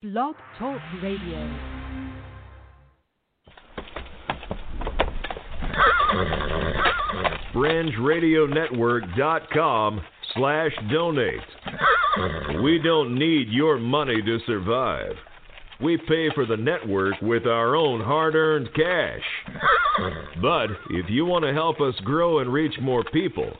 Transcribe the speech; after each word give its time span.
Blog 0.00 0.36
Talk 0.60 0.80
Radio. 1.02 1.42
FringeRadioNetwork.com 7.52 10.00
slash 10.34 10.70
donate. 10.92 11.40
We 12.62 12.78
don't 12.78 13.18
need 13.18 13.48
your 13.48 13.78
money 13.78 14.22
to 14.22 14.38
survive. 14.46 15.16
We 15.80 15.96
pay 15.96 16.28
for 16.32 16.46
the 16.46 16.56
network 16.56 17.20
with 17.20 17.48
our 17.48 17.74
own 17.74 18.00
hard-earned 18.00 18.72
cash. 18.74 19.24
But 20.40 20.68
if 20.90 21.10
you 21.10 21.26
want 21.26 21.44
to 21.44 21.52
help 21.52 21.80
us 21.80 21.96
grow 22.04 22.38
and 22.38 22.52
reach 22.52 22.78
more 22.80 23.02
people, 23.12 23.52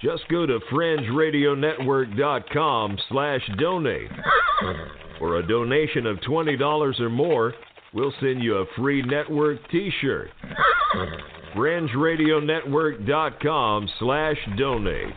just 0.00 0.28
go 0.28 0.46
to 0.46 0.60
FringeRadioNetwork.com 0.72 2.98
slash 3.08 3.50
donate. 3.58 4.12
For 5.18 5.38
a 5.38 5.46
donation 5.46 6.06
of 6.06 6.16
$20 6.18 7.00
or 7.00 7.10
more, 7.10 7.54
we'll 7.92 8.14
send 8.20 8.42
you 8.42 8.56
a 8.56 8.64
free 8.76 9.02
network 9.02 9.58
t-shirt. 9.70 10.30
FringeRadioNetwork.com 11.54 13.88
slash 13.98 14.36
donate. 14.56 15.14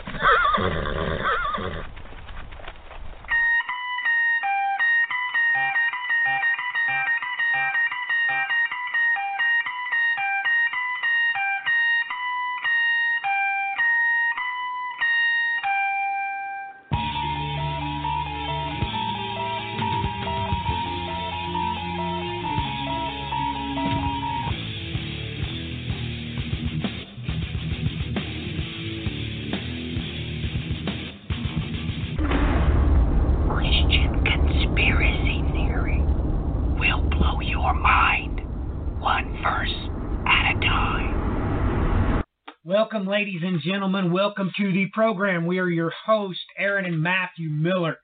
And 43.58 43.64
gentlemen. 43.64 44.12
Welcome 44.12 44.52
to 44.58 44.72
the 44.72 44.86
program. 44.94 45.48
We 45.48 45.58
are 45.58 45.68
your 45.68 45.92
hosts, 46.06 46.44
Aaron 46.60 46.86
and 46.86 47.02
Matthew 47.02 47.50
Miller. 47.50 47.98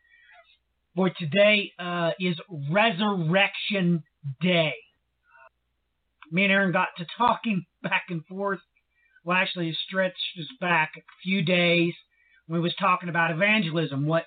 Boy, 0.96 1.10
today 1.20 1.72
uh, 1.78 2.12
is 2.20 2.36
Resurrection 2.72 4.04
Day. 4.42 4.74
Me 6.32 6.46
and 6.46 6.52
Aaron 6.52 6.72
got 6.72 6.88
to 6.98 7.06
talking 7.20 7.66
back 7.84 8.06
and 8.10 8.26
forth. 8.26 8.62
Well, 9.24 9.38
actually, 9.38 9.70
it 9.70 9.76
stretched 9.88 10.16
us 10.40 10.48
back 10.60 10.94
a 10.98 11.02
few 11.22 11.44
days. 11.44 11.94
We 12.48 12.60
was 12.60 12.74
talking 12.80 13.10
about 13.10 13.30
evangelism. 13.30 14.08
What? 14.08 14.24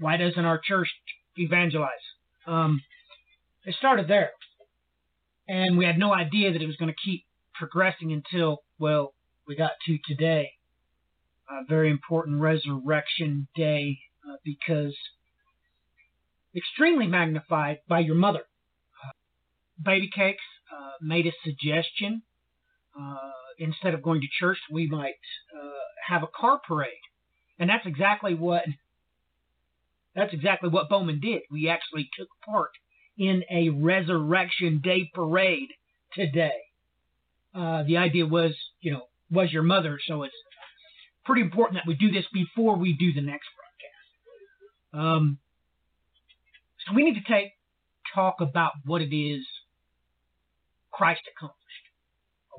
Why 0.00 0.16
doesn't 0.16 0.44
our 0.44 0.58
church 0.58 0.88
evangelize? 1.36 1.90
Um, 2.48 2.82
it 3.64 3.76
started 3.78 4.08
there, 4.08 4.30
and 5.46 5.78
we 5.78 5.84
had 5.84 5.98
no 5.98 6.12
idea 6.12 6.52
that 6.52 6.62
it 6.62 6.66
was 6.66 6.76
going 6.76 6.92
to 6.92 7.00
keep 7.04 7.24
progressing 7.54 8.12
until 8.12 8.62
well, 8.80 9.12
we 9.48 9.56
got 9.56 9.72
to 9.86 9.98
today. 10.06 10.50
A 11.50 11.64
very 11.66 11.90
important 11.90 12.40
Resurrection 12.40 13.48
Day 13.56 13.98
uh, 14.28 14.36
because 14.44 14.94
extremely 16.54 17.06
magnified 17.06 17.78
by 17.88 18.00
your 18.00 18.14
mother. 18.14 18.40
Uh, 18.40 19.12
Baby 19.82 20.10
Cakes 20.14 20.44
uh, 20.70 20.90
made 21.00 21.26
a 21.26 21.32
suggestion. 21.42 22.22
Uh, 22.98 23.16
instead 23.58 23.94
of 23.94 24.02
going 24.02 24.20
to 24.20 24.26
church, 24.38 24.58
we 24.70 24.86
might 24.86 25.14
uh, 25.56 25.70
have 26.06 26.22
a 26.22 26.28
car 26.38 26.60
parade, 26.66 26.90
and 27.58 27.70
that's 27.70 27.86
exactly 27.86 28.34
what 28.34 28.64
that's 30.14 30.34
exactly 30.34 30.68
what 30.68 30.90
Bowman 30.90 31.20
did. 31.20 31.42
We 31.50 31.68
actually 31.68 32.10
took 32.18 32.28
part 32.44 32.70
in 33.16 33.44
a 33.50 33.70
Resurrection 33.70 34.80
Day 34.82 35.10
parade 35.14 35.68
today. 36.12 36.58
Uh, 37.54 37.84
the 37.84 37.96
idea 37.96 38.26
was, 38.26 38.52
you 38.80 38.92
know, 38.92 39.02
was 39.30 39.52
your 39.52 39.62
mother, 39.62 39.98
so 40.06 40.22
it's 40.22 40.34
pretty 41.24 41.42
important 41.42 41.78
that 41.78 41.86
we 41.86 41.94
do 41.94 42.10
this 42.10 42.24
before 42.32 42.76
we 42.76 42.94
do 42.94 43.12
the 43.12 43.20
next 43.20 43.48
broadcast. 44.92 45.06
Um, 45.06 45.38
so 46.86 46.94
we 46.94 47.04
need 47.04 47.14
to 47.14 47.32
take 47.32 47.52
talk 48.14 48.36
about 48.40 48.72
what 48.84 49.02
it 49.02 49.14
is 49.14 49.44
Christ 50.90 51.20
accomplished. 51.36 51.58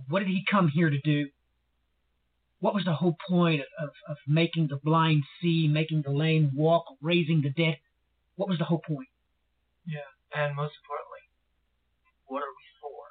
What 0.08 0.20
did 0.20 0.28
he 0.28 0.44
come 0.50 0.68
here 0.68 0.90
to 0.90 1.00
do? 1.02 1.30
What 2.60 2.74
was 2.74 2.84
the 2.86 2.94
whole 2.94 3.16
point 3.28 3.62
of, 3.82 3.90
of 4.08 4.18
making 4.28 4.68
the 4.68 4.80
blind 4.84 5.24
see, 5.42 5.68
making 5.68 6.04
the 6.06 6.12
lame 6.12 6.52
walk, 6.56 6.86
raising 7.02 7.42
the 7.42 7.50
dead? 7.50 7.78
What 8.36 8.50
was 8.50 8.58
the 8.58 8.66
whole 8.66 8.82
point? 8.86 9.08
Yeah, 9.86 10.08
and 10.36 10.56
most 10.56 10.74
importantly, 10.84 11.24
what 12.28 12.40
are 12.40 12.54
we 12.54 12.66
for? 12.82 13.02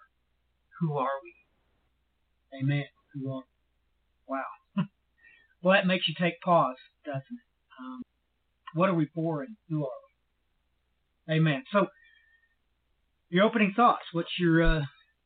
Who 0.80 0.96
are 0.96 1.18
we? 1.22 1.34
Amen. 2.62 2.84
Who 3.14 3.32
are- 3.32 3.42
Wow. 4.26 4.44
well, 5.62 5.74
that 5.74 5.86
makes 5.86 6.06
you 6.08 6.14
take 6.18 6.40
pause, 6.40 6.76
doesn't 7.04 7.22
it? 7.22 7.80
Um, 7.80 8.02
what 8.74 8.88
are 8.90 8.94
we 8.94 9.06
for 9.14 9.42
and 9.42 9.56
who 9.68 9.84
are 9.86 9.90
we? 11.28 11.34
Amen. 11.36 11.64
So, 11.72 11.86
your 13.30 13.44
opening 13.44 13.72
thoughts. 13.74 14.04
What's 14.12 14.38
your 14.38 14.62
uh, 14.62 14.80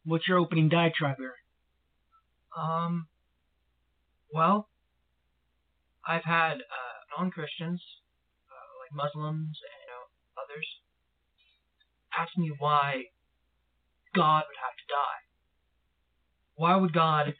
what's 0.04 0.28
your 0.28 0.38
opening 0.38 0.68
diatribe, 0.68 1.16
Aaron? 1.20 1.34
Um, 2.56 3.06
well, 4.32 4.68
I've 6.06 6.24
had 6.24 6.54
uh, 6.54 7.18
non-Christians, 7.18 7.82
uh, 8.50 8.72
like 8.82 8.92
Muslims 8.92 9.58
and 9.62 9.78
you 9.82 9.88
know, 9.88 10.04
others, 10.42 10.66
ask 12.18 12.36
me 12.36 12.52
why 12.58 13.04
God 14.14 14.44
would 14.46 14.60
have 14.62 14.76
to 14.76 14.86
die. 14.88 15.20
Why 16.56 16.76
would 16.76 16.92
God? 16.92 17.34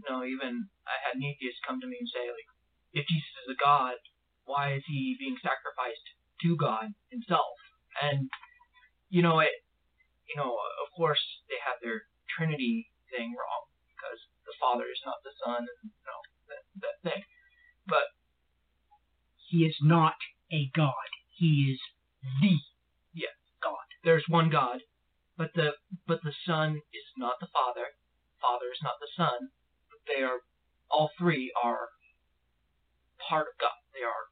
You 0.00 0.08
know, 0.08 0.24
even 0.24 0.64
uh, 0.88 0.90
I 0.90 0.96
had 1.04 1.16
an 1.20 1.24
atheist 1.28 1.60
come 1.66 1.80
to 1.80 1.86
me 1.86 2.00
and 2.00 2.08
say, 2.08 2.24
like, 2.32 2.48
if 2.96 3.04
Jesus 3.06 3.34
is 3.44 3.52
a 3.52 3.58
God, 3.60 3.94
why 4.48 4.72
is 4.74 4.82
he 4.88 5.16
being 5.20 5.36
sacrificed 5.44 6.06
to 6.42 6.56
God 6.56 6.90
himself? 7.12 7.54
And 8.00 8.28
you 9.10 9.22
know, 9.22 9.40
it, 9.40 9.52
you 10.26 10.36
know, 10.40 10.56
of 10.56 10.88
course 10.96 11.20
they 11.50 11.60
have 11.62 11.78
their 11.82 12.08
Trinity 12.32 12.88
thing 13.10 13.34
wrong 13.36 13.64
because 13.90 14.20
the 14.46 14.54
Father 14.58 14.86
is 14.88 15.02
not 15.04 15.20
the 15.22 15.34
Son, 15.44 15.62
and 15.66 15.80
you 15.84 16.02
know 16.06 16.20
that 16.48 16.62
that 16.80 16.96
thing. 17.04 17.22
But 17.86 18.08
He 19.50 19.66
is 19.66 19.76
not 19.82 20.16
a 20.52 20.70
God. 20.74 21.10
He 21.36 21.74
is 21.74 21.80
the 22.40 22.58
Yeah. 23.12 23.34
God. 23.62 23.86
there's 24.04 24.24
one 24.28 24.48
God, 24.50 24.80
but 25.36 25.52
the 25.54 25.74
but 26.06 26.22
the 26.22 26.34
Son 26.46 26.80
is 26.92 27.06
not 27.16 27.38
the 27.40 27.50
Father. 27.52 27.86
Father 28.40 28.70
is 28.72 28.80
not 28.82 28.96
the 29.00 29.10
Son. 29.16 29.50
They 30.14 30.22
are 30.22 30.38
all 30.90 31.10
three 31.18 31.52
are 31.62 31.88
part 33.28 33.46
of 33.46 33.60
God. 33.60 33.70
They 33.94 34.04
are 34.04 34.24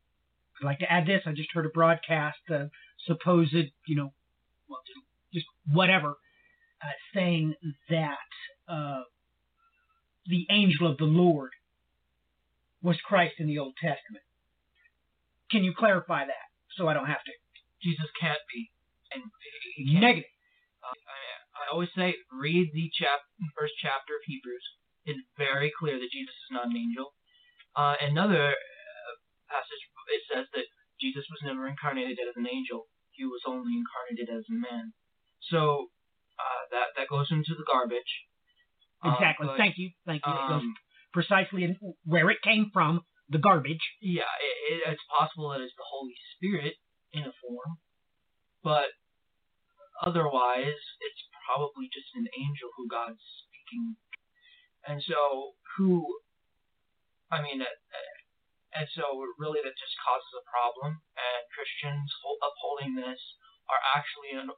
I'd 0.61 0.67
like 0.67 0.79
to 0.81 0.93
add 0.93 1.07
this. 1.07 1.23
I 1.27 1.33
just 1.33 1.53
heard 1.53 1.67
a 1.67 1.71
broadcast, 1.71 2.39
uh, 2.53 2.65
supposed, 3.07 3.55
you 3.87 3.97
know, 3.97 4.13
well, 4.69 4.81
just, 4.87 5.01
just 5.33 5.47
whatever, 5.73 6.15
uh, 6.83 6.97
saying 7.15 7.55
that 7.91 8.17
uh, 8.69 9.03
the 10.27 10.47
angel 10.51 10.91
of 10.91 10.99
the 10.99 11.05
Lord 11.05 11.51
was 12.83 12.97
Christ 13.05 13.35
in 13.39 13.47
the 13.47 13.59
Old 13.59 13.75
Testament. 13.81 14.25
Can 15.51 15.65
you 15.65 15.73
clarify 15.77 16.25
that 16.27 16.49
so 16.77 16.89
I 16.89 16.95
don't 16.95 17.07
have 17.07 17.25
to? 17.25 17.33
Jesus 17.83 18.07
can't 18.21 18.39
be, 18.53 18.71
and 19.15 19.23
he 19.77 19.93
can't 19.93 20.03
Negative. 20.03 20.31
Uh, 20.83 20.91
I, 20.91 21.63
I 21.63 21.73
always 21.73 21.89
say, 21.97 22.15
read 22.33 22.71
the 22.75 22.91
chap, 22.99 23.21
first 23.57 23.75
chapter 23.81 24.15
of 24.15 24.23
Hebrews. 24.27 24.63
It's 25.09 25.25
very 25.41 25.73
clear 25.73 25.97
that 25.97 26.13
Jesus 26.13 26.37
is 26.37 26.53
not 26.53 26.69
an 26.69 26.77
angel. 26.77 27.17
Uh, 27.73 27.97
another 28.05 28.53
uh, 28.53 29.15
passage, 29.49 29.83
it 30.13 30.23
says 30.29 30.47
that 30.53 30.69
Jesus 31.01 31.25
was 31.33 31.41
never 31.49 31.65
incarnated 31.65 32.21
as 32.21 32.37
an 32.37 32.45
angel. 32.45 32.85
He 33.17 33.25
was 33.25 33.41
only 33.49 33.73
incarnated 33.73 34.29
as 34.29 34.45
a 34.53 34.57
man. 34.57 34.93
So 35.49 35.89
uh, 36.37 36.63
that 36.77 36.93
that 37.01 37.09
goes 37.09 37.33
into 37.33 37.57
the 37.57 37.65
garbage. 37.65 38.13
Um, 39.03 39.15
Exactly. 39.15 39.47
but, 39.49 39.57
Thank 39.57 39.79
you. 39.79 39.91
Thank 40.05 40.23
you. 40.27 40.33
Um, 40.33 40.75
precisely 41.13 41.65
in 41.65 41.79
where 42.05 42.29
it 42.31 42.43
came 42.43 42.71
from, 42.73 43.03
the 43.29 43.39
garbage. 43.39 43.83
yeah, 44.01 44.29
it, 44.41 44.57
it, 44.73 44.93
it's 44.93 45.07
possible 45.09 45.51
that 45.51 45.61
it's 45.61 45.77
the 45.77 45.89
Holy 45.89 46.17
Spirit 46.37 46.75
in 47.13 47.23
a 47.25 47.33
form, 47.41 47.79
but 48.63 48.93
otherwise, 50.05 50.81
it's 51.01 51.23
probably 51.47 51.89
just 51.93 52.13
an 52.15 52.29
angel 52.37 52.69
who 52.77 52.89
God's 52.89 53.25
speaking. 53.49 53.97
And 54.89 55.05
so, 55.05 55.53
who, 55.77 56.01
I 57.29 57.45
mean, 57.45 57.61
uh, 57.61 57.69
uh, 57.69 58.17
and 58.81 58.89
so 58.97 59.05
really 59.37 59.61
that 59.61 59.77
just 59.77 59.97
causes 60.01 60.33
a 60.41 60.45
problem. 60.49 60.97
And 61.13 61.41
Christians 61.53 62.09
upholding 62.41 62.97
this 62.97 63.21
are 63.69 63.83
actually, 63.93 64.33
uh, 64.33 64.49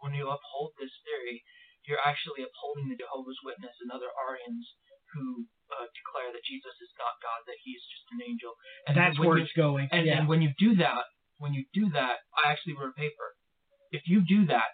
when 0.00 0.16
you 0.16 0.32
uphold 0.32 0.72
this 0.80 0.92
theory, 1.04 1.44
you're 1.84 2.00
actually 2.00 2.40
upholding 2.40 2.88
the 2.88 2.96
Jehovah's 2.96 3.36
Witness 3.44 3.76
and 3.84 3.92
other 3.92 4.08
Arians 4.16 4.64
who 5.12 5.44
uh, 5.68 5.84
declare 5.92 6.32
that 6.32 6.44
Jesus 6.48 6.72
is 6.80 6.92
not 6.96 7.20
God, 7.20 7.44
that 7.44 7.60
he 7.60 7.76
is 7.76 7.84
just 7.84 8.08
an 8.16 8.24
angel. 8.24 8.56
And 8.88 8.96
That's 8.96 9.20
where 9.20 9.36
you, 9.36 9.44
it's 9.44 9.52
going. 9.52 9.92
and, 9.92 10.08
yeah. 10.08 10.16
and 10.16 10.24
when 10.32 10.40
you 10.40 10.56
do 10.56 10.80
that, 10.80 11.04
when 11.36 11.52
you 11.52 11.68
do 11.76 11.92
that, 11.92 12.24
I 12.32 12.48
actually 12.48 12.72
wrote 12.80 12.96
a 12.96 12.98
paper. 12.98 13.36
If 13.92 14.08
you 14.08 14.24
do 14.24 14.48
that, 14.48 14.72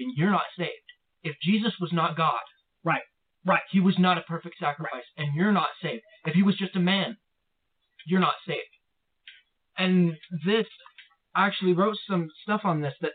then 0.00 0.08
you're 0.16 0.32
not 0.32 0.48
saved. 0.56 0.88
If 1.20 1.36
Jesus 1.44 1.76
was 1.78 1.92
not 1.92 2.16
God, 2.16 2.40
Right. 2.84 3.02
Right. 3.48 3.62
he 3.70 3.80
was 3.80 3.98
not 3.98 4.18
a 4.18 4.22
perfect 4.22 4.56
sacrifice, 4.60 5.04
and 5.16 5.34
you're 5.34 5.52
not 5.52 5.70
saved. 5.82 6.02
If 6.26 6.34
he 6.34 6.42
was 6.42 6.56
just 6.56 6.76
a 6.76 6.80
man, 6.80 7.16
you're 8.06 8.20
not 8.20 8.34
saved. 8.46 8.60
And 9.78 10.12
this, 10.44 10.66
I 11.34 11.46
actually 11.46 11.72
wrote 11.72 11.96
some 12.08 12.28
stuff 12.42 12.62
on 12.64 12.82
this 12.82 12.94
that 13.00 13.12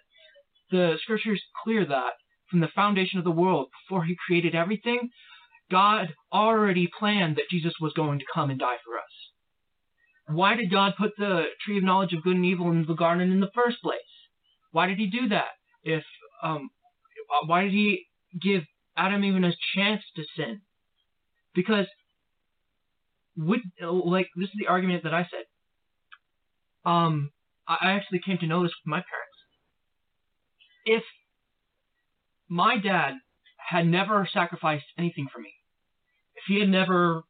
the 0.72 0.98
scriptures 1.04 1.42
clear 1.64 1.86
that 1.86 2.14
from 2.50 2.62
the 2.62 2.70
foundation 2.76 3.20
of 3.20 3.26
the 3.26 3.32
world, 3.32 3.68
before 3.84 4.06
he 4.06 4.16
created 4.26 4.56
everything, 4.56 5.10
God 5.70 6.14
already 6.32 6.90
planned 7.00 7.36
that 7.36 7.50
Jesus 7.50 7.74
was 7.80 7.94
going 7.94 8.20
to 8.20 8.26
come 8.34 8.50
and 8.50 8.60
die 8.60 8.78
for 8.84 8.98
us. 8.98 10.36
Why 10.36 10.56
did 10.56 10.72
God 10.72 10.94
put 10.98 11.12
the 11.18 11.46
tree 11.64 11.78
of 11.78 11.84
knowledge 11.84 12.14
of 12.14 12.24
good 12.24 12.36
and 12.36 12.46
evil 12.46 12.72
in 12.72 12.86
the 12.88 12.94
garden 12.94 13.32
in 13.32 13.40
the 13.40 13.52
first 13.54 13.82
place? 13.82 14.00
Why 14.72 14.88
did 14.88 14.98
he 14.98 15.08
do 15.08 15.30
that? 15.30 15.50
If 15.84 16.04
um, 16.42 16.70
why 17.46 17.64
did 17.64 17.72
he 17.72 18.06
give 18.42 18.64
Adam 18.96 19.24
even 19.24 19.44
a 19.44 19.54
chance 19.76 20.04
to 20.16 20.24
sin? 20.36 20.62
Because 21.54 21.88
would 23.36 23.62
like 23.82 24.28
this 24.36 24.50
is 24.50 24.56
the 24.60 24.68
argument 24.68 25.04
that 25.04 25.14
I 25.14 25.24
said. 25.24 25.46
Um, 26.86 27.32
I 27.68 27.78
I 27.82 27.92
actually 27.94 28.22
came 28.26 28.38
to 28.40 28.48
know 28.48 28.64
this 28.64 28.74
with 28.84 28.90
my 28.90 28.98
parents. 28.98 29.38
If 30.86 31.04
my 32.50 32.78
dad 32.78 33.14
had 33.70 33.88
never 33.88 34.28
sacrificed 34.32 34.86
anything 34.98 35.28
for 35.34 35.40
me, 35.40 35.54
if 36.36 36.44
he 36.48 36.60
had 36.60 36.70
never 36.70 37.24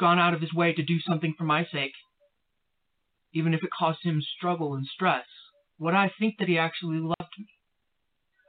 gone 0.00 0.18
out 0.18 0.34
of 0.34 0.40
his 0.40 0.52
way 0.52 0.72
to 0.72 0.82
do 0.82 0.98
something 1.00 1.34
for 1.36 1.44
my 1.44 1.64
sake, 1.72 1.92
even 3.32 3.54
if 3.54 3.62
it 3.62 3.70
caused 3.76 4.02
him 4.02 4.22
struggle 4.36 4.74
and 4.74 4.86
stress, 4.86 5.26
would 5.78 5.94
I 5.94 6.10
think 6.18 6.36
that 6.38 6.48
he 6.48 6.58
actually 6.58 6.98
loved 6.98 7.34
me? 7.38 7.46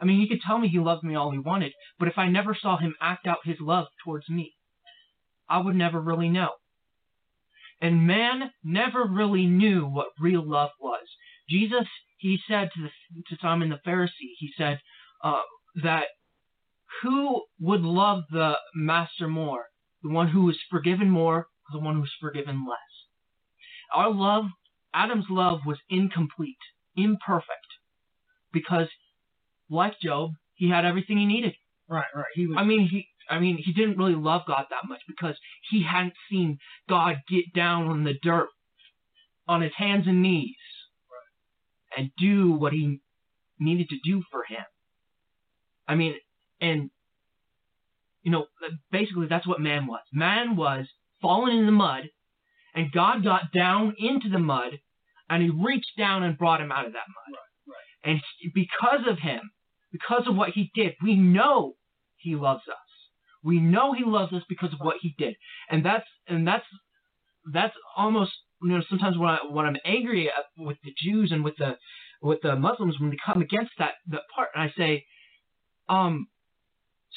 I 0.01 0.05
mean, 0.05 0.19
he 0.19 0.27
could 0.27 0.41
tell 0.45 0.57
me 0.57 0.67
he 0.67 0.79
loved 0.79 1.03
me 1.03 1.15
all 1.15 1.31
he 1.31 1.39
wanted, 1.39 1.73
but 1.97 2.07
if 2.07 2.17
I 2.17 2.27
never 2.29 2.55
saw 2.55 2.77
him 2.77 2.95
act 3.01 3.25
out 3.27 3.37
his 3.45 3.57
love 3.59 3.87
towards 4.03 4.29
me, 4.29 4.53
I 5.49 5.59
would 5.59 5.75
never 5.75 5.99
really 5.99 6.29
know. 6.29 6.51
And 7.81 8.07
man 8.07 8.51
never 8.63 9.05
really 9.05 9.45
knew 9.45 9.85
what 9.85 10.07
real 10.19 10.47
love 10.47 10.71
was. 10.79 11.05
Jesus, 11.49 11.87
he 12.17 12.39
said 12.47 12.69
to, 12.75 12.81
the, 12.83 12.89
to 13.29 13.37
Simon 13.41 13.69
the 13.69 13.79
Pharisee, 13.87 14.35
he 14.37 14.51
said 14.57 14.79
uh, 15.23 15.41
that 15.83 16.05
who 17.01 17.43
would 17.59 17.81
love 17.81 18.23
the 18.31 18.53
master 18.75 19.27
more? 19.27 19.65
The 20.03 20.09
one 20.09 20.27
who 20.29 20.49
is 20.49 20.57
forgiven 20.69 21.09
more, 21.09 21.37
or 21.37 21.47
the 21.71 21.79
one 21.79 21.95
who's 21.95 22.13
forgiven 22.19 22.65
less? 22.67 22.77
Our 23.93 24.11
love, 24.11 24.45
Adam's 24.93 25.25
love, 25.29 25.59
was 25.65 25.77
incomplete, 25.89 26.57
imperfect, 26.95 27.67
because, 28.51 28.87
like 29.69 29.99
Job, 30.01 30.31
he 30.55 30.69
had 30.69 30.85
everything 30.85 31.17
he 31.17 31.25
needed. 31.25 31.53
right. 31.89 32.05
Right. 32.15 32.25
He 32.33 32.47
was. 32.47 32.57
I 32.59 32.63
mean, 32.63 32.87
he. 32.87 33.07
I 33.29 33.39
mean, 33.39 33.57
he 33.57 33.73
didn't 33.73 33.97
really 33.97 34.15
love 34.15 34.43
God 34.47 34.65
that 34.69 34.87
much 34.87 35.01
because 35.05 35.35
he 35.69 35.83
hadn't 35.83 36.13
seen 36.31 36.59
God 36.87 37.17
get 37.29 37.53
down 37.53 37.87
on 37.87 38.05
the 38.05 38.13
dirt, 38.23 38.47
on 39.49 39.61
his 39.61 39.73
hands 39.75 40.07
and 40.07 40.21
knees, 40.21 40.55
and 41.97 42.09
do 42.17 42.53
what 42.53 42.71
he 42.71 43.01
needed 43.59 43.89
to 43.89 43.97
do 44.03 44.23
for 44.31 44.43
him. 44.47 44.63
I 45.87 45.95
mean, 45.95 46.15
and 46.61 46.89
you 48.23 48.31
know, 48.31 48.45
basically 48.91 49.27
that's 49.29 49.47
what 49.47 49.59
man 49.59 49.87
was. 49.87 50.01
Man 50.13 50.55
was 50.55 50.85
fallen 51.21 51.57
in 51.57 51.65
the 51.65 51.71
mud, 51.71 52.09
and 52.75 52.91
God 52.91 53.23
got 53.23 53.51
down 53.53 53.95
into 53.99 54.29
the 54.29 54.39
mud, 54.39 54.79
and 55.29 55.43
he 55.43 55.49
reached 55.49 55.97
down 55.97 56.23
and 56.23 56.37
brought 56.37 56.61
him 56.61 56.71
out 56.71 56.85
of 56.85 56.93
that 56.93 57.07
mud. 57.07 57.37
Right, 57.67 57.73
right. 57.73 58.11
And 58.11 58.53
because 58.53 59.07
of 59.07 59.19
him, 59.19 59.41
because 59.99 60.27
of 60.27 60.35
what 60.35 60.49
he 60.49 60.71
did, 60.75 60.93
we 61.03 61.15
know 61.15 61.75
he 62.17 62.35
loves 62.35 62.63
us. 62.69 62.75
We 63.43 63.59
know 63.59 63.93
he 63.93 64.03
loves 64.05 64.33
us 64.33 64.43
because 64.49 64.73
of 64.73 64.79
what 64.79 64.97
he 65.01 65.15
did, 65.17 65.35
and 65.69 65.85
that's 65.85 66.05
and 66.27 66.47
that's 66.47 66.65
that's 67.53 67.73
almost 67.95 68.31
you 68.61 68.69
know 68.69 68.81
sometimes 68.89 69.17
when 69.17 69.29
I 69.29 69.37
when 69.49 69.65
I'm 69.65 69.77
angry 69.85 70.27
at, 70.27 70.45
with 70.57 70.77
the 70.83 70.93
Jews 71.01 71.31
and 71.31 71.43
with 71.43 71.55
the 71.57 71.77
with 72.21 72.39
the 72.41 72.55
Muslims 72.55 72.99
when 72.99 73.09
they 73.11 73.17
come 73.25 73.41
against 73.41 73.71
that 73.79 73.93
that 74.09 74.21
part, 74.35 74.49
and 74.53 74.63
I 74.63 74.73
say, 74.77 75.05
um, 75.87 76.27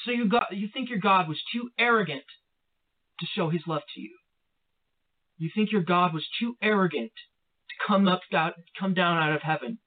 so 0.05 0.13
you 0.13 0.29
got 0.29 0.47
you 0.53 0.69
think 0.73 0.91
your 0.91 0.99
God 0.99 1.29
was 1.29 1.41
too 1.53 1.71
arrogant 1.79 2.25
to 3.21 3.27
show 3.35 3.51
his 3.51 3.63
love 3.67 3.83
to 3.95 4.01
you. 4.01 4.17
You 5.39 5.51
think 5.55 5.73
your 5.73 5.83
God 5.83 6.13
was 6.13 6.25
too 6.39 6.57
arrogant 6.63 7.13
to 7.71 7.75
come 7.89 8.07
up 8.07 8.21
out, 8.33 8.55
come 8.79 8.95
down 8.95 9.17
out 9.17 9.35
of 9.35 9.43
heaven 9.43 9.79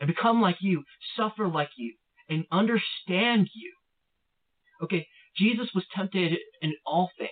and 0.00 0.06
become 0.06 0.40
like 0.40 0.56
you, 0.60 0.84
suffer 1.16 1.48
like 1.48 1.70
you, 1.76 1.94
and 2.28 2.44
understand 2.52 3.48
you. 3.54 3.72
Okay, 4.82 5.06
Jesus 5.36 5.68
was 5.74 5.84
tempted 5.94 6.36
in 6.62 6.74
all 6.86 7.10
things. 7.18 7.30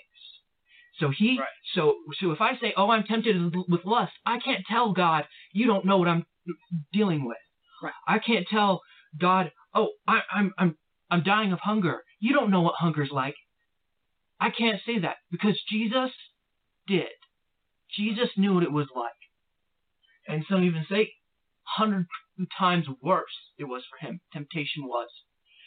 So 0.99 1.11
he, 1.11 1.39
Right. 1.39 1.49
so 1.75 1.97
so 2.21 2.33
if 2.33 2.41
I 2.41 2.57
say, 2.59 2.73
oh, 2.77 2.91
I'm 2.91 3.05
tempted 3.05 3.55
with 3.69 3.85
lust, 3.85 4.13
I 4.25 4.39
can't 4.39 4.65
tell 4.69 4.93
God, 4.93 5.27
you 5.53 5.67
don't 5.67 5.85
know 5.85 5.99
what 5.99 6.09
I'm 6.09 6.25
dealing 6.93 7.27
with. 7.27 7.37
Right. 7.83 7.93
I 8.09 8.19
can't 8.19 8.47
tell 8.49 8.81
God, 9.21 9.53
oh, 9.75 9.91
I, 10.09 10.21
I'm 10.33 10.53
I'm 10.59 10.77
I'm 11.11 11.23
dying 11.23 11.53
of 11.53 11.61
hunger. 11.61 12.03
You 12.21 12.33
don't 12.33 12.51
know 12.51 12.63
what 12.63 12.75
hunger's 12.79 13.11
like. 13.13 13.37
I 14.41 14.51
can't 14.51 14.81
say 14.87 15.01
that 15.01 15.17
because 15.31 15.61
Jesus 15.71 16.11
did. 16.87 17.09
Jesus 17.97 18.29
knew 18.37 18.55
what 18.55 18.63
it 18.63 18.73
was 18.73 18.89
like. 18.95 19.13
And 20.29 20.45
some 20.49 20.65
even 20.65 20.85
say 20.91 21.13
hundred 21.65 22.07
times 22.59 22.87
worse 23.03 23.25
it 23.59 23.65
was 23.65 23.83
for 23.91 24.06
him. 24.06 24.21
Temptation 24.33 24.85
was. 24.85 25.09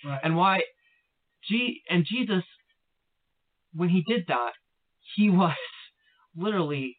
Right. 0.06 0.20
And 0.24 0.36
why 0.36 0.62
G 1.48 1.82
and 1.90 2.06
Jesus 2.06 2.44
when 3.74 3.90
he 3.90 4.04
did 4.08 4.26
that, 4.28 4.54
he 5.16 5.30
was 5.30 5.56
literally 6.36 6.98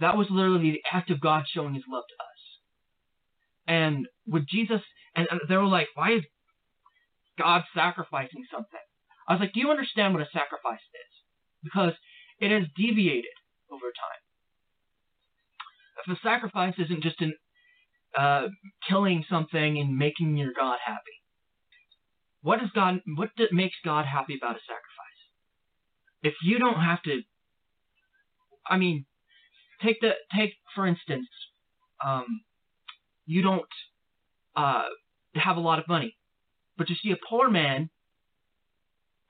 that 0.00 0.16
was 0.16 0.26
literally 0.30 0.72
the 0.72 0.82
act 0.92 1.10
of 1.10 1.20
God 1.20 1.44
showing 1.52 1.74
his 1.74 1.84
love 1.88 2.02
to 2.08 2.14
us. 2.24 2.40
And 3.66 4.06
with 4.26 4.46
Jesus 4.48 4.80
and 5.14 5.28
and 5.30 5.40
they 5.48 5.56
were 5.56 5.66
like, 5.66 5.88
why 5.94 6.14
is 6.14 6.22
God 7.38 7.62
sacrificing 7.74 8.44
something? 8.50 8.80
I 9.28 9.34
was 9.34 9.40
like, 9.40 9.52
do 9.52 9.60
you 9.60 9.70
understand 9.70 10.12
what 10.12 10.22
a 10.22 10.26
sacrifice 10.26 10.80
is? 10.80 11.12
Because 11.62 11.92
it 12.40 12.50
has 12.50 12.68
deviated 12.76 13.32
over 13.70 13.86
time. 13.86 14.22
If 16.06 16.18
a 16.18 16.20
sacrifice 16.22 16.74
isn't 16.78 17.02
just 17.02 17.20
an 17.22 17.34
uh, 18.18 18.48
killing 18.88 19.24
something 19.28 19.78
and 19.78 19.96
making 19.96 20.36
your 20.36 20.52
God 20.56 20.78
happy, 20.84 20.98
what 22.42 22.62
is 22.62 22.70
God? 22.74 23.00
What 23.16 23.30
d- 23.36 23.48
makes 23.52 23.76
God 23.84 24.04
happy 24.06 24.36
about 24.40 24.56
a 24.56 24.60
sacrifice? 24.60 25.20
If 26.22 26.34
you 26.42 26.58
don't 26.58 26.80
have 26.80 27.02
to, 27.04 27.22
I 28.68 28.76
mean, 28.76 29.06
take 29.82 30.00
the 30.00 30.12
take 30.36 30.52
for 30.74 30.86
instance, 30.86 31.28
um, 32.04 32.42
you 33.26 33.42
don't 33.42 33.62
uh, 34.56 34.84
have 35.34 35.56
a 35.56 35.60
lot 35.60 35.78
of 35.78 35.88
money, 35.88 36.16
but 36.76 36.88
you 36.88 36.96
see 37.02 37.12
a 37.12 37.16
poor 37.28 37.50
man, 37.50 37.90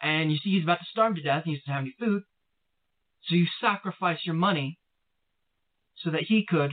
and 0.03 0.31
you 0.31 0.39
see 0.39 0.51
he's 0.51 0.65
about 0.65 0.79
to 0.81 0.87
starve 0.91 1.15
to 1.17 1.23
death, 1.23 1.45
and 1.47 1.55
he 1.55 1.61
doesn't 1.61 1.73
have 1.73 1.83
any 1.83 1.95
food, 1.99 2.23
so 3.29 3.35
you 3.37 3.47
sacrifice 3.61 4.19
your 4.25 4.35
money 4.35 4.79
so 6.03 6.11
that 6.11 6.23
he 6.23 6.45
could 6.49 6.73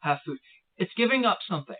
have 0.00 0.18
food. 0.26 0.38
It's 0.76 0.92
giving 0.96 1.24
up 1.24 1.38
something. 1.48 1.76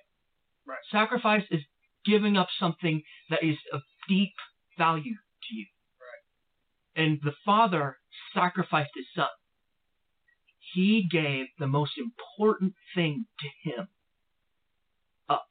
Right. 0.67 0.79
Sacrifice 0.91 1.45
is 1.51 1.61
giving 2.05 2.37
up 2.37 2.49
something 2.59 3.03
that 3.31 3.43
is 3.43 3.57
of 3.73 3.81
deep 4.09 4.33
value 4.79 5.15
to 5.15 5.55
you. 5.55 5.67
Right. 6.01 7.05
And 7.05 7.21
the 7.23 7.33
Father 7.45 7.97
sacrificed 8.35 8.91
his 8.95 9.07
Son. 9.15 9.29
He 10.75 11.07
gave 11.11 11.47
the 11.59 11.67
most 11.67 11.93
important 11.99 12.75
thing 12.95 13.27
to 13.41 13.71
him 13.71 13.89
up. 15.29 15.49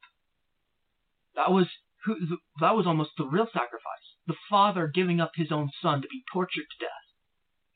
That 1.36 1.52
was 1.52 1.66
who, 2.04 2.16
that 2.60 2.74
was 2.74 2.86
almost 2.86 3.10
the 3.16 3.24
real 3.24 3.46
sacrifice. 3.46 4.06
The 4.26 4.34
Father 4.50 4.90
giving 4.92 5.20
up 5.20 5.32
his 5.34 5.52
own 5.52 5.70
Son 5.80 6.02
to 6.02 6.08
be 6.08 6.22
tortured 6.32 6.66
to 6.70 6.84
death 6.84 7.06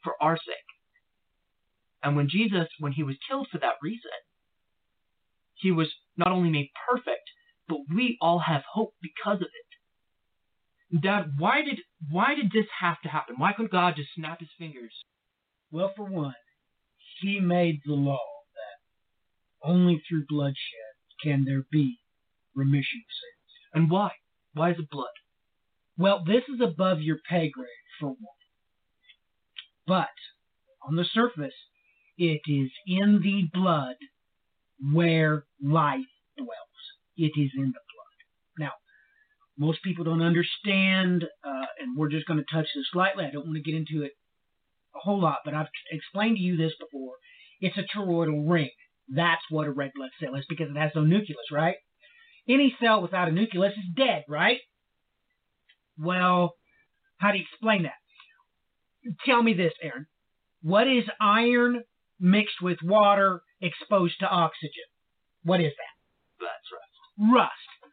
for 0.03 0.15
our 0.21 0.37
sake. 0.37 0.57
And 2.03 2.17
when 2.17 2.29
Jesus, 2.29 2.69
when 2.79 2.93
he 2.93 3.03
was 3.03 3.17
killed 3.29 3.49
for 3.51 3.59
that 3.59 3.75
reason, 3.83 4.11
he 5.57 5.73
was 5.73 5.93
not 6.17 6.33
only 6.33 6.51
made 6.51 6.71
perfect, 6.89 7.31
but 7.69 7.79
we 7.95 8.17
all 8.21 8.39
have 8.41 8.63
hope 8.73 8.95
because 9.03 9.39
of 9.39 9.49
it. 9.49 11.01
Dad, 11.03 11.33
why 11.39 11.63
did 11.63 11.81
why 12.11 12.35
did 12.35 12.53
this 12.53 12.67
have 12.81 13.01
to 13.03 13.09
happen? 13.09 13.37
Why 13.39 13.53
couldn't 13.53 13.73
God 13.73 13.97
just 13.97 14.15
snap 14.15 14.41
his 14.41 14.49
fingers? 14.57 14.95
Well, 15.71 15.93
for 15.97 16.05
one, 16.05 16.35
he 17.21 17.41
made 17.41 17.81
the 17.85 17.95
law 17.95 18.21
that 18.55 19.69
only 19.69 20.03
through 20.09 20.27
bloodshed 20.29 20.57
can 21.23 21.45
there 21.45 21.65
be 21.73 21.99
remission 22.55 23.01
of 23.01 23.11
sins. 23.11 23.75
And 23.75 23.91
why? 23.91 24.13
Why 24.55 24.71
is 24.71 24.79
it 24.79 24.91
blood? 24.91 25.07
Well, 25.99 26.23
this 26.25 26.45
is 26.55 26.61
above 26.61 27.01
your 27.01 27.19
pay 27.29 27.51
grade 27.51 27.69
for 27.99 28.09
one. 28.09 28.19
But 29.87 30.09
on 30.87 30.97
the 30.97 31.05
surface, 31.05 31.55
it 32.17 32.43
is 32.47 32.71
in 32.87 33.21
the 33.23 33.49
blood 33.53 33.97
where 34.92 35.45
life 35.62 36.00
dwells. 36.37 36.50
It 37.16 37.33
is 37.37 37.50
in 37.56 37.66
the 37.66 37.73
blood. 37.73 38.59
Now, 38.59 38.73
most 39.59 39.83
people 39.83 40.04
don't 40.04 40.23
understand, 40.23 41.25
uh, 41.45 41.66
and 41.80 41.97
we're 41.97 42.11
just 42.11 42.26
going 42.26 42.38
to 42.38 42.54
touch 42.54 42.66
this 42.75 42.87
lightly. 42.95 43.25
I 43.25 43.30
don't 43.30 43.47
want 43.47 43.56
to 43.56 43.62
get 43.62 43.75
into 43.75 44.04
it 44.04 44.12
a 44.95 44.99
whole 44.99 45.21
lot, 45.21 45.38
but 45.45 45.54
I've 45.54 45.68
explained 45.90 46.37
to 46.37 46.42
you 46.42 46.56
this 46.56 46.73
before. 46.78 47.14
It's 47.61 47.78
a 47.78 47.97
toroidal 47.97 48.50
ring. 48.50 48.71
That's 49.09 49.42
what 49.50 49.66
a 49.66 49.73
red 49.73 49.92
blood 49.95 50.11
cell 50.21 50.35
is 50.35 50.45
because 50.49 50.68
it 50.71 50.78
has 50.78 50.92
no 50.95 51.02
nucleus, 51.04 51.50
right? 51.52 51.76
Any 52.49 52.76
cell 52.80 53.00
without 53.00 53.28
a 53.28 53.33
nucleus 53.33 53.73
is 53.73 53.95
dead, 53.97 54.25
right? 54.28 54.59
Well, 55.99 56.54
how 57.18 57.33
do 57.33 57.38
you 57.38 57.45
explain 57.50 57.85
that? 57.85 57.92
Tell 59.25 59.42
me 59.42 59.54
this, 59.54 59.73
Aaron. 59.83 60.06
What 60.62 60.87
is 60.88 61.04
iron 61.21 61.83
mixed 62.21 62.61
with 62.61 62.78
water 62.83 63.40
exposed 63.61 64.15
to 64.21 64.27
oxygen? 64.27 64.85
What 65.45 65.61
is 65.61 65.73
that? 65.77 66.47
That's 66.47 66.71
right. 66.73 67.33
Rust. 67.35 67.53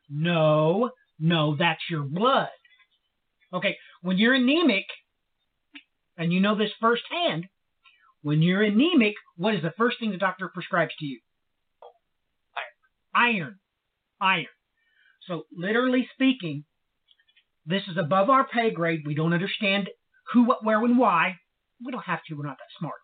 No, 0.09 0.91
no, 1.19 1.55
that's 1.57 1.81
your 1.89 2.03
blood. 2.03 2.49
Okay, 3.53 3.77
when 4.01 4.17
you're 4.17 4.33
anemic, 4.33 4.85
and 6.17 6.33
you 6.33 6.39
know 6.39 6.55
this 6.55 6.71
firsthand, 6.79 7.45
when 8.21 8.41
you're 8.41 8.63
anemic, 8.63 9.13
what 9.37 9.55
is 9.55 9.61
the 9.61 9.73
first 9.77 9.99
thing 9.99 10.11
the 10.11 10.17
doctor 10.17 10.49
prescribes 10.53 10.93
to 10.99 11.05
you? 11.05 11.19
Iron. 13.15 13.35
Iron. 13.41 13.59
Iron. 14.21 14.45
So, 15.27 15.43
literally 15.55 16.07
speaking, 16.13 16.65
this 17.65 17.83
is 17.89 17.97
above 17.97 18.29
our 18.29 18.47
pay 18.47 18.71
grade. 18.71 19.03
We 19.05 19.15
don't 19.15 19.33
understand 19.33 19.89
who, 20.33 20.45
what, 20.45 20.65
where, 20.65 20.83
and 20.83 20.97
why. 20.97 21.37
We 21.83 21.91
don't 21.91 22.05
have 22.05 22.19
to. 22.27 22.35
We're 22.35 22.45
not 22.45 22.57
that 22.57 22.79
smart. 22.79 22.95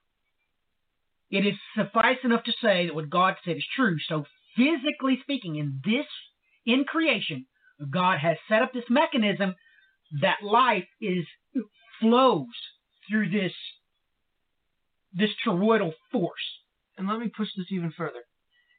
It 1.32 1.46
is 1.46 1.56
suffice 1.78 2.18
enough 2.24 2.44
to 2.46 2.54
say 2.62 2.88
that 2.88 2.96
what 2.96 3.10
God 3.10 3.36
said 3.46 3.58
is 3.58 3.66
true. 3.76 3.98
So, 4.08 4.26
physically 4.58 5.20
speaking, 5.22 5.58
in 5.58 5.82
this, 5.86 6.06
in 6.66 6.86
creation, 6.86 7.46
God 7.92 8.20
has 8.20 8.38
set 8.48 8.62
up 8.62 8.74
this 8.74 8.90
mechanism 8.90 9.56
that 10.22 10.44
life 10.44 10.88
is 11.02 11.26
flows 12.00 12.48
through 13.10 13.30
this 13.30 13.54
this 15.14 15.30
toroidal 15.46 15.94
force. 16.12 16.34
And 16.98 17.08
let 17.08 17.20
me 17.20 17.32
push 17.36 17.48
this 17.58 17.68
even 17.72 17.92
further. 17.96 18.20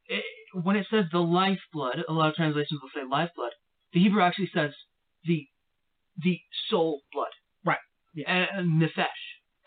It, 0.07 0.25
when 0.53 0.77
it 0.77 0.87
says 0.91 1.07
the 1.11 1.19
lifeblood, 1.19 2.05
a 2.09 2.13
lot 2.13 2.29
of 2.31 2.35
translations 2.35 2.81
will 2.83 2.91
say 2.95 3.09
lifeblood. 3.09 3.53
The 3.93 4.01
Hebrew 4.01 4.23
actually 4.23 4.51
says 4.55 4.73
the 5.25 5.47
the 6.23 6.41
soul 6.69 7.01
blood. 7.13 7.31
Right. 7.65 7.79
Yeah. 8.15 8.47
And, 8.55 8.81
nefesh. 8.81 9.07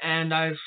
And 0.02 0.34
I've 0.34 0.60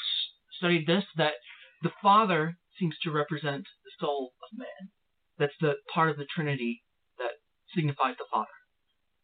studied 0.59 0.87
this 0.87 1.05
that 1.17 1.35
the 1.83 1.93
Father 2.03 2.57
seems 2.79 2.97
to 3.03 3.11
represent 3.11 3.65
the 3.85 3.91
soul 4.01 4.33
of 4.43 4.59
man. 4.59 4.91
That's 5.39 5.57
the 5.61 5.75
part 5.93 6.11
of 6.11 6.17
the 6.17 6.27
Trinity 6.35 6.83
that 7.19 7.33
signifies 7.75 8.17
the 8.19 8.25
Father. 8.31 8.49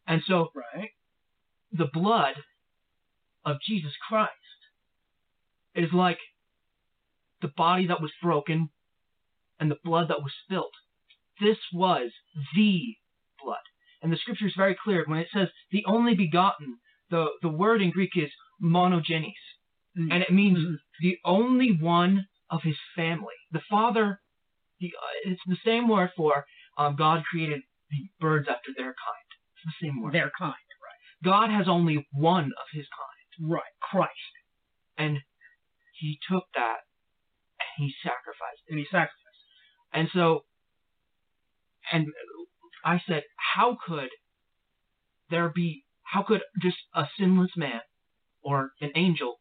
And 0.07 0.21
so 0.27 0.51
Right. 0.53 0.91
the 1.71 1.87
blood 1.93 2.35
of 3.45 3.57
Jesus 3.61 3.93
Christ 4.07 4.31
is 5.75 5.91
like 5.93 6.19
the 7.41 7.47
body 7.57 7.87
that 7.87 8.01
was 8.01 8.11
broken 8.21 8.69
and 9.59 9.69
the 9.71 9.79
blood 9.83 10.07
that 10.09 10.21
was 10.21 10.31
spilled. 10.43 10.73
This 11.39 11.57
was 11.73 12.11
the 12.55 12.95
blood. 13.43 13.57
And 14.01 14.11
the 14.11 14.17
scripture 14.17 14.47
is 14.47 14.53
very 14.55 14.75
clear 14.75 15.03
when 15.07 15.19
it 15.19 15.29
says 15.33 15.49
the 15.71 15.83
only 15.85 16.15
begotten, 16.15 16.77
the, 17.09 17.27
the 17.41 17.49
word 17.49 17.81
in 17.81 17.91
Greek 17.91 18.11
is 18.15 18.31
monogenes. 18.61 19.33
And 19.95 20.23
it 20.23 20.31
means 20.31 20.57
Mhm. 20.57 20.77
the 21.01 21.19
only 21.23 21.71
one 21.71 22.27
of 22.53 22.61
his 22.61 22.77
family. 22.95 23.33
The 23.51 23.61
Father, 23.69 24.19
the, 24.79 24.87
uh, 24.87 25.31
it's 25.31 25.41
the 25.47 25.57
same 25.65 25.87
word 25.87 26.11
for 26.15 26.45
um, 26.77 26.95
God 26.95 27.23
created 27.29 27.61
the 27.89 28.09
birds 28.19 28.47
after 28.47 28.71
their 28.77 28.93
kind. 28.93 29.29
It's 29.55 29.73
the 29.73 29.87
same 29.87 30.01
word. 30.01 30.13
Their 30.13 30.31
kind. 30.37 30.53
Right. 30.53 31.01
God 31.23 31.49
has 31.49 31.67
only 31.67 32.07
one 32.13 32.45
of 32.45 32.67
his 32.71 32.85
kind. 32.85 33.51
Right. 33.51 33.73
Christ. 33.81 34.33
And 34.97 35.17
he 35.99 36.19
took 36.29 36.43
that 36.53 36.77
and 37.59 37.87
he 37.87 37.93
sacrificed 38.03 38.61
it. 38.67 38.71
And 38.71 38.79
he 38.79 38.85
sacrificed. 38.85 39.19
And 39.91 40.07
so, 40.13 40.45
and 41.91 42.07
I 42.85 43.01
said, 43.07 43.23
how 43.55 43.77
could 43.87 44.09
there 45.31 45.49
be, 45.49 45.85
how 46.03 46.21
could 46.21 46.41
just 46.61 46.77
a 46.93 47.05
sinless 47.19 47.51
man 47.57 47.81
or 48.43 48.71
an 48.81 48.91
angel 48.95 49.39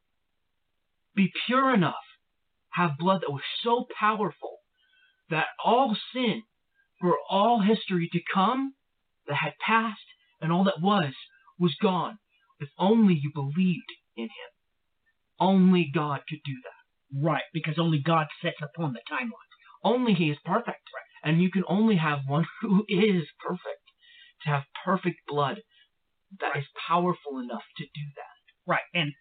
be 1.14 1.30
pure 1.46 1.74
enough, 1.74 1.94
have 2.74 2.98
blood 2.98 3.22
that 3.22 3.32
was 3.32 3.42
so 3.62 3.86
powerful 3.98 4.58
that 5.30 5.46
all 5.64 5.96
sin 6.14 6.42
for 7.00 7.16
all 7.28 7.60
history 7.60 8.08
to 8.12 8.20
come 8.32 8.74
that 9.26 9.36
had 9.36 9.52
passed 9.64 10.00
and 10.40 10.52
all 10.52 10.64
that 10.64 10.80
was 10.80 11.12
was 11.58 11.74
gone 11.80 12.18
if 12.60 12.68
only 12.78 13.14
you 13.14 13.30
believed 13.34 13.90
in 14.16 14.24
him. 14.24 14.50
Only 15.40 15.90
God 15.92 16.20
could 16.28 16.40
do 16.44 16.54
that. 16.62 17.26
Right. 17.26 17.42
Because 17.52 17.74
only 17.78 18.00
God 18.00 18.26
sets 18.40 18.58
upon 18.62 18.92
the 18.92 19.00
timeline. 19.10 19.50
only 19.84 20.14
he 20.14 20.30
is 20.30 20.38
perfect. 20.44 20.80
And 21.24 21.42
you 21.42 21.50
can 21.50 21.64
only 21.68 21.96
have 21.96 22.20
one 22.26 22.46
who 22.60 22.84
is 22.88 23.24
perfect 23.44 23.82
to 24.42 24.48
have 24.48 24.62
perfect 24.84 25.20
blood 25.26 25.60
that 26.40 26.56
is 26.56 26.64
powerful 26.88 27.38
enough 27.38 27.64
to 27.76 27.84
do 27.84 28.06
that. 28.16 28.70
Right. 28.70 28.88
And 28.94 29.12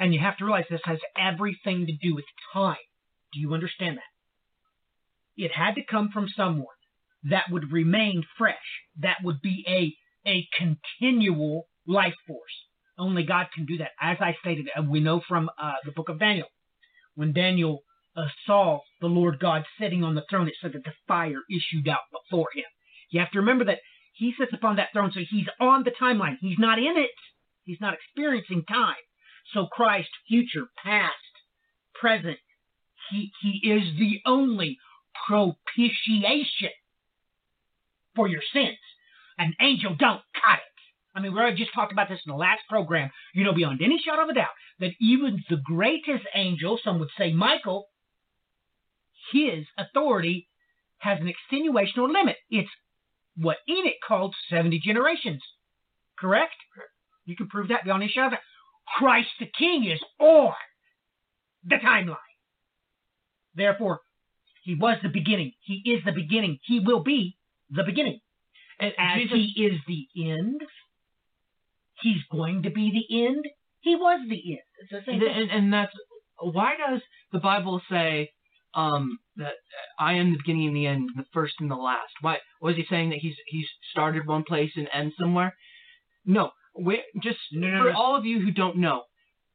and 0.00 0.14
you 0.14 0.20
have 0.20 0.36
to 0.36 0.44
realize 0.44 0.64
this 0.70 0.80
has 0.84 1.00
everything 1.18 1.86
to 1.86 1.92
do 1.92 2.14
with 2.14 2.24
time. 2.52 2.76
Do 3.32 3.40
you 3.40 3.54
understand 3.54 3.98
that? 3.98 4.02
It 5.36 5.52
had 5.52 5.74
to 5.76 5.84
come 5.84 6.10
from 6.12 6.28
someone 6.28 6.66
that 7.24 7.44
would 7.50 7.72
remain 7.72 8.24
fresh, 8.36 8.56
that 9.00 9.18
would 9.22 9.40
be 9.42 9.64
a 9.68 9.94
a 10.28 10.46
continual 10.56 11.68
life 11.86 12.14
force. 12.26 12.64
Only 12.98 13.22
God 13.22 13.46
can 13.54 13.64
do 13.64 13.78
that. 13.78 13.92
As 14.00 14.18
I 14.20 14.36
stated, 14.40 14.68
we 14.88 15.00
know 15.00 15.20
from 15.26 15.48
uh, 15.60 15.74
the 15.84 15.92
book 15.92 16.08
of 16.08 16.18
Daniel, 16.18 16.48
when 17.14 17.32
Daniel 17.32 17.82
uh, 18.16 18.26
saw 18.46 18.80
the 19.00 19.06
Lord 19.06 19.38
God 19.38 19.64
sitting 19.80 20.02
on 20.02 20.14
the 20.14 20.24
throne, 20.28 20.48
it 20.48 20.54
said 20.60 20.72
that 20.72 20.84
the 20.84 20.92
fire 21.06 21.40
issued 21.48 21.88
out 21.88 22.00
before 22.12 22.48
him. 22.52 22.64
You 23.10 23.20
have 23.20 23.30
to 23.30 23.38
remember 23.38 23.64
that 23.66 23.78
he 24.14 24.34
sits 24.38 24.52
upon 24.52 24.76
that 24.76 24.88
throne, 24.92 25.12
so 25.14 25.20
he's 25.20 25.46
on 25.60 25.84
the 25.84 25.92
timeline. 25.92 26.36
He's 26.40 26.58
not 26.58 26.78
in 26.78 26.96
it. 26.96 27.10
He's 27.64 27.80
not 27.80 27.94
experiencing 27.94 28.64
time. 28.68 28.96
So 29.54 29.66
Christ, 29.66 30.10
future, 30.26 30.66
past, 30.82 31.14
present, 31.94 32.38
he, 33.10 33.32
he 33.40 33.68
is 33.70 33.82
the 33.98 34.20
only 34.26 34.78
propitiation 35.26 36.70
for 38.14 38.28
your 38.28 38.42
sins. 38.52 38.78
An 39.38 39.54
angel 39.60 39.94
don't 39.98 40.22
cut 40.34 40.58
it. 40.58 40.62
I 41.14 41.20
mean, 41.20 41.32
we 41.32 41.40
already 41.40 41.56
just 41.56 41.74
talked 41.74 41.92
about 41.92 42.08
this 42.08 42.20
in 42.26 42.30
the 42.30 42.36
last 42.36 42.62
program. 42.68 43.10
You 43.34 43.44
know, 43.44 43.52
beyond 43.54 43.80
any 43.82 44.00
shadow 44.04 44.22
of 44.22 44.28
a 44.28 44.34
doubt, 44.34 44.48
that 44.80 44.92
even 45.00 45.42
the 45.48 45.60
greatest 45.64 46.24
angel, 46.34 46.78
some 46.82 46.98
would 46.98 47.08
say 47.18 47.32
Michael, 47.32 47.86
his 49.32 49.64
authority 49.76 50.48
has 50.98 51.18
an 51.20 51.28
extenuation 51.28 52.00
or 52.00 52.08
limit. 52.08 52.36
It's 52.50 52.68
what 53.36 53.58
Enoch 53.68 53.94
called 54.06 54.34
70 54.50 54.80
generations. 54.80 55.42
Correct? 56.18 56.54
You 57.24 57.36
can 57.36 57.48
prove 57.48 57.68
that 57.68 57.84
beyond 57.84 58.02
any 58.02 58.12
shadow 58.12 58.28
of 58.28 58.32
a 58.32 58.36
doubt. 58.36 58.42
Christ 58.96 59.28
the 59.38 59.46
King 59.46 59.84
is 59.84 60.00
on 60.18 60.54
the 61.64 61.76
timeline. 61.76 62.16
Therefore, 63.58 64.00
he 64.62 64.74
was 64.74 64.98
the 65.02 65.08
beginning. 65.08 65.52
He 65.60 65.82
is 65.84 66.04
the 66.04 66.12
beginning. 66.12 66.58
He 66.64 66.80
will 66.80 67.02
be 67.02 67.36
the 67.70 67.82
beginning. 67.84 68.20
And 68.80 68.92
As 68.96 69.18
Jesus, 69.18 69.36
he 69.36 69.64
is 69.64 69.80
the 69.86 70.30
end, 70.30 70.60
he's 72.00 72.22
going 72.30 72.62
to 72.62 72.70
be 72.70 72.92
the 72.92 73.26
end. 73.26 73.44
He 73.80 73.96
was 73.96 74.20
the 74.28 74.52
end. 74.52 74.60
It's 74.80 74.90
the 74.90 75.00
same 75.04 75.22
and, 75.22 75.50
and, 75.50 75.72
that's 75.72 75.92
why 76.40 76.74
does 76.76 77.00
the 77.32 77.40
Bible 77.40 77.80
say 77.90 78.30
um, 78.74 79.18
that 79.36 79.54
I 79.98 80.14
am 80.14 80.32
the 80.32 80.38
beginning 80.38 80.68
and 80.68 80.76
the 80.76 80.86
end, 80.86 81.10
the 81.16 81.24
first 81.32 81.54
and 81.58 81.70
the 81.70 81.74
last? 81.74 82.12
Why 82.20 82.38
was 82.62 82.76
he 82.76 82.84
saying 82.88 83.10
that 83.10 83.18
he's 83.18 83.34
he's 83.46 83.66
started 83.90 84.26
one 84.26 84.44
place 84.44 84.70
and 84.76 84.88
ends 84.92 85.14
somewhere? 85.18 85.56
No, 86.24 86.50
we 86.78 87.02
just 87.22 87.38
No, 87.50 87.66
no, 87.66 87.82
for 87.82 87.90
no. 87.90 87.98
all 87.98 88.16
of 88.16 88.24
you 88.24 88.40
who 88.40 88.52
don't 88.52 88.76
know, 88.76 89.02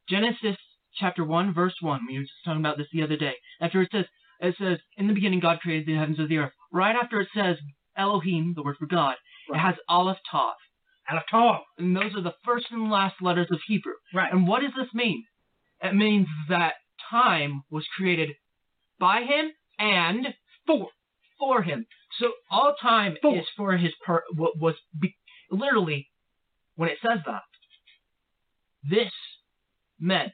Genesis 0.09 0.57
chapter 0.99 1.23
one, 1.23 1.53
verse 1.53 1.75
one. 1.81 2.01
We 2.07 2.17
were 2.17 2.23
just 2.23 2.33
talking 2.45 2.61
about 2.61 2.77
this 2.77 2.87
the 2.93 3.03
other 3.03 3.17
day. 3.17 3.33
After 3.61 3.81
it 3.81 3.89
says 3.91 4.05
it 4.39 4.55
says 4.59 4.79
in 4.97 5.07
the 5.07 5.13
beginning 5.13 5.39
God 5.39 5.59
created 5.61 5.87
the 5.87 5.97
heavens 5.97 6.19
and 6.19 6.29
the 6.29 6.37
earth. 6.37 6.51
Right 6.71 6.95
after 6.95 7.21
it 7.21 7.29
says 7.35 7.57
Elohim, 7.97 8.53
the 8.55 8.63
word 8.63 8.77
for 8.77 8.87
God, 8.87 9.15
it 9.49 9.57
has 9.57 9.75
Aleph 9.87 10.17
Tav, 10.29 10.55
Aleph 11.09 11.23
Tav. 11.29 11.61
and 11.77 11.95
those 11.95 12.15
are 12.15 12.21
the 12.21 12.35
first 12.43 12.65
and 12.71 12.89
last 12.89 13.15
letters 13.21 13.47
of 13.51 13.59
Hebrew. 13.67 13.93
Right. 14.13 14.31
And 14.31 14.47
what 14.47 14.61
does 14.61 14.71
this 14.77 14.93
mean? 14.93 15.23
It 15.81 15.93
means 15.95 16.27
that 16.49 16.73
time 17.09 17.63
was 17.69 17.85
created 17.95 18.29
by 18.99 19.21
him 19.21 19.51
and 19.79 20.27
for 20.65 20.89
for 21.39 21.61
him. 21.61 21.85
So 22.19 22.31
all 22.49 22.75
time 22.81 23.17
Four. 23.21 23.37
is 23.37 23.45
for 23.57 23.77
his 23.77 23.91
per 24.05 24.23
what 24.35 24.59
was 24.59 24.75
be, 24.99 25.15
literally 25.51 26.09
when 26.75 26.89
it 26.89 26.97
says 27.01 27.19
that. 27.25 27.41
This 28.89 29.11
meant 29.99 30.33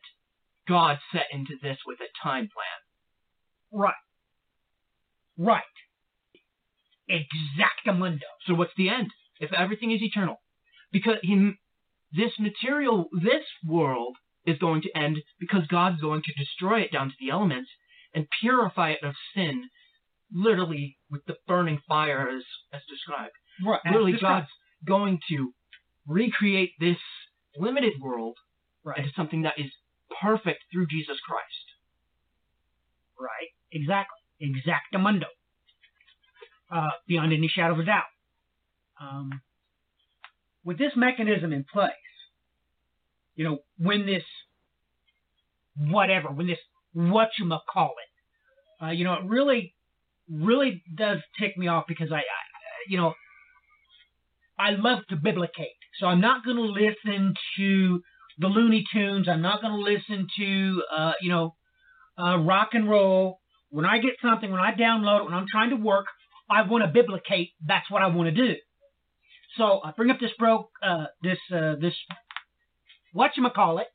God 0.69 0.97
set 1.11 1.25
into 1.33 1.55
this 1.61 1.77
with 1.85 1.97
a 1.99 2.07
time 2.23 2.47
plan. 2.53 3.81
Right. 3.81 3.93
Right. 5.37 5.63
Exactamundo. 7.09 8.19
So 8.45 8.53
what's 8.53 8.73
the 8.77 8.89
end? 8.89 9.09
If 9.39 9.51
everything 9.51 9.91
is 9.91 10.01
eternal, 10.01 10.41
because 10.91 11.17
he, 11.23 11.53
this 12.13 12.31
material, 12.39 13.09
this 13.11 13.45
world 13.65 14.15
is 14.45 14.57
going 14.59 14.81
to 14.83 14.97
end 14.97 15.17
because 15.39 15.65
God's 15.67 16.01
going 16.01 16.21
to 16.23 16.33
destroy 16.33 16.81
it 16.81 16.91
down 16.91 17.09
to 17.09 17.15
the 17.19 17.31
elements 17.31 17.69
and 18.13 18.27
purify 18.41 18.91
it 18.91 19.03
of 19.03 19.13
sin, 19.35 19.69
literally 20.31 20.97
with 21.09 21.25
the 21.25 21.35
burning 21.47 21.79
fire 21.87 22.29
as 22.29 22.43
as 22.73 22.81
described. 22.89 23.33
Right. 23.65 23.79
literally, 23.85 24.17
God's 24.19 24.47
going 24.85 25.19
to 25.29 25.53
recreate 26.07 26.71
this 26.79 26.97
limited 27.57 27.93
world 28.01 28.37
right. 28.83 28.97
into 28.97 29.11
something 29.15 29.43
that 29.43 29.55
is 29.57 29.71
perfect 30.21 30.63
through 30.71 30.87
Jesus 30.87 31.17
Christ. 31.25 31.65
Right. 33.19 33.49
Exactly. 33.71 34.17
Exactamundo. 34.41 35.25
Uh, 36.71 36.89
beyond 37.07 37.33
any 37.33 37.47
shadow 37.47 37.73
of 37.73 37.79
a 37.79 37.83
doubt. 37.83 38.03
Um, 39.01 39.41
with 40.63 40.77
this 40.77 40.91
mechanism 40.95 41.51
in 41.51 41.65
place, 41.71 41.93
you 43.35 43.43
know, 43.43 43.59
when 43.77 44.05
this 44.05 44.23
whatever, 45.77 46.29
when 46.29 46.47
this 46.47 46.59
whatchamacallit, 46.95 48.09
uh, 48.81 48.91
you 48.91 49.03
know, 49.03 49.13
it 49.13 49.25
really, 49.25 49.73
really 50.29 50.83
does 50.93 51.19
tick 51.39 51.57
me 51.57 51.67
off 51.67 51.85
because 51.87 52.11
I, 52.11 52.17
I 52.17 52.21
you 52.87 52.97
know, 52.97 53.13
I 54.57 54.71
love 54.71 54.99
to 55.09 55.15
biblicate. 55.15 55.67
So 55.99 56.05
I'm 56.05 56.21
not 56.21 56.43
going 56.43 56.57
to 56.57 56.63
listen 56.63 57.33
to 57.57 58.01
the 58.39 58.47
Looney 58.47 58.83
Tunes. 58.91 59.27
I'm 59.29 59.41
not 59.41 59.61
going 59.61 59.73
to 59.73 59.79
listen 59.81 60.27
to, 60.37 60.83
uh, 60.95 61.11
you 61.21 61.29
know, 61.29 61.55
uh, 62.17 62.37
rock 62.37 62.69
and 62.73 62.89
roll. 62.89 63.39
When 63.69 63.85
I 63.85 63.99
get 63.99 64.13
something, 64.21 64.51
when 64.51 64.61
I 64.61 64.71
download 64.73 65.19
it, 65.19 65.25
when 65.25 65.33
I'm 65.33 65.45
trying 65.51 65.69
to 65.69 65.75
work, 65.75 66.05
I 66.49 66.63
want 66.63 66.83
to 66.83 66.89
biblicate. 66.89 67.51
That's 67.65 67.89
what 67.91 68.01
I 68.01 68.07
want 68.07 68.35
to 68.35 68.47
do. 68.47 68.55
So 69.57 69.81
I 69.83 69.91
bring 69.91 70.09
up 70.09 70.19
this 70.19 70.31
bro, 70.39 70.69
uh, 70.81 71.05
this 71.21 71.37
uh, 71.53 71.75
this 71.79 71.93
whatchamacallit, 73.15 73.85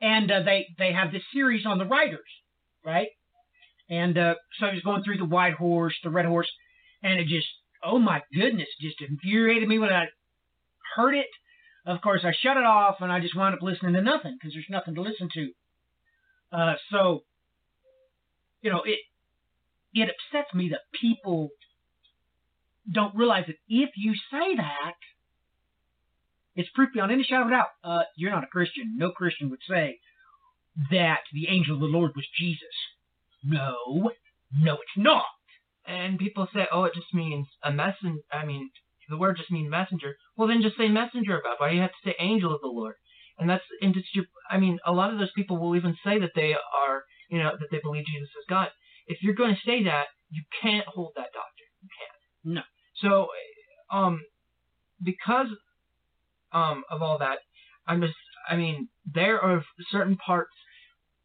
and 0.00 0.30
uh, 0.30 0.42
they 0.42 0.66
they 0.78 0.92
have 0.92 1.10
this 1.12 1.22
series 1.32 1.66
on 1.66 1.78
the 1.78 1.86
writers, 1.86 2.28
right? 2.84 3.08
And 3.90 4.18
uh, 4.18 4.34
so 4.58 4.66
I 4.66 4.74
was 4.74 4.82
going 4.82 5.02
through 5.02 5.18
the 5.18 5.24
white 5.24 5.54
horse, 5.54 5.94
the 6.04 6.10
red 6.10 6.26
horse, 6.26 6.50
and 7.02 7.18
it 7.18 7.26
just, 7.26 7.46
oh 7.82 7.98
my 7.98 8.22
goodness, 8.34 8.68
just 8.80 9.00
infuriated 9.00 9.68
me 9.68 9.78
when 9.78 9.90
I 9.90 10.06
heard 10.94 11.14
it. 11.14 11.26
Of 11.86 12.00
course, 12.02 12.20
I 12.24 12.32
shut 12.42 12.56
it 12.56 12.64
off 12.64 12.96
and 13.00 13.10
I 13.10 13.20
just 13.20 13.36
wound 13.36 13.54
up 13.54 13.62
listening 13.62 13.94
to 13.94 14.02
nothing 14.02 14.36
because 14.38 14.54
there's 14.54 14.66
nothing 14.68 14.94
to 14.94 15.02
listen 15.02 15.28
to. 15.34 15.52
Uh, 16.52 16.74
so, 16.90 17.24
you 18.62 18.70
know, 18.70 18.82
it 18.84 18.98
it 19.94 20.10
upsets 20.10 20.54
me 20.54 20.70
that 20.70 20.80
people 20.98 21.50
don't 22.90 23.14
realize 23.14 23.44
that 23.46 23.56
if 23.68 23.90
you 23.96 24.14
say 24.30 24.56
that, 24.56 24.94
it's 26.56 26.68
proof 26.74 26.90
beyond 26.92 27.12
any 27.12 27.22
shadow 27.22 27.42
of 27.42 27.48
a 27.48 27.50
doubt. 27.50 27.68
Uh, 27.84 28.02
you're 28.16 28.30
not 28.30 28.44
a 28.44 28.48
Christian. 28.48 28.96
No 28.96 29.10
Christian 29.10 29.50
would 29.50 29.60
say 29.68 29.98
that 30.90 31.20
the 31.32 31.48
angel 31.48 31.74
of 31.74 31.80
the 31.80 31.86
Lord 31.86 32.12
was 32.16 32.26
Jesus. 32.38 32.62
No, 33.44 34.10
no, 34.56 34.74
it's 34.74 34.96
not. 34.96 35.24
And 35.86 36.18
people 36.18 36.48
say, 36.52 36.66
oh, 36.72 36.84
it 36.84 36.94
just 36.94 37.14
means 37.14 37.46
a 37.62 37.72
messenger. 37.72 38.20
I 38.32 38.44
mean, 38.44 38.70
the 39.08 39.16
word 39.16 39.36
just 39.36 39.50
means 39.50 39.70
messenger. 39.70 40.16
Well, 40.36 40.48
then 40.48 40.62
just 40.62 40.76
say 40.76 40.88
messenger 40.88 41.38
about. 41.38 41.54
it. 41.54 41.60
Why 41.60 41.70
do 41.70 41.76
you 41.76 41.82
have 41.82 41.90
to 41.90 42.04
say 42.04 42.14
angel 42.18 42.54
of 42.54 42.60
the 42.60 42.68
Lord? 42.68 42.94
And 43.38 43.48
that's 43.48 43.64
and 43.80 43.96
it's 43.96 44.08
your. 44.14 44.24
I 44.50 44.58
mean, 44.58 44.78
a 44.84 44.92
lot 44.92 45.12
of 45.12 45.18
those 45.18 45.32
people 45.34 45.58
will 45.58 45.76
even 45.76 45.96
say 46.04 46.18
that 46.18 46.32
they 46.34 46.52
are, 46.54 47.02
you 47.30 47.38
know, 47.38 47.52
that 47.58 47.68
they 47.70 47.80
believe 47.82 48.04
Jesus 48.06 48.28
is 48.28 48.44
God. 48.48 48.68
If 49.06 49.18
you're 49.22 49.34
going 49.34 49.54
to 49.54 49.60
say 49.64 49.84
that, 49.84 50.06
you 50.30 50.42
can't 50.60 50.86
hold 50.86 51.12
that 51.16 51.32
doctrine. 51.32 51.70
You 51.82 51.88
can't. 51.98 52.54
No. 52.56 52.62
So, 52.96 53.28
um, 53.96 54.20
because 55.02 55.46
um 56.52 56.84
of 56.90 57.02
all 57.02 57.18
that, 57.18 57.38
I'm 57.86 58.00
just. 58.00 58.14
I 58.48 58.56
mean, 58.56 58.88
there 59.06 59.40
are 59.40 59.62
certain 59.90 60.16
parts. 60.16 60.54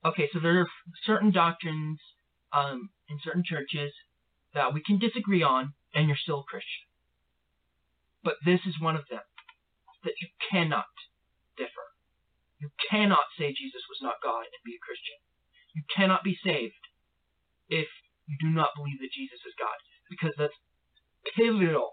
Okay, 0.05 0.29
so 0.33 0.39
there 0.39 0.59
are 0.61 0.67
certain 1.05 1.31
doctrines 1.31 1.99
um 2.53 2.89
in 3.09 3.17
certain 3.23 3.43
churches 3.45 3.91
that 4.53 4.73
we 4.73 4.83
can 4.85 4.99
disagree 4.99 5.41
on, 5.41 5.73
and 5.95 6.07
you're 6.07 6.17
still 6.17 6.41
a 6.41 6.43
Christian. 6.43 6.83
But 8.23 8.35
this 8.45 8.61
is 8.65 8.79
one 8.79 8.95
of 8.95 9.03
them 9.09 9.21
that 10.03 10.13
you 10.21 10.27
cannot 10.51 10.85
differ. 11.57 11.87
You 12.59 12.69
cannot 12.89 13.27
say 13.37 13.51
Jesus 13.51 13.83
was 13.89 13.99
not 14.01 14.23
God 14.23 14.47
and 14.47 14.63
be 14.65 14.75
a 14.75 14.85
Christian. 14.85 15.19
You 15.75 15.83
cannot 15.93 16.23
be 16.23 16.37
saved 16.43 16.79
if 17.69 17.87
you 18.27 18.37
do 18.39 18.49
not 18.49 18.69
believe 18.75 18.99
that 18.99 19.11
Jesus 19.11 19.39
is 19.45 19.53
God, 19.59 19.75
because 20.09 20.33
that's 20.37 20.53
pivotal 21.35 21.91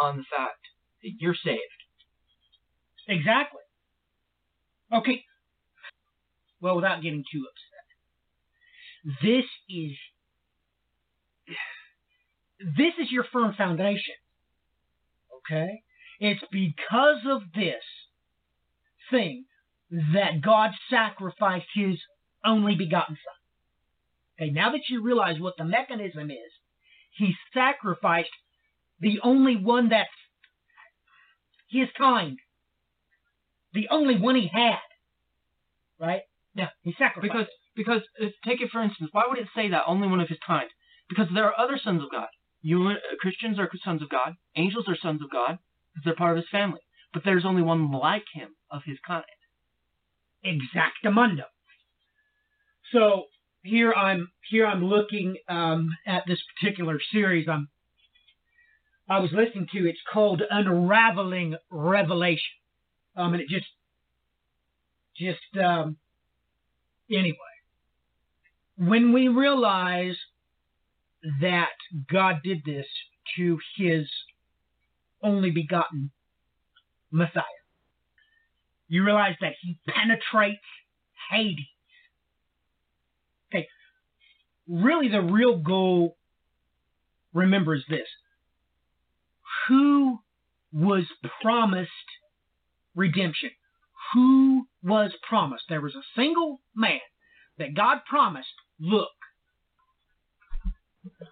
on 0.00 0.16
the 0.16 0.24
fact 0.24 0.64
that 1.02 1.12
you're 1.20 1.34
saved. 1.34 1.60
Exactly. 3.08 3.60
Okay. 4.92 5.24
Well, 6.60 6.76
without 6.76 7.02
getting 7.02 7.24
too 7.30 7.44
upset, 7.44 7.86
this 9.22 9.44
is 9.68 9.92
this 12.76 12.94
is 12.98 13.10
your 13.10 13.24
firm 13.32 13.54
foundation. 13.56 14.14
Okay? 15.50 15.82
It's 16.18 16.42
because 16.50 17.20
of 17.28 17.42
this 17.54 17.82
thing 19.10 19.44
that 19.90 20.40
God 20.42 20.70
sacrificed 20.90 21.66
his 21.74 21.98
only 22.44 22.74
begotten 22.74 23.16
son. 23.16 24.46
Okay, 24.46 24.52
now 24.52 24.70
that 24.72 24.88
you 24.88 25.02
realize 25.02 25.40
what 25.40 25.54
the 25.56 25.64
mechanism 25.64 26.30
is, 26.30 26.52
he 27.12 27.34
sacrificed 27.54 28.30
the 29.00 29.20
only 29.22 29.56
one 29.56 29.88
that's 29.88 30.08
his 31.68 31.88
kind. 31.96 32.38
The 33.72 33.88
only 33.90 34.18
one 34.18 34.36
he 34.36 34.50
had. 34.52 34.78
Right? 35.98 36.22
Yeah. 36.54 36.68
He 36.82 36.94
sacrificed. 36.98 37.32
Because 37.32 37.46
because 37.74 38.02
uh, 38.22 38.26
take 38.44 38.60
it 38.60 38.70
for 38.70 38.82
instance, 38.82 39.10
why 39.12 39.24
would 39.28 39.38
it 39.38 39.48
say 39.54 39.68
that 39.70 39.84
only 39.86 40.08
one 40.08 40.20
of 40.20 40.28
his 40.28 40.38
kind? 40.46 40.68
Because 41.08 41.28
there 41.32 41.44
are 41.44 41.58
other 41.58 41.78
sons 41.82 42.02
of 42.02 42.10
God. 42.10 42.28
You 42.62 42.88
uh, 42.88 42.94
Christians 43.20 43.58
are 43.58 43.70
sons 43.84 44.02
of 44.02 44.08
God. 44.08 44.34
Angels 44.56 44.86
are 44.88 44.96
sons 45.00 45.22
of 45.22 45.30
God 45.30 45.58
because 45.94 46.04
they're 46.04 46.14
part 46.16 46.32
of 46.32 46.42
his 46.42 46.50
family. 46.50 46.80
But 47.12 47.22
there's 47.24 47.44
only 47.44 47.62
one 47.62 47.90
like 47.92 48.24
him 48.34 48.50
of 48.70 48.82
his 48.84 48.98
kind. 49.06 49.24
exactamundo. 50.44 51.44
So 52.92 53.24
here 53.62 53.92
I'm 53.92 54.30
here 54.50 54.66
I'm 54.66 54.84
looking 54.84 55.36
um, 55.48 55.90
at 56.06 56.24
this 56.26 56.38
particular 56.54 56.98
series. 57.12 57.48
I'm 57.48 57.68
I 59.08 59.20
was 59.20 59.30
listening 59.32 59.68
to. 59.72 59.88
It's 59.88 59.98
called 60.12 60.42
Unraveling 60.50 61.56
Revelation, 61.70 62.56
um, 63.16 63.34
and 63.34 63.42
it 63.42 63.48
just 63.48 63.66
just 65.16 65.64
um, 65.64 65.96
anyway. 67.10 67.36
When 68.76 69.12
we 69.12 69.28
realize 69.28 70.16
that 71.40 71.74
God 72.10 72.36
did 72.44 72.62
this 72.64 72.86
to 73.36 73.58
His 73.76 74.08
only 75.22 75.50
begotten 75.50 76.10
Messiah, 77.10 77.42
you 78.88 79.04
realize 79.04 79.36
that 79.40 79.54
He 79.60 79.78
penetrates 79.88 80.60
Hades. 81.30 81.66
Okay, 83.50 83.66
really, 84.68 85.08
the 85.08 85.20
real 85.20 85.58
goal, 85.58 86.16
remember, 87.32 87.74
is 87.74 87.84
this 87.88 88.06
who 89.68 90.20
was 90.72 91.04
promised 91.42 91.90
redemption? 92.94 93.50
Who 94.14 94.66
was 94.82 95.12
promised? 95.28 95.64
There 95.68 95.80
was 95.80 95.94
a 95.96 96.20
single 96.20 96.60
man 96.74 97.00
that 97.58 97.74
God 97.74 97.98
promised, 98.08 98.48
look, 98.78 99.08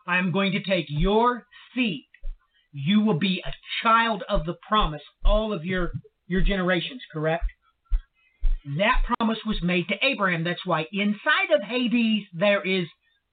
I 0.06 0.18
am 0.18 0.32
going 0.32 0.52
to 0.52 0.62
take 0.62 0.86
your 0.88 1.46
seed. 1.74 2.04
You 2.72 3.00
will 3.00 3.18
be 3.18 3.42
a 3.44 3.52
child 3.82 4.22
of 4.28 4.46
the 4.46 4.56
promise 4.66 5.02
all 5.24 5.52
of 5.52 5.64
your, 5.64 5.92
your 6.26 6.40
generations, 6.40 7.02
correct? 7.12 7.44
That 8.78 9.02
promise 9.18 9.38
was 9.46 9.62
made 9.62 9.88
to 9.88 9.94
Abraham. 10.04 10.44
That's 10.44 10.64
why 10.64 10.86
inside 10.92 11.52
of 11.54 11.62
Hades 11.62 12.24
there 12.32 12.62
is 12.62 12.86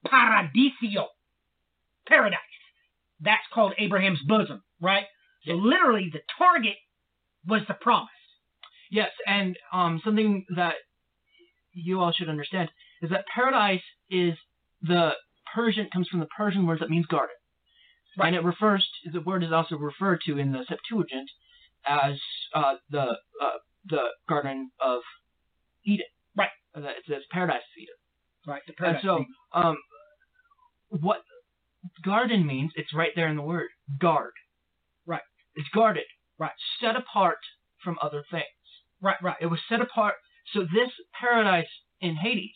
paradisio, 0.06 1.08
paradise. 2.08 2.40
That's 3.20 3.44
called 3.54 3.74
Abraham's 3.78 4.22
bosom, 4.28 4.64
right? 4.82 5.06
So 5.46 5.54
literally 5.54 6.10
the 6.12 6.22
target 6.38 6.76
was 7.48 7.62
the 7.68 7.74
promise. 7.76 8.10
Yes, 8.92 9.12
and 9.26 9.58
um, 9.72 10.02
something 10.04 10.46
that 10.56 10.76
you 11.74 12.02
all 12.02 12.12
should 12.12 12.30
understand 12.30 12.70
is 13.02 13.10
that 13.10 13.26
paradise 13.34 13.82
is 14.10 14.34
the 14.82 15.12
Persian 15.54 15.88
comes 15.92 16.08
from 16.08 16.20
the 16.20 16.28
Persian 16.38 16.66
word 16.66 16.80
that 16.80 16.90
means 16.90 17.06
garden. 17.06 17.36
Right. 18.18 18.28
And 18.28 18.36
it 18.36 18.44
refers 18.44 18.88
to, 19.06 19.12
the 19.12 19.22
word 19.22 19.44
is 19.44 19.52
also 19.54 19.78
referred 19.78 20.20
to 20.26 20.38
in 20.38 20.52
the 20.52 20.66
Septuagint 20.68 21.30
as 21.88 22.16
uh, 22.54 22.76
the 22.90 23.16
uh, 23.42 23.58
the 23.86 24.04
Garden 24.28 24.72
of 24.82 25.02
Eden. 25.86 26.06
Right. 26.36 26.50
Uh, 26.76 26.82
It 26.82 27.04
says 27.08 27.24
Paradise 27.32 27.58
of 27.58 27.82
Eden. 27.82 27.96
Right. 28.46 28.62
The 28.68 28.86
And 28.86 28.98
so, 29.02 29.26
um, 29.54 29.78
what 30.90 31.22
garden 32.04 32.46
means, 32.46 32.72
it's 32.76 32.94
right 32.94 33.12
there 33.16 33.28
in 33.28 33.36
the 33.38 33.42
word 33.42 33.70
guard. 34.00 34.34
Right. 35.06 35.22
It's 35.56 35.70
guarded. 35.74 36.04
Right. 36.38 36.52
Set 36.82 36.96
apart 36.96 37.38
from 37.84 37.98
other 38.02 38.24
things. 38.30 38.46
right. 39.02 39.18
Right. 39.22 39.38
It 39.42 39.48
was 39.48 39.60
set 39.70 39.82
apart. 39.82 40.16
So 40.54 40.62
this 40.62 40.90
paradise 41.20 41.70
in 42.02 42.16
Hades 42.18 42.52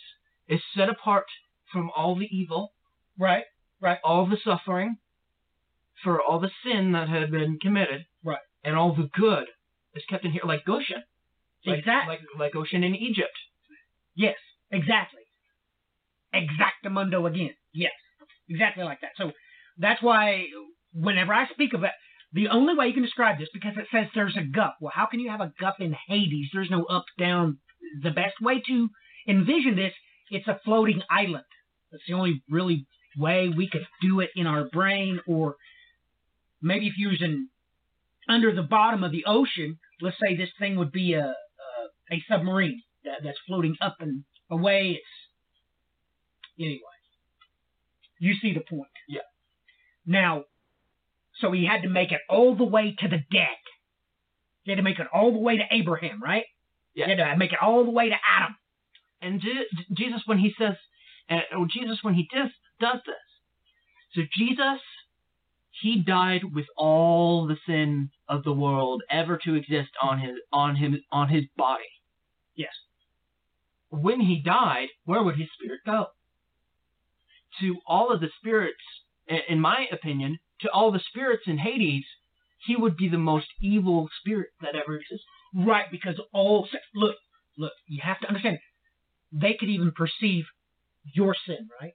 is 0.47 0.60
set 0.75 0.89
apart 0.89 1.25
from 1.71 1.89
all 1.95 2.15
the 2.15 2.27
evil, 2.31 2.73
Right. 3.17 3.43
Right. 3.82 3.99
All 4.04 4.25
the 4.25 4.38
suffering, 4.43 4.97
for 6.04 6.21
all 6.21 6.39
the 6.39 6.51
sin 6.63 6.91
that 6.93 7.10
had 7.10 7.32
been 7.32 7.58
committed, 7.62 8.06
Right. 8.23 8.39
and 8.63 8.75
all 8.75 8.93
the 8.95 9.10
good 9.13 9.45
is 9.93 10.04
kept 10.10 10.25
in 10.25 10.32
here, 10.32 10.41
like 10.45 10.65
Goshen, 10.65 11.04
like, 11.65 11.80
Exactly. 11.80 12.15
like 12.15 12.21
like 12.38 12.54
Goshen 12.54 12.84
in 12.84 12.95
Egypt. 12.95 13.38
Yes, 14.15 14.38
exactly. 14.71 15.21
Exactamundo 16.34 17.28
again. 17.28 17.54
Yes, 17.73 17.93
exactly 18.49 18.84
like 18.84 19.01
that. 19.01 19.12
So 19.17 19.32
that's 19.78 20.01
why 20.01 20.47
whenever 20.93 21.34
I 21.34 21.47
speak 21.47 21.73
of 21.73 21.84
it, 21.84 21.91
the 22.34 22.49
only 22.49 22.75
way 22.75 22.88
you 22.88 22.93
can 22.93 23.04
describe 23.04 23.38
this 23.39 23.49
because 23.54 23.78
it 23.78 23.88
says 23.91 24.08
there's 24.13 24.36
a 24.38 24.43
gup. 24.43 24.78
Well, 24.82 24.91
how 24.93 25.06
can 25.06 25.19
you 25.21 25.30
have 25.30 25.41
a 25.41 25.54
gup 25.60 25.78
in 25.80 25.95
Hades? 26.08 26.49
There's 26.54 26.69
no 26.69 26.84
up 26.84 27.06
down. 27.17 27.60
The 28.01 28.12
best 28.12 28.41
way 28.41 28.62
to 28.67 28.89
envision 29.28 29.75
this, 29.75 29.93
it's 30.30 30.47
a 30.47 30.60
floating 30.65 31.01
island. 31.10 31.45
That's 31.91 32.04
the 32.08 32.13
only 32.13 32.43
really 32.49 32.86
way 33.17 33.49
we 33.56 33.69
could 33.69 33.86
do 34.01 34.19
it 34.19 34.30
in 34.36 34.47
our 34.47 34.65
brain, 34.65 35.19
or 35.28 35.56
maybe 36.62 36.88
if 36.88 36.93
you're 36.97 37.12
using 37.12 37.49
under 38.28 38.54
the 38.54 38.63
bottom 38.63 39.04
of 39.04 39.12
the 39.12 39.25
ocean, 39.25 39.78
let's 40.01 40.17
say 40.19 40.36
this 40.36 40.49
thing 40.60 40.75
would 40.78 40.91
be 40.91 41.13
a 41.13 41.25
a, 41.25 42.15
a 42.15 42.23
submarine 42.30 42.82
that, 43.04 43.19
that's 43.23 43.38
floating 43.47 43.75
up 43.82 43.97
and 43.99 44.23
away. 44.49 44.99
It's 44.99 46.60
anyway. 46.60 46.80
You 48.19 48.34
see 48.41 48.54
the 48.54 48.62
point. 48.62 48.91
Yeah. 49.08 49.21
Now, 50.06 50.45
so 51.39 51.51
he 51.51 51.65
had 51.65 51.82
to 51.84 51.89
make 51.89 52.12
it 52.12 52.21
all 52.30 52.56
the 52.56 52.63
way 52.63 52.95
to 52.99 53.08
the 53.08 53.19
dead. 53.32 53.58
He 54.63 54.71
had 54.71 54.78
to 54.78 54.84
make 54.84 54.99
it 54.99 55.08
all 55.13 55.32
the 55.32 55.39
way 55.39 55.58
to 55.58 55.63
Abraham, 55.69 56.21
right? 56.23 56.45
Yeah. 56.93 57.06
He 57.06 57.12
had 57.12 57.17
to 57.17 57.38
make 57.38 57.51
it 57.51 57.60
all 57.62 57.84
the 57.84 57.91
way 57.91 58.10
to 58.10 58.15
Adam. 58.15 58.56
And 59.21 59.41
Je- 59.41 59.67
Jesus, 59.93 60.21
when 60.25 60.38
he 60.38 60.54
says, 60.58 60.75
uh, 61.30 61.41
oh, 61.56 61.67
Jesus, 61.69 61.99
when 62.04 62.13
he 62.13 62.28
does, 62.34 62.49
does 62.79 62.99
this, 63.05 63.15
so 64.13 64.21
Jesus, 64.38 64.81
he 65.81 66.01
died 66.01 66.41
with 66.53 66.65
all 66.77 67.45
the 67.47 67.57
sin 67.67 68.09
of 68.29 68.43
the 68.43 68.53
world 68.53 69.03
ever 69.09 69.38
to 69.43 69.55
exist 69.55 69.89
on 70.01 70.19
his 70.19 70.35
on 70.51 70.77
him 70.77 71.03
on 71.11 71.29
his 71.29 71.43
body. 71.57 71.83
Yes. 72.55 72.71
When 73.89 74.21
he 74.21 74.41
died, 74.41 74.88
where 75.03 75.21
would 75.21 75.35
his 75.35 75.49
spirit 75.53 75.81
go? 75.85 76.07
To 77.59 77.75
all 77.85 78.11
of 78.11 78.21
the 78.21 78.29
spirits, 78.39 78.81
in 79.49 79.59
my 79.59 79.88
opinion, 79.91 80.39
to 80.61 80.69
all 80.71 80.91
the 80.91 81.01
spirits 81.09 81.43
in 81.45 81.57
Hades, 81.57 82.05
he 82.65 82.75
would 82.75 82.97
be 82.97 83.09
the 83.09 83.17
most 83.17 83.47
evil 83.61 84.09
spirit 84.21 84.49
that 84.61 84.75
ever 84.75 84.95
existed. 84.95 85.25
Right, 85.53 85.85
because 85.91 86.19
all 86.33 86.67
look, 86.93 87.15
look, 87.57 87.73
you 87.88 88.01
have 88.03 88.19
to 88.21 88.27
understand. 88.27 88.59
They 89.31 89.55
could 89.59 89.69
even 89.69 89.91
perceive 89.91 90.45
your 91.13 91.35
sin, 91.45 91.69
right? 91.81 91.93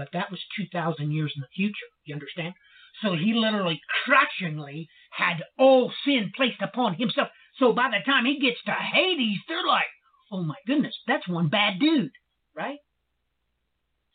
But 0.00 0.08
that 0.14 0.30
was 0.30 0.40
two 0.56 0.64
thousand 0.72 1.12
years 1.12 1.30
in 1.36 1.42
the 1.42 1.54
future. 1.54 1.90
You 2.06 2.14
understand? 2.14 2.54
So 3.02 3.12
he 3.16 3.34
literally, 3.34 3.82
crushingly, 4.06 4.88
had 5.10 5.44
all 5.58 5.92
sin 6.06 6.32
placed 6.34 6.62
upon 6.62 6.94
himself. 6.94 7.28
So 7.58 7.74
by 7.74 7.90
the 7.90 8.02
time 8.10 8.24
he 8.24 8.40
gets 8.40 8.56
to 8.64 8.72
Hades, 8.72 9.36
they're 9.46 9.66
like, 9.66 9.92
"Oh 10.32 10.42
my 10.42 10.54
goodness, 10.66 10.94
that's 11.06 11.28
one 11.28 11.48
bad 11.50 11.78
dude," 11.78 12.12
right? 12.56 12.78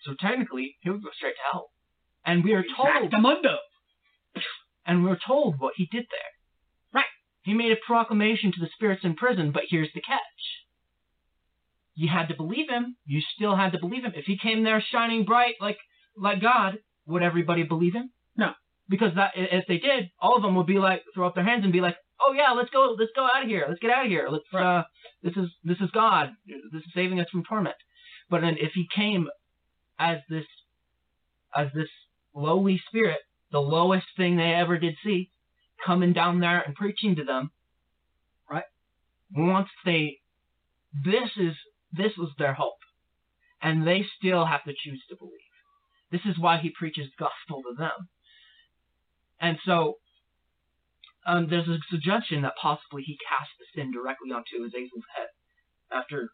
So 0.02 0.16
technically, 0.20 0.76
he 0.80 0.90
would 0.90 1.04
go 1.04 1.12
straight 1.16 1.36
to 1.36 1.42
hell. 1.52 1.70
And 2.26 2.44
we 2.44 2.54
are 2.54 2.66
told 2.76 2.90
Exactamundo. 2.90 3.58
and 4.88 5.06
we're 5.06 5.20
told 5.28 5.60
what 5.60 5.76
he 5.76 5.88
did 5.92 6.08
there. 6.10 6.32
Right. 6.96 7.14
He 7.44 7.54
made 7.54 7.74
a 7.74 7.86
proclamation 7.86 8.52
to 8.54 8.60
the 8.60 8.70
spirits 8.74 9.04
in 9.04 9.14
prison, 9.16 9.52
but 9.52 9.66
here's 9.70 9.94
the 9.94 10.02
catch. 10.02 10.65
You 11.96 12.10
had 12.10 12.28
to 12.28 12.36
believe 12.36 12.70
him. 12.70 12.96
You 13.06 13.22
still 13.36 13.56
had 13.56 13.72
to 13.72 13.80
believe 13.80 14.04
him. 14.04 14.14
If 14.16 14.26
he 14.26 14.38
came 14.38 14.64
there 14.64 14.84
shining 14.92 15.24
bright 15.24 15.56
like 15.62 15.78
like 16.18 16.42
God, 16.42 16.78
would 17.08 17.24
everybody 17.24 17.64
believe 17.64 17.94
him? 17.94 18.12
No. 18.38 18.52
Because 18.90 19.16
that 19.16 19.32
if 19.36 19.66
they 19.68 19.78
did, 19.78 20.10
all 20.20 20.36
of 20.36 20.44
them 20.44 20.56
would 20.56 20.68
be 20.68 20.78
like 20.78 21.04
throw 21.14 21.28
up 21.28 21.36
their 21.36 21.44
hands 21.44 21.64
and 21.64 21.74
be 21.74 21.82
like, 21.82 21.96
"Oh 22.20 22.34
yeah, 22.34 22.52
let's 22.52 22.70
go, 22.70 22.96
let's 23.00 23.12
go 23.16 23.26
out 23.26 23.44
of 23.44 23.50
here, 23.50 23.66
let's 23.68 23.80
get 23.80 23.92
out 23.92 24.06
of 24.06 24.12
here. 24.12 24.28
Let's 24.30 24.44
Right. 24.54 24.80
uh, 24.80 24.84
this 25.24 25.36
is 25.38 25.50
this 25.64 25.78
is 25.80 25.90
God. 25.92 26.32
This 26.46 26.84
is 26.84 26.94
saving 26.94 27.20
us 27.20 27.30
from 27.32 27.44
torment." 27.46 27.76
But 28.30 28.42
then 28.42 28.58
if 28.60 28.74
he 28.74 28.88
came 28.94 29.30
as 29.98 30.20
this 30.30 30.46
as 31.56 31.70
this 31.74 31.90
lowly 32.34 32.82
spirit, 32.90 33.20
the 33.52 33.62
lowest 33.62 34.08
thing 34.18 34.36
they 34.36 34.54
ever 34.54 34.78
did 34.78 34.96
see, 35.04 35.30
coming 35.86 36.14
down 36.14 36.40
there 36.40 36.62
and 36.62 36.76
preaching 36.76 37.16
to 37.16 37.24
them. 37.24 37.52
Right. 38.50 38.66
Once 39.34 39.70
they, 39.86 40.20
this 41.04 41.30
is 41.38 41.56
this 41.96 42.14
was 42.18 42.30
their 42.38 42.54
hope, 42.54 42.80
and 43.62 43.86
they 43.88 44.06
still 44.18 44.46
have 44.46 44.64
to 44.66 44.74
choose 44.74 45.04
to 45.10 45.16
believe. 45.16 45.32
This 46.12 46.22
is 46.26 46.40
why 46.40 46.58
he 46.58 46.70
preaches 46.70 47.08
gospel 47.18 47.64
to 47.64 47.76
them. 47.78 48.10
And 49.40 49.58
so, 49.66 49.96
um, 51.26 51.48
there's 51.50 51.68
a 51.68 51.78
suggestion 51.90 52.44
that 52.44 52.54
possibly 52.62 53.04
he 53.04 53.18
cast 53.28 53.50
the 53.60 53.66
sin 53.74 53.92
directly 53.92 54.32
onto 54.32 54.64
Azazel's 54.64 55.06
head 55.16 55.28
after 55.92 56.30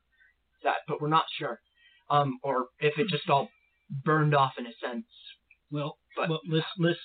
that, 0.63 0.78
but 0.88 1.02
we're 1.02 1.08
not 1.08 1.26
sure. 1.38 1.60
Um, 2.10 2.39
or 2.43 2.67
if 2.80 3.00
it 3.00 3.08
just 3.08 3.30
all 3.30 3.50
burned 4.04 4.36
off 4.36 4.54
in 4.58 4.65
a 4.65 4.74
sense. 4.84 5.06
Well, 5.71 5.97
But- 6.15 6.30
well, 6.30 6.41
let's 6.47 6.67
let's 6.78 7.00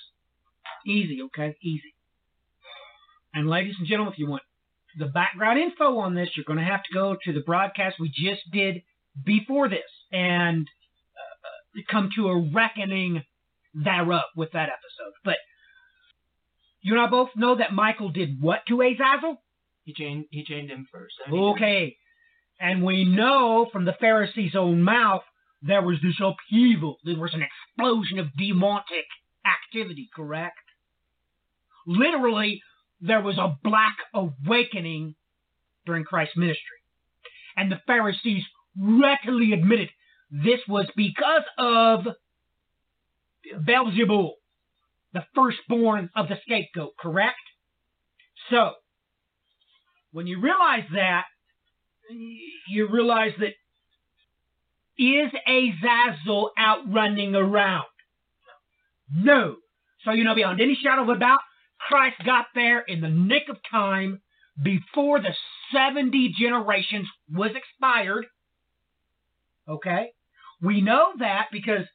easy, 0.85 1.21
okay, 1.23 1.55
easy. 1.61 1.93
And 3.33 3.49
ladies 3.49 3.75
and 3.79 3.87
gentlemen, 3.87 4.13
if 4.13 4.19
you 4.19 4.27
want 4.27 4.43
the 4.97 5.07
background 5.07 5.59
info 5.59 5.99
on 5.99 6.15
this, 6.15 6.29
you're 6.35 6.45
going 6.45 6.59
to 6.59 6.65
have 6.65 6.83
to 6.83 6.93
go 6.93 7.15
to 7.23 7.33
the 7.33 7.41
broadcast 7.41 7.97
we 7.99 8.09
just 8.09 8.41
did 8.51 8.81
before 9.23 9.69
this 9.69 9.79
and 10.11 10.67
uh, 11.15 11.81
come 11.91 12.09
to 12.15 12.27
a 12.27 12.51
reckoning 12.51 13.23
thereof 13.73 14.23
with 14.35 14.51
that 14.53 14.69
episode. 14.69 15.13
But 15.23 15.37
you 16.81 16.93
and 16.93 17.01
I 17.01 17.09
both 17.09 17.29
know 17.35 17.55
that 17.57 17.73
Michael 17.73 18.09
did 18.09 18.41
what 18.41 18.61
to 18.67 18.81
Azazel? 18.81 19.41
He 19.83 19.93
chained 19.93 20.25
he 20.31 20.43
chained 20.43 20.69
him 20.69 20.87
first. 20.91 21.15
Okay. 21.31 21.97
And 22.59 22.83
we 22.83 23.05
know 23.05 23.67
from 23.71 23.85
the 23.85 23.95
Pharisees' 23.99 24.55
own 24.55 24.81
mouth 24.81 25.21
there 25.61 25.81
was 25.81 25.97
this 26.01 26.19
upheaval. 26.21 26.97
There 27.03 27.19
was 27.19 27.33
an 27.33 27.43
explosion 27.43 28.19
of 28.19 28.27
demonic 28.37 29.05
activity, 29.45 30.09
correct? 30.15 30.57
Literally, 31.85 32.61
there 33.01 33.21
was 33.21 33.37
a 33.37 33.57
black 33.63 33.97
awakening 34.13 35.15
during 35.85 36.03
Christ's 36.03 36.37
ministry. 36.37 36.63
And 37.55 37.71
the 37.71 37.81
Pharisees 37.87 38.43
readily 38.79 39.53
admitted 39.53 39.89
this 40.29 40.59
was 40.67 40.87
because 40.95 41.43
of 41.57 42.05
Beelzebul, 43.65 44.31
the 45.13 45.25
firstborn 45.33 46.09
of 46.15 46.27
the 46.27 46.35
scapegoat, 46.43 46.93
correct? 46.99 47.37
So, 48.49 48.73
when 50.11 50.27
you 50.27 50.39
realize 50.39 50.83
that, 50.93 51.23
you 52.69 52.87
realize 52.89 53.31
that 53.39 53.53
is 54.97 55.31
Azazel 55.47 56.51
out 56.57 56.91
running 56.91 57.35
around? 57.35 57.85
No. 59.13 59.57
So 60.03 60.11
you 60.11 60.23
know 60.23 60.35
beyond 60.35 60.61
any 60.61 60.77
shadow 60.81 61.03
of 61.03 61.09
a 61.09 61.19
doubt, 61.19 61.39
Christ 61.79 62.17
got 62.25 62.45
there 62.55 62.81
in 62.81 63.01
the 63.01 63.09
nick 63.09 63.49
of 63.49 63.57
time 63.69 64.21
before 64.61 65.19
the 65.19 65.35
70 65.73 66.33
generations 66.39 67.07
was 67.31 67.51
expired. 67.55 68.25
Okay? 69.67 70.07
We 70.61 70.81
know 70.81 71.11
that 71.19 71.47
because, 71.51 71.85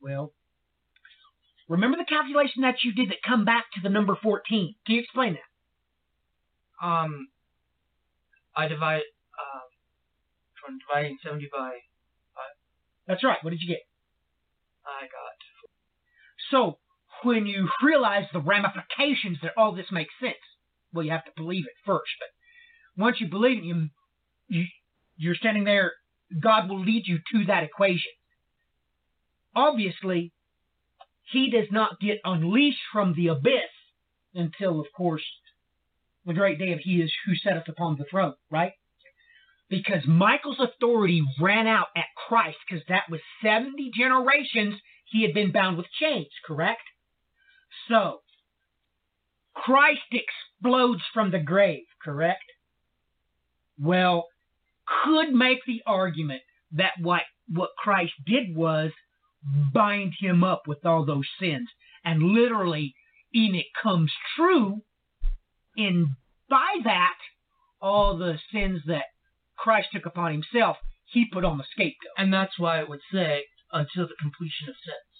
well, 0.00 0.32
remember 1.68 1.96
the 1.96 2.04
calculation 2.04 2.62
that 2.62 2.82
you 2.82 2.92
did 2.92 3.10
that 3.10 3.22
come 3.26 3.44
back 3.44 3.64
to 3.74 3.80
the 3.82 3.88
number 3.88 4.16
14. 4.20 4.74
Can 4.84 4.94
you 4.94 5.00
explain 5.02 5.34
that? 5.34 6.86
Um, 6.86 7.28
I 8.56 8.66
divide 8.66 9.06
um 9.38 9.68
from 10.60 10.78
dividing 10.78 11.18
seventy 11.22 11.48
by 11.52 11.78
That's 13.06 13.24
right. 13.24 13.38
What 13.42 13.50
did 13.50 13.60
you 13.60 13.68
get? 13.68 13.82
I 14.86 15.02
got 15.06 15.34
So 16.50 16.78
when 17.24 17.46
you 17.46 17.68
realize 17.82 18.24
the 18.32 18.40
ramifications 18.40 19.38
that 19.42 19.52
all 19.56 19.74
this 19.74 19.90
makes 19.90 20.14
sense, 20.20 20.34
well, 20.92 21.04
you 21.04 21.12
have 21.12 21.24
to 21.24 21.30
believe 21.36 21.64
it 21.64 21.72
first. 21.86 22.10
But 22.20 23.02
once 23.02 23.20
you 23.20 23.28
believe 23.28 23.58
it, 23.58 23.64
you, 23.64 23.88
you 24.48 24.64
you're 25.16 25.34
standing 25.34 25.64
there. 25.64 25.92
God 26.40 26.68
will 26.68 26.80
lead 26.80 27.06
you 27.06 27.18
to 27.32 27.44
that 27.46 27.62
equation. 27.62 28.10
Obviously, 29.54 30.32
he 31.30 31.50
does 31.50 31.68
not 31.70 32.00
get 32.00 32.20
unleashed 32.24 32.80
from 32.92 33.14
the 33.14 33.28
abyss 33.28 33.70
until, 34.34 34.80
of 34.80 34.86
course, 34.96 35.22
the 36.24 36.32
great 36.32 36.58
day 36.58 36.72
of 36.72 36.80
He 36.80 37.00
is 37.00 37.12
who 37.26 37.34
setteth 37.34 37.68
upon 37.68 37.96
the 37.96 38.04
throne, 38.10 38.34
right? 38.50 38.72
Because 39.68 40.06
Michael's 40.06 40.60
authority 40.60 41.22
ran 41.40 41.66
out 41.66 41.88
at 41.96 42.04
Christ, 42.28 42.58
because 42.68 42.84
that 42.88 43.10
was 43.10 43.20
70 43.42 43.90
generations 43.96 44.74
he 45.06 45.22
had 45.22 45.34
been 45.34 45.52
bound 45.52 45.76
with 45.76 45.86
chains, 46.00 46.28
correct? 46.46 46.82
So, 47.88 48.20
Christ 49.54 50.00
explodes 50.12 51.02
from 51.12 51.30
the 51.30 51.38
grave, 51.38 51.84
correct? 52.02 52.44
Well, 53.78 54.26
could 55.04 55.32
make 55.32 55.64
the 55.66 55.82
argument 55.86 56.42
that 56.72 56.92
what, 57.00 57.22
what 57.48 57.70
Christ 57.78 58.12
did 58.26 58.54
was 58.54 58.92
bind 59.72 60.14
him 60.18 60.44
up 60.44 60.62
with 60.66 60.84
all 60.84 61.04
those 61.04 61.28
sins. 61.40 61.68
And 62.04 62.22
literally, 62.22 62.94
and 63.34 63.54
it 63.54 63.66
comes 63.80 64.12
true 64.36 64.82
in 65.76 66.16
by 66.48 66.78
that 66.84 67.16
all 67.80 68.16
the 68.16 68.38
sins 68.52 68.82
that 68.86 69.04
Christ 69.56 69.88
took 69.92 70.06
upon 70.06 70.32
himself, 70.32 70.76
he 71.06 71.26
put 71.30 71.44
on 71.44 71.58
the 71.58 71.64
scapegoat. 71.72 72.12
And 72.16 72.32
that's 72.32 72.58
why 72.58 72.80
it 72.80 72.88
would 72.88 73.00
say 73.12 73.44
until 73.72 74.06
the 74.06 74.14
completion 74.20 74.68
of 74.68 74.74
sins. 74.84 75.11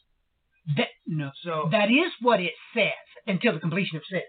That 0.77 0.89
no, 1.07 1.31
So 1.43 1.69
that 1.73 1.91
is 1.91 2.13
what 2.21 2.41
it 2.41 2.53
says 2.75 2.93
until 3.27 3.53
the 3.55 3.61
completion 3.61 3.97
of 3.97 4.03
sins. 4.11 4.23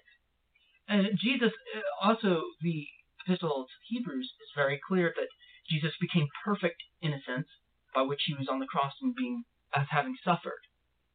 and 0.87 1.07
Jesus 1.19 1.51
uh, 1.75 2.07
also 2.07 2.41
the 2.61 2.87
epistle 3.25 3.65
to 3.69 3.73
Hebrews 3.95 4.25
is 4.25 4.49
very 4.55 4.79
clear 4.87 5.13
that 5.15 5.27
Jesus 5.69 5.91
became 6.01 6.27
perfect 6.43 6.81
in 7.01 7.13
a 7.13 7.21
sense 7.21 7.47
by 7.95 8.01
which 8.01 8.21
he 8.25 8.33
was 8.33 8.47
on 8.49 8.59
the 8.59 8.65
cross 8.65 8.93
and 9.01 9.15
being 9.15 9.43
as 9.75 9.87
having 9.91 10.15
suffered. 10.23 10.59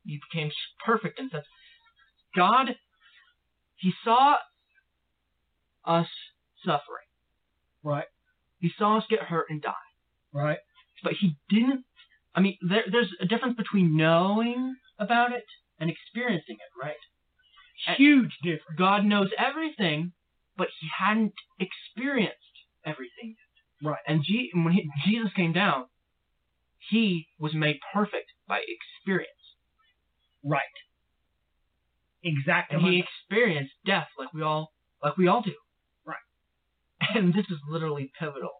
He 0.07 0.20
became 0.33 0.50
perfect 0.85 1.18
in 1.18 1.26
a 1.26 1.31
sense. 1.31 1.44
God, 2.35 2.76
he 3.76 3.92
saw 4.04 4.37
us 5.85 6.07
suffering. 6.64 7.07
Right. 7.83 8.07
He 8.61 8.70
saw 8.78 8.98
us 8.98 9.04
get 9.11 9.20
hurt 9.20 9.46
and 9.50 9.61
die. 9.62 9.72
Right. 10.33 10.59
but 11.02 11.14
he 11.20 11.37
didn't. 11.48 11.85
I 12.35 12.40
mean, 12.40 12.57
there, 12.66 12.85
there's 12.90 13.11
a 13.20 13.26
difference 13.26 13.57
between 13.57 13.96
knowing 13.96 14.76
about 14.98 15.32
it 15.32 15.44
and 15.80 15.90
experiencing 15.90 16.56
it, 16.56 16.84
right? 16.84 16.96
And- 17.87 17.96
Huge 17.96 18.32
difference. 18.42 18.76
God 18.78 19.04
knows 19.04 19.30
everything, 19.38 20.12
but 20.56 20.68
he 20.80 20.88
hadn't 20.98 21.34
experienced 21.61 22.34
everything 22.84 23.37
yet. 23.37 23.88
Right. 23.90 24.00
And 24.08 24.22
G- 24.24 24.50
when 24.54 24.72
he, 24.72 24.88
Jesus 25.06 25.30
came 25.37 25.52
down, 25.52 25.84
he 26.90 27.26
was 27.38 27.54
made 27.54 27.78
perfect 27.92 28.26
by 28.48 28.61
experience, 28.66 29.30
Right. 30.44 30.62
Exactly. 32.24 32.76
and 32.76 32.84
he 32.87 32.98
experienced 33.04 33.72
death 33.87 34.08
like 34.18 34.32
we 34.34 34.42
all 34.42 34.72
like 35.02 35.16
we 35.16 35.28
all 35.28 35.42
do. 35.42 35.54
Right. 36.04 36.16
And 37.14 37.32
this 37.32 37.46
is 37.48 37.58
literally 37.68 38.11
pivotal. 38.18 38.50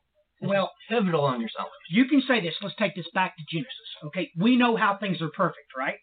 This 0.41 0.49
Well- 0.49 0.71
pivotal 0.89 1.23
on 1.25 1.41
your 1.41 1.51
salvation. 1.51 1.73
you 1.91 2.05
can 2.07 2.23
say 2.29 2.41
this. 2.41 2.55
Let's 2.63 2.77
take 2.77 2.95
this 2.95 3.09
back 3.13 3.37
to 3.37 3.43
Genesis. 3.51 3.89
Okay, 4.05 4.31
we 4.39 4.55
know 4.57 4.77
how 4.77 4.97
things 4.99 5.21
are 5.21 5.31
perfect, 5.31 5.67
right? 5.77 5.99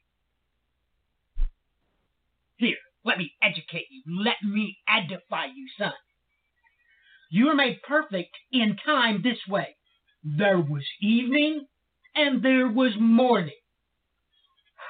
Here, 2.57 2.77
let 3.03 3.17
me 3.17 3.31
educate 3.41 3.87
you. 3.89 4.23
Let 4.23 4.35
me 4.43 4.77
edify 4.87 5.45
you, 5.45 5.67
son. 5.77 5.91
You 7.29 7.49
are 7.49 7.55
made 7.55 7.81
perfect 7.87 8.35
in 8.51 8.77
time 8.85 9.21
this 9.21 9.39
way. 9.47 9.75
There 10.23 10.59
was 10.59 10.85
evening 11.01 11.65
and 12.15 12.43
there 12.43 12.67
was 12.67 12.93
morning. 12.99 13.55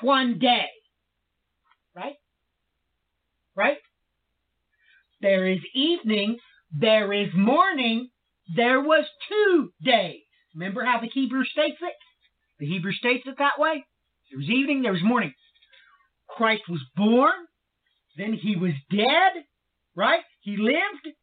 One 0.01 0.39
day. 0.39 0.67
Right? 1.95 2.15
Right? 3.55 3.77
There 5.21 5.47
is 5.47 5.59
evening, 5.73 6.37
there 6.71 7.11
is 7.13 7.29
morning, 7.33 8.09
there 8.55 8.81
was 8.81 9.05
two 9.29 9.71
days. 9.83 10.21
Remember 10.53 10.83
how 10.85 10.99
the 10.99 11.07
Hebrew 11.07 11.43
states 11.45 11.77
it? 11.81 11.93
The 12.59 12.67
Hebrew 12.67 12.91
states 12.91 13.23
it 13.25 13.35
that 13.39 13.57
way. 13.57 13.85
There 14.29 14.37
was 14.37 14.49
evening, 14.49 14.83
there 14.83 14.91
was 14.91 15.03
morning. 15.03 15.33
Christ 16.29 16.63
was 16.69 16.81
born, 16.95 17.33
then 18.17 18.33
he 18.33 18.55
was 18.55 18.71
dead, 18.89 19.43
right? 19.95 20.21
He 20.41 20.57
lived. 20.57 21.15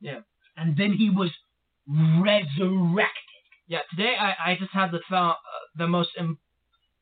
Yeah. 0.00 0.20
And 0.56 0.76
then 0.76 0.92
he 0.92 1.10
was 1.10 1.30
resurrected. 1.88 3.10
Yeah, 3.66 3.80
today 3.90 4.14
I, 4.20 4.52
I 4.52 4.56
just 4.58 4.72
had 4.72 4.90
the 4.90 5.00
uh, 5.16 5.34
the 5.76 5.88
most 5.88 6.10
um, 6.18 6.38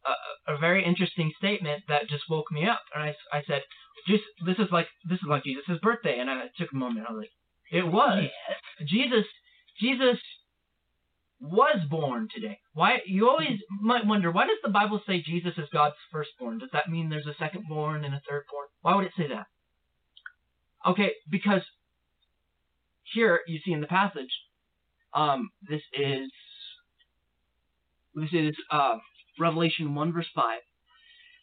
uh, 0.06 0.54
a 0.54 0.58
very 0.58 0.84
interesting 0.84 1.32
statement 1.38 1.82
that 1.88 2.08
just 2.08 2.24
woke 2.30 2.50
me 2.52 2.66
up, 2.68 2.82
and 2.94 3.02
I, 3.04 3.14
I 3.32 3.42
said, 3.46 3.62
just 4.08 4.22
this 4.46 4.58
is 4.58 4.70
like 4.72 4.86
this 5.08 5.18
is 5.18 5.26
like 5.28 5.44
Jesus' 5.44 5.78
birthday, 5.82 6.18
and 6.18 6.30
I 6.30 6.46
took 6.56 6.72
a 6.72 6.76
moment. 6.76 7.06
I 7.08 7.12
was 7.12 7.20
like, 7.22 7.30
it 7.72 7.86
was 7.86 8.22
Yes. 8.22 8.88
Jesus. 8.88 9.24
Jesus 9.80 10.18
was 11.42 11.78
born 11.90 12.28
today. 12.32 12.58
Why 12.72 12.98
you 13.04 13.28
always 13.28 13.58
might 13.80 14.06
wonder 14.06 14.30
why 14.30 14.46
does 14.46 14.58
the 14.62 14.70
Bible 14.70 15.02
say 15.06 15.20
Jesus 15.20 15.52
is 15.58 15.68
God's 15.72 15.96
firstborn? 16.12 16.58
Does 16.58 16.70
that 16.72 16.88
mean 16.88 17.08
there's 17.08 17.26
a 17.26 17.42
secondborn 17.42 18.04
and 18.04 18.14
a 18.14 18.22
thirdborn? 18.30 18.70
Why 18.82 18.94
would 18.94 19.06
it 19.06 19.12
say 19.16 19.26
that? 19.28 19.46
Okay, 20.86 21.10
because 21.28 21.62
here 23.12 23.40
you 23.48 23.58
see 23.64 23.72
in 23.72 23.80
the 23.80 23.88
passage, 23.88 24.30
um, 25.14 25.50
this 25.68 25.82
is 25.92 26.30
this 28.14 28.32
is 28.32 28.54
uh, 28.70 28.98
Revelation 29.38 29.96
one 29.96 30.12
verse 30.12 30.28
five. 30.34 30.60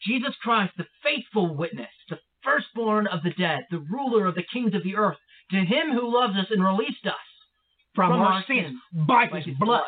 Jesus 0.07 0.33
Christ, 0.41 0.73
the 0.77 0.85
faithful 1.03 1.55
witness, 1.55 1.89
the 2.09 2.19
firstborn 2.41 3.05
of 3.07 3.21
the 3.23 3.31
dead, 3.31 3.65
the 3.69 3.85
ruler 3.91 4.27
of 4.27 4.35
the 4.35 4.45
kings 4.53 4.73
of 4.73 4.83
the 4.83 4.95
earth, 4.95 5.17
to 5.51 5.57
him 5.57 5.91
who 5.91 6.13
loves 6.13 6.37
us 6.37 6.47
and 6.51 6.63
released 6.63 7.05
us 7.05 7.15
From, 7.95 8.11
From 8.11 8.21
our, 8.21 8.43
sins, 8.47 8.67
sins, 8.67 8.79
by 9.07 9.27
by 9.29 9.37
his, 9.37 9.47
his 9.47 9.55
blood. 9.57 9.81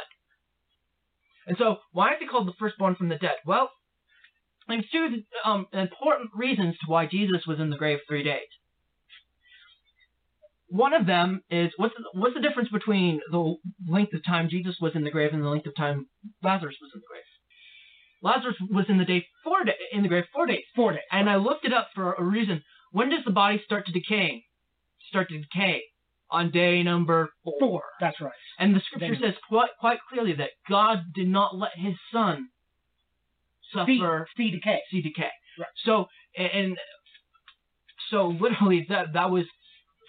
And 1.48 1.58
so, 1.58 1.78
why 1.92 2.14
is 2.14 2.18
he 2.20 2.28
called 2.28 2.48
the 2.48 2.54
firstborn 2.60 2.96
from 2.96 3.10
the 3.10 3.16
dead? 3.18 3.38
Well, 3.46 3.70
there's 4.68 4.86
two 4.92 5.24
um, 5.46 5.68
important 5.74 6.32
reasons 6.36 6.76
to 6.80 6.92
why 6.92 7.06
Jesus 7.06 7.42
was 7.48 7.60
in 7.60 7.70
the 7.70 7.78
grave 7.78 8.00
three 8.08 8.24
days. 8.24 8.48
One 10.70 10.94
of 10.94 11.06
them 11.06 11.42
is 11.50 11.72
what's 11.78 11.94
the, 11.98 12.20
what's 12.20 12.34
the 12.34 12.42
difference 12.42 12.70
between 12.70 13.20
the 13.30 13.56
length 13.90 14.14
of 14.14 14.24
time 14.26 14.48
Jesus 14.50 14.78
was 14.80 14.94
in 14.96 15.04
the 15.04 15.12
grave 15.12 15.32
and 15.34 15.44
the 15.44 15.50
length 15.50 15.68
of 15.68 15.76
time 15.76 16.08
Lazarus 16.42 16.78
was 16.82 16.92
in 16.96 17.02
the 17.02 17.08
grave? 17.08 17.24
Lazarus 18.24 18.56
was 18.70 18.86
in 18.88 18.98
the 18.98 19.06
day 19.06 19.26
four 19.44 19.64
day, 19.66 19.74
in 19.92 20.04
the 20.04 20.08
grave 20.08 20.24
four 20.34 20.46
days, 20.46 20.64
Four 20.76 20.94
days. 20.94 21.02
and 21.12 21.30
I 21.30 21.36
looked 21.36 21.66
it 21.66 21.74
up 21.74 21.90
for 21.94 22.14
a 22.14 22.24
reason. 22.24 22.64
When 22.92 23.10
does 23.10 23.26
the 23.26 23.32
body 23.32 23.62
start 23.66 23.86
to 23.88 23.92
decay? 23.92 24.46
Start 25.10 25.30
to 25.30 25.40
decay 25.40 25.82
on 26.32 26.52
day 26.52 26.82
number 26.84 27.30
four. 27.44 27.54
Four. 27.60 27.84
That's 28.00 28.20
right. 28.22 28.32
And 28.60 28.76
the 28.76 28.80
scripture 28.82 29.14
Then- 29.20 29.22
says 29.34 29.36
quite 29.48 29.70
quite 29.80 30.00
clearly 30.10 30.34
that 30.34 30.52
God 30.70 31.00
did 31.14 31.28
not 31.28 31.56
let 31.56 31.72
His 31.76 31.96
Son 32.12 32.48
suffer 33.74 34.28
see 34.38 34.52
decay. 34.52 34.80
see 34.92 35.02
decay. 35.02 35.30
Right. 35.60 35.68
So 35.86 36.08
and 36.38 36.78
so 38.10 38.28
literally 38.28 38.86
that 38.90 39.14
that 39.14 39.30
was 39.32 39.46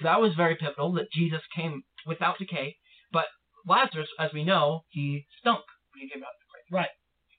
that 0.02 0.20
was 0.20 0.34
very 0.34 0.56
pivotal 0.56 0.92
that 0.94 1.10
Jesus 1.12 1.40
came 1.54 1.82
without 2.06 2.38
decay. 2.38 2.76
But 3.12 3.26
Lazarus, 3.66 4.08
as 4.18 4.32
we 4.32 4.44
know, 4.44 4.84
he 4.88 5.26
stunk 5.40 5.62
when 5.94 6.02
he 6.02 6.08
came 6.08 6.22
out 6.22 6.28
of 6.28 6.40
the 6.40 6.46
grave. 6.50 6.64
Right. 6.80 6.88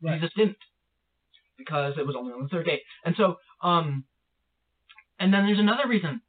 Right. 0.01 0.19
Jesus 0.21 0.33
didn't 0.35 0.57
because 1.57 1.95
it 1.97 2.05
was 2.05 2.15
only 2.17 2.33
on 2.33 2.43
the 2.43 2.49
third 2.49 2.65
day. 2.65 2.81
And 3.05 3.15
so 3.15 3.37
um 3.61 4.05
and 5.19 5.33
then 5.33 5.45
there's 5.45 5.59
another 5.59 5.87
reason. 5.87 6.21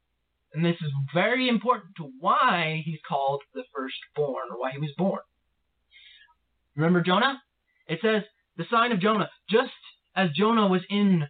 And 0.55 0.63
this 0.63 0.77
is 0.81 0.91
very 1.13 1.49
important 1.49 1.95
to 1.97 2.09
why 2.19 2.81
he's 2.85 2.99
called 3.07 3.41
the 3.53 3.63
firstborn 3.75 4.47
or 4.51 4.59
why 4.59 4.71
he 4.71 4.79
was 4.79 4.93
born. 4.97 5.19
Remember 6.77 7.01
Jonah? 7.01 7.41
It 7.87 7.99
says 8.01 8.23
the 8.55 8.65
sign 8.71 8.93
of 8.93 9.01
Jonah. 9.01 9.29
Just 9.49 9.73
as 10.15 10.29
Jonah 10.31 10.67
was 10.67 10.81
in 10.89 11.27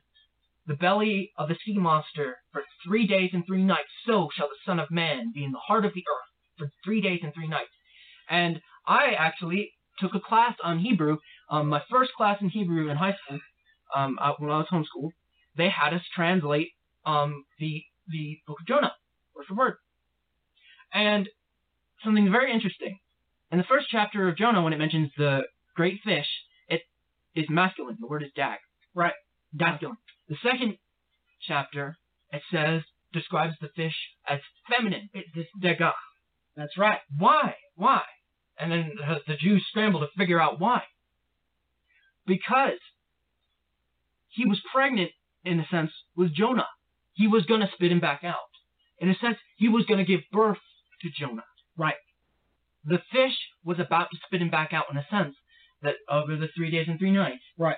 the 0.68 0.76
belly 0.76 1.32
of 1.38 1.50
the 1.50 1.58
sea 1.66 1.78
monster 1.78 2.38
for 2.52 2.64
three 2.86 3.08
days 3.08 3.32
and 3.34 3.44
three 3.46 3.64
nights, 3.64 3.90
so 4.06 4.30
shall 4.36 4.48
the 4.48 4.56
Son 4.64 4.80
of 4.80 4.92
Man 4.92 5.32
be 5.34 5.44
in 5.44 5.52
the 5.52 5.60
heart 5.60 5.86
of 5.86 5.94
the 5.94 6.04
earth 6.08 6.58
for 6.58 6.72
three 6.84 7.02
days 7.02 7.22
and 7.24 7.34
three 7.34 7.48
nights. 7.48 7.70
And 8.30 8.62
I 8.88 9.14
actually 9.18 9.72
took 10.00 10.14
a 10.14 10.20
class 10.20 10.56
on 10.64 10.80
Hebrew. 10.80 11.18
Um, 11.50 11.70
my 11.70 11.82
first 11.90 12.12
class 12.16 12.38
in 12.42 12.50
Hebrew 12.50 12.90
in 12.90 12.98
high 12.98 13.16
school, 13.26 13.40
um, 13.96 14.18
when 14.38 14.52
I 14.52 14.58
was 14.58 14.68
homeschooled, 14.72 15.12
they 15.58 15.70
had 15.70 15.94
us 15.94 16.02
translate 16.14 16.70
um, 17.06 17.44
the 17.60 17.84
the 18.08 18.38
book 18.46 18.58
of 18.60 18.68
Jonah, 18.68 18.94
word 19.36 19.46
for 19.48 19.56
word. 19.56 19.78
And 20.94 21.30
something 22.04 22.32
very 22.32 22.52
interesting. 22.52 23.00
In 23.52 23.58
the 23.58 23.64
first 23.66 23.88
chapter 23.90 24.28
of 24.28 24.38
Jonah, 24.38 24.64
when 24.64 24.74
it 24.74 24.80
mentions 24.80 25.12
the 25.18 25.42
great 25.76 26.00
fish, 26.04 26.28
it 26.68 26.82
is 27.36 27.46
masculine. 27.50 27.98
The 28.00 28.08
word 28.08 28.24
is 28.24 28.32
dag. 28.36 28.60
Right. 28.94 29.14
Masculine. 29.54 29.98
The 30.30 30.38
second 30.42 30.78
chapter, 31.42 31.98
it 32.32 32.42
says, 32.52 32.82
describes 33.14 33.56
the 33.62 33.70
fish 33.76 33.96
as 34.28 34.40
feminine. 34.70 35.10
It's 35.14 35.30
this 35.36 35.48
dagah. 35.62 35.94
That's 36.56 36.78
right. 36.78 37.00
Why? 37.18 37.56
Why? 37.76 38.02
And 38.58 38.72
then 38.72 38.96
the- 38.96 39.22
the 39.28 39.38
Jews 39.38 39.66
scramble 39.70 40.00
to 40.00 40.08
figure 40.18 40.42
out 40.42 40.60
why. 40.60 40.84
Because 42.26 42.80
he 44.30 44.46
was 44.46 44.60
pregnant 44.74 45.12
in 45.44 45.60
a 45.60 45.68
sense, 45.68 45.92
with 46.16 46.34
Jonah. 46.34 46.68
He 47.14 47.28
was 47.28 47.46
going 47.46 47.62
to 47.62 47.72
spit 47.74 47.92
him 47.92 48.00
back 48.00 48.24
out. 48.24 48.50
In 49.00 49.10
a 49.10 49.16
sense, 49.16 49.38
he 49.58 49.68
was 49.70 49.86
going 49.86 50.00
to 50.04 50.06
give 50.06 50.22
birth 50.32 50.58
to 51.02 51.10
Jonah. 51.10 51.44
Right. 51.78 51.96
The 52.86 53.00
fish 53.12 53.36
was 53.64 53.80
about 53.80 54.10
to 54.12 54.18
spit 54.26 54.42
him 54.42 54.50
back 54.50 54.72
out 54.74 54.86
in 54.92 54.98
a 54.98 55.06
sense 55.10 55.36
that 55.82 55.96
over 56.10 56.36
the 56.36 56.48
three 56.56 56.72
days 56.72 56.88
and 56.88 56.98
three 57.00 57.12
nights. 57.12 57.44
Right. 57.58 57.78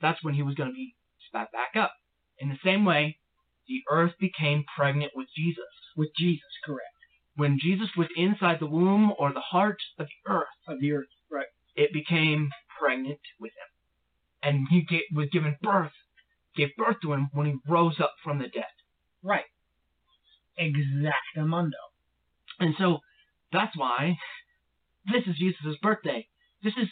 That's 0.00 0.22
when 0.22 0.34
he 0.34 0.42
was 0.42 0.54
going 0.54 0.70
to 0.70 0.74
be 0.74 0.94
spat 1.28 1.48
back 1.52 1.80
up. 1.80 1.92
In 2.38 2.48
the 2.48 2.58
same 2.64 2.84
way, 2.84 3.18
the 3.68 3.80
earth 3.90 4.12
became 4.20 4.64
pregnant 4.76 5.12
with 5.14 5.28
Jesus. 5.36 5.64
With 5.96 6.10
Jesus, 6.18 6.50
correct. 6.64 6.88
When 7.36 7.58
Jesus 7.60 7.88
was 7.96 8.08
inside 8.16 8.58
the 8.60 8.66
womb 8.66 9.12
or 9.18 9.32
the 9.32 9.40
heart 9.40 9.78
of 9.98 10.06
the 10.06 10.30
earth, 10.32 10.46
Of 10.68 10.80
the 10.80 10.92
earth. 10.92 11.08
Right. 11.30 11.46
it 11.74 11.92
became 11.92 12.50
pregnant 12.78 13.20
with 13.40 13.52
him. 13.52 13.70
And 14.42 14.68
he 14.68 14.82
ga 14.82 15.02
was 15.12 15.28
given 15.32 15.56
birth, 15.62 15.92
gave 16.54 16.76
birth 16.76 16.96
to 17.02 17.12
him 17.12 17.30
when 17.32 17.46
he 17.46 17.54
rose 17.68 17.98
up 17.98 18.14
from 18.22 18.38
the 18.38 18.48
dead. 18.48 18.64
Right. 19.22 19.44
Exactamundo. 20.58 21.70
And 22.60 22.74
so 22.78 22.98
that's 23.52 23.76
why 23.76 24.16
this 25.12 25.22
is 25.26 25.36
Jesus' 25.38 25.76
birthday. 25.82 26.26
This 26.62 26.74
is 26.80 26.88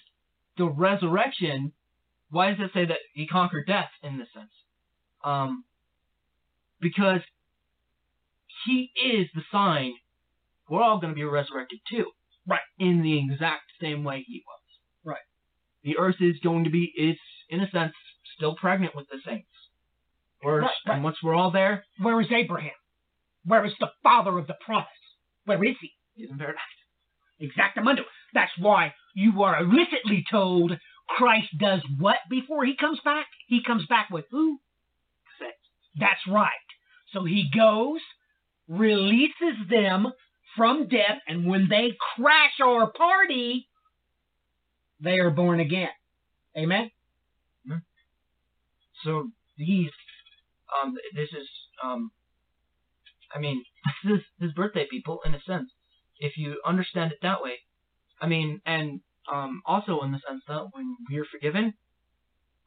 the 0.58 0.66
resurrection. 0.66 1.72
Why 2.30 2.50
does 2.50 2.58
it 2.60 2.70
say 2.74 2.86
that 2.86 2.98
he 3.14 3.26
conquered 3.26 3.66
death 3.66 3.90
in 4.02 4.18
this 4.18 4.28
sense? 4.34 4.50
Um, 5.24 5.64
because 6.80 7.20
he 8.64 8.90
is 8.96 9.28
the 9.34 9.42
sign 9.50 9.92
we're 10.68 10.82
all 10.82 10.98
going 10.98 11.12
to 11.12 11.14
be 11.14 11.24
resurrected 11.24 11.80
too. 11.90 12.06
Right. 12.46 12.60
In 12.78 13.02
the 13.02 13.18
exact 13.18 13.64
same 13.80 14.04
way 14.04 14.24
he 14.26 14.42
was. 14.46 14.60
Right. 15.04 15.26
The 15.84 15.98
earth 15.98 16.16
is 16.20 16.36
going 16.42 16.64
to 16.64 16.70
be, 16.70 16.90
it's 16.96 17.20
in 17.50 17.60
a 17.60 17.68
sense, 17.70 17.92
still 18.36 18.56
pregnant 18.56 18.96
with 18.96 19.06
the 19.10 19.18
saints. 19.26 19.48
We're, 20.42 20.62
Right, 20.62 21.02
once 21.02 21.16
we're 21.22 21.34
all 21.34 21.50
there, 21.50 21.84
Where 22.00 22.20
is 22.20 22.28
Abraham? 22.32 22.72
Where 23.44 23.64
is 23.64 23.72
the 23.80 23.90
father 24.02 24.38
of 24.38 24.46
the 24.46 24.56
promise? 24.64 24.86
Where 25.44 25.62
is 25.64 25.76
he? 25.80 25.90
he's 26.14 26.30
in 26.30 26.38
paradise. 26.38 26.60
Exactamundo. 27.40 28.02
That's 28.34 28.52
why 28.58 28.94
you 29.14 29.42
are 29.42 29.60
illicitly 29.60 30.24
told 30.30 30.72
Christ 31.08 31.48
does 31.58 31.80
what 31.98 32.18
before 32.30 32.64
he 32.64 32.76
comes 32.76 33.00
back? 33.04 33.26
He 33.48 33.62
comes 33.66 33.84
back 33.86 34.08
with 34.10 34.24
who? 34.30 34.58
Saints. 35.40 35.54
That's 35.98 36.20
right. 36.28 36.50
So 37.12 37.24
he 37.24 37.50
goes, 37.54 38.00
releases 38.68 39.68
them 39.68 40.08
from 40.56 40.88
death, 40.88 41.18
and 41.26 41.46
when 41.46 41.68
they 41.68 41.96
crash 42.16 42.52
our 42.62 42.90
party, 42.92 43.68
they 45.00 45.18
are 45.18 45.30
born 45.30 45.60
again. 45.60 45.88
Amen? 46.56 46.90
So 49.04 49.30
these, 49.58 49.90
um, 50.82 50.94
this 51.14 51.28
is, 51.30 51.48
um, 51.82 52.10
I 53.34 53.38
mean, 53.38 53.64
this 54.04 54.18
is 54.18 54.24
his 54.40 54.52
birthday, 54.52 54.86
people, 54.90 55.20
in 55.24 55.34
a 55.34 55.40
sense. 55.42 55.70
If 56.18 56.36
you 56.36 56.60
understand 56.64 57.12
it 57.12 57.18
that 57.22 57.42
way, 57.42 57.54
I 58.20 58.26
mean, 58.26 58.60
and 58.64 59.00
um, 59.32 59.62
also 59.66 60.00
in 60.02 60.12
the 60.12 60.20
sense 60.26 60.42
that 60.46 60.66
when 60.72 60.96
we're 61.10 61.24
forgiven, 61.24 61.74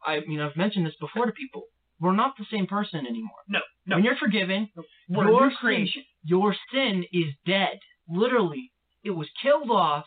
I 0.06 0.20
mean, 0.28 0.40
I've 0.40 0.58
mentioned 0.58 0.86
this 0.86 0.96
before 1.00 1.26
to 1.26 1.32
people. 1.32 1.64
We're 2.00 2.16
not 2.16 2.34
the 2.38 2.46
same 2.52 2.68
person 2.68 3.06
anymore. 3.08 3.38
No, 3.48 3.60
no. 3.86 3.96
When 3.96 4.04
you're 4.04 4.18
forgiven, 4.18 4.70
your 5.08 5.26
new 5.26 5.56
creation. 5.56 6.04
your 6.24 6.56
sin 6.74 7.06
is 7.14 7.34
dead. 7.46 7.80
Literally, 8.10 8.72
it 9.04 9.12
was 9.12 9.28
killed 9.42 9.70
off 9.72 10.06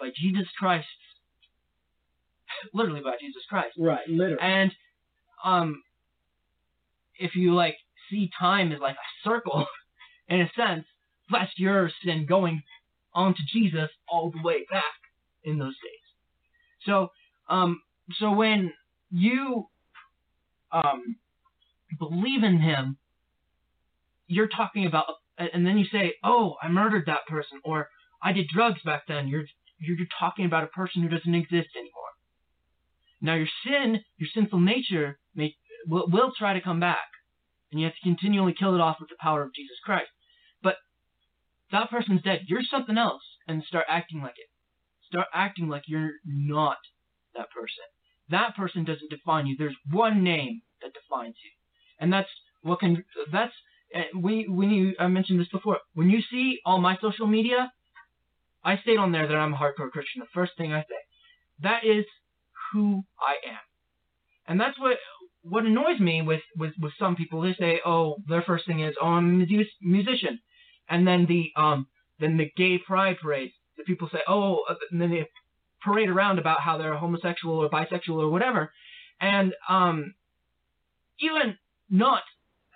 by 0.00 0.10
Jesus 0.16 0.48
Christ. 0.58 0.86
Literally 2.74 3.00
by 3.00 3.16
Jesus 3.20 3.42
Christ. 3.48 3.74
Right, 3.78 4.06
literally. 4.08 4.42
And 4.42 4.72
um, 5.44 5.82
if 7.18 7.36
you 7.36 7.54
like 7.54 7.76
see 8.10 8.30
time 8.38 8.72
as 8.72 8.80
like 8.80 8.96
a 8.96 9.28
circle, 9.28 9.66
in 10.28 10.40
a 10.40 10.50
sense, 10.56 10.84
that's 11.30 11.52
your 11.56 11.90
sin 12.04 12.26
going 12.26 12.62
onto 13.14 13.42
Jesus 13.52 13.90
all 14.08 14.30
the 14.30 14.42
way 14.42 14.64
back 14.70 14.82
in 15.44 15.58
those 15.58 15.74
days. 15.82 16.86
So 16.86 17.08
um, 17.48 17.80
so 18.18 18.32
when 18.32 18.72
you 19.10 19.66
um 20.72 21.16
believe 21.98 22.42
in 22.42 22.58
Him, 22.58 22.96
you're 24.26 24.48
talking 24.48 24.86
about, 24.86 25.04
and 25.38 25.66
then 25.66 25.78
you 25.78 25.84
say, 25.92 26.14
"Oh, 26.24 26.56
I 26.62 26.68
murdered 26.68 27.04
that 27.06 27.26
person," 27.28 27.60
or 27.64 27.88
"I 28.22 28.32
did 28.32 28.48
drugs 28.48 28.80
back 28.84 29.02
then." 29.06 29.28
You're 29.28 29.44
you're 29.78 29.96
talking 30.18 30.46
about 30.46 30.64
a 30.64 30.68
person 30.68 31.02
who 31.02 31.08
doesn't 31.08 31.34
exist 31.34 31.68
anymore. 31.76 32.12
Now 33.20 33.34
your 33.34 33.48
sin, 33.64 34.00
your 34.16 34.28
sinful 34.34 34.60
nature, 34.60 35.18
may 35.34 35.54
will, 35.86 36.08
will 36.08 36.32
try 36.36 36.52
to 36.54 36.60
come 36.60 36.80
back, 36.80 37.08
and 37.72 37.80
you 37.80 37.86
have 37.86 37.94
to 37.94 38.00
continually 38.02 38.54
kill 38.56 38.74
it 38.74 38.80
off 38.80 38.98
with 39.00 39.08
the 39.08 39.16
power 39.18 39.42
of 39.42 39.54
Jesus 39.54 39.76
Christ. 39.84 40.10
But 40.62 40.76
that 41.72 41.90
person's 41.90 42.22
dead. 42.22 42.42
You're 42.46 42.62
something 42.70 42.98
else, 42.98 43.22
and 43.48 43.64
start 43.64 43.86
acting 43.88 44.20
like 44.20 44.36
it. 44.36 44.48
Start 45.08 45.26
acting 45.34 45.68
like 45.68 45.84
you're 45.86 46.12
not 46.24 46.76
that 47.34 47.50
person. 47.50 47.84
That 48.30 48.54
person 48.56 48.84
doesn't 48.84 49.10
define 49.10 49.46
you. 49.46 49.56
There's 49.58 49.76
one 49.90 50.22
name 50.22 50.62
that 50.82 50.92
defines 50.92 51.34
you, 51.42 51.50
and 51.98 52.12
that's 52.12 52.28
what 52.62 52.80
can. 52.80 53.04
That's 53.32 53.52
uh, 53.94 54.02
we 54.18 54.46
when 54.48 54.70
you 54.70 54.94
I 54.98 55.08
mentioned 55.08 55.40
this 55.40 55.48
before. 55.48 55.78
When 55.94 56.10
you 56.10 56.20
see 56.30 56.60
all 56.64 56.80
my 56.80 56.96
social 57.00 57.26
media, 57.26 57.72
I 58.64 58.76
state 58.78 58.98
on 58.98 59.12
there 59.12 59.26
that 59.26 59.34
I'm 59.34 59.54
a 59.54 59.56
hardcore 59.56 59.90
Christian. 59.90 60.20
The 60.20 60.26
first 60.32 60.52
thing 60.56 60.72
I 60.72 60.82
say, 60.82 61.00
that 61.62 61.84
is 61.84 62.04
who 62.72 63.04
I 63.20 63.48
am, 63.50 63.58
and 64.46 64.60
that's 64.60 64.78
what 64.78 64.96
what 65.42 65.64
annoys 65.64 66.00
me 66.00 66.22
with 66.22 66.42
with 66.56 66.72
with 66.80 66.92
some 66.98 67.16
people. 67.16 67.44
is 67.44 67.56
They 67.58 67.64
say, 67.64 67.80
oh, 67.84 68.16
their 68.28 68.42
first 68.42 68.66
thing 68.66 68.80
is, 68.80 68.94
oh, 69.00 69.06
I'm 69.08 69.42
a 69.42 69.46
mus- 69.46 69.66
musician, 69.80 70.40
and 70.88 71.06
then 71.06 71.26
the 71.26 71.50
um 71.56 71.86
then 72.20 72.36
the 72.36 72.50
gay 72.56 72.78
pride 72.78 73.16
parade. 73.20 73.50
The 73.76 73.84
people 73.84 74.08
say, 74.12 74.20
oh, 74.28 74.64
uh, 74.68 74.74
and 74.90 75.00
then 75.00 75.10
they 75.10 75.26
parade 75.82 76.08
around 76.08 76.38
about 76.38 76.60
how 76.60 76.78
they're 76.78 76.94
homosexual 76.96 77.56
or 77.56 77.68
bisexual 77.68 78.22
or 78.22 78.30
whatever, 78.30 78.72
and 79.20 79.54
um 79.68 80.14
even 81.20 81.56
not. 81.90 82.22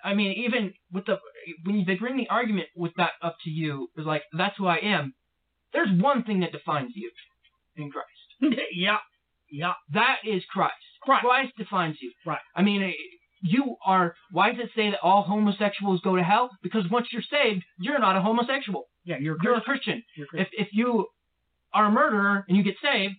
I 0.03 0.13
mean, 0.13 0.33
even 0.45 0.73
with 0.91 1.05
the 1.05 1.17
when 1.63 1.83
they 1.85 1.95
bring 1.95 2.17
the 2.17 2.29
argument 2.29 2.67
with 2.75 2.93
that 2.97 3.11
up 3.21 3.35
to 3.43 3.49
you, 3.49 3.89
is 3.97 4.05
like 4.05 4.23
that's 4.37 4.55
who 4.57 4.67
I 4.67 4.77
am. 4.77 5.13
There's 5.73 5.89
one 6.01 6.23
thing 6.23 6.41
that 6.41 6.51
defines 6.51 6.91
you 6.95 7.11
in 7.75 7.91
Christ. 7.91 8.59
yeah, 8.73 8.97
yeah. 9.49 9.73
That 9.93 10.17
is 10.25 10.43
Christ. 10.49 10.73
Christ. 11.21 11.53
defines 11.57 11.97
you. 12.01 12.11
Right. 12.25 12.39
I 12.55 12.61
mean, 12.61 12.83
eh, 12.83 12.91
you 13.41 13.75
are. 13.85 14.15
Why 14.31 14.51
does 14.51 14.59
it 14.65 14.71
say 14.75 14.89
that 14.91 14.99
all 15.01 15.23
homosexuals 15.23 16.01
go 16.01 16.15
to 16.15 16.23
hell? 16.23 16.49
Because 16.63 16.83
once 16.89 17.07
you're 17.11 17.21
saved, 17.21 17.63
you're 17.79 17.99
not 17.99 18.15
a 18.17 18.21
homosexual. 18.21 18.85
Yeah, 19.05 19.17
you're 19.19 19.35
a 19.35 19.43
You're 19.43 19.55
a 19.55 19.61
Christian. 19.61 20.01
Christian. 20.03 20.03
You're 20.15 20.25
a 20.25 20.29
Christian. 20.29 20.53
If 20.59 20.67
if 20.67 20.73
you 20.73 21.07
are 21.73 21.85
a 21.85 21.91
murderer 21.91 22.45
and 22.47 22.57
you 22.57 22.63
get 22.63 22.75
saved, 22.81 23.15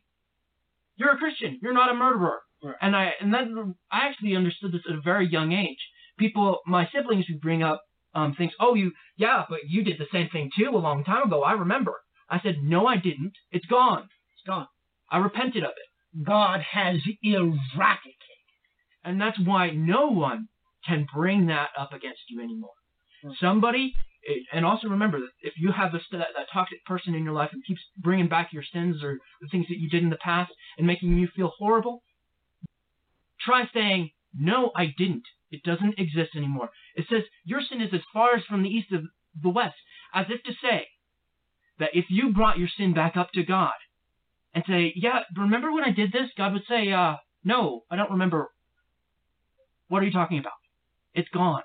you're 0.97 1.13
a 1.13 1.17
Christian. 1.17 1.59
You're 1.63 1.73
not 1.73 1.91
a 1.91 1.95
murderer. 1.95 2.39
Right. 2.63 2.75
And 2.83 2.97
I 2.97 3.13
and 3.21 3.33
then 3.33 3.75
I 3.91 4.07
actually 4.09 4.35
understood 4.37 4.73
this 4.73 4.83
at 4.89 4.97
a 4.97 5.01
very 5.01 5.29
young 5.29 5.53
age. 5.53 5.79
People, 6.19 6.59
my 6.67 6.89
siblings 6.93 7.27
would 7.31 7.41
bring 7.41 7.63
up 7.63 7.81
um, 8.15 8.35
things. 8.35 8.53
Oh, 8.59 8.75
you, 8.75 8.91
yeah, 9.17 9.45
but 9.49 9.61
you 9.69 9.85
did 9.85 9.99
the 9.99 10.07
same 10.13 10.29
thing 10.31 10.51
too 10.59 10.71
a 10.75 10.77
long 10.79 11.05
time 11.05 11.23
ago. 11.29 11.43
I 11.45 11.53
remember. 11.53 11.95
I 12.29 12.41
said, 12.41 12.57
no, 12.63 12.87
I 12.87 12.97
didn't. 12.97 13.35
It's 13.53 13.67
gone. 13.67 14.03
It's 14.35 14.47
gone. 14.47 14.67
I 15.11 15.19
repented 15.19 15.63
of 15.63 15.71
it. 15.71 15.89
God 16.23 16.61
has 16.73 16.97
eradicated. 17.23 18.15
And 19.05 19.21
that's 19.21 19.39
why 19.39 19.71
no 19.71 20.09
one 20.09 20.49
can 20.87 21.07
bring 21.13 21.47
that 21.47 21.71
up 21.79 21.93
against 21.93 22.21
you 22.29 22.43
anymore. 22.43 22.73
Hmm. 23.23 23.31
Somebody, 23.41 23.95
eh, 24.29 24.41
and 24.53 24.65
also 24.65 24.89
remember 24.89 25.21
that 25.21 25.31
if 25.41 25.55
you 25.57 25.73
have 25.73 25.93
this, 25.93 26.03
that, 26.13 26.29
that 26.37 26.47
toxic 26.53 26.85
person 26.85 27.15
in 27.15 27.25
your 27.25 27.33
life 27.33 27.51
who 27.53 27.61
keeps 27.67 27.81
bringing 27.97 28.29
back 28.29 28.53
your 28.53 28.65
sins 28.73 29.03
or 29.03 29.19
the 29.41 29.49
things 29.49 29.67
that 29.69 29.79
you 29.79 29.89
did 29.89 30.03
in 30.03 30.11
the 30.11 30.17
past 30.17 30.53
and 30.77 30.87
making 30.87 31.17
you 31.17 31.29
feel 31.35 31.53
horrible, 31.59 32.03
try 33.41 33.65
saying, 33.73 34.11
no, 34.35 34.73
I 34.77 34.95
didn't. 34.97 35.25
It 35.51 35.63
doesn't 35.63 35.99
exist 35.99 36.31
anymore. 36.37 36.71
It 36.95 37.07
says, 37.09 37.23
your 37.45 37.61
sin 37.61 37.81
is 37.81 37.95
as 37.95 38.03
far 38.13 38.35
as 38.35 38.45
from 38.45 38.63
the 38.63 38.69
east 38.69 38.93
of 38.93 39.05
the 39.41 39.49
west, 39.49 39.77
as 40.13 40.27
if 40.29 40.43
to 40.43 40.53
say 40.63 40.89
that 41.79 41.91
if 41.95 42.07
you 42.11 42.33
brought 42.33 42.59
your 42.59 42.69
sin 42.77 42.93
back 42.93 43.17
up 43.17 43.31
to 43.33 43.43
God 43.43 43.73
and 44.55 44.65
say, 44.67 44.93
yeah, 44.97 45.21
remember 45.37 45.73
when 45.73 45.85
I 45.85 45.91
did 45.91 46.13
this? 46.13 46.31
God 46.37 46.53
would 46.53 46.63
say, 46.69 46.93
uh, 46.93 47.17
no, 47.45 47.85
I 47.91 47.97
don't 47.97 48.11
remember 48.11 48.49
what 49.89 50.03
are 50.03 50.07
you 50.07 50.13
talking 50.13 50.39
about? 50.39 50.53
It's 51.15 51.29
gone. 51.31 51.63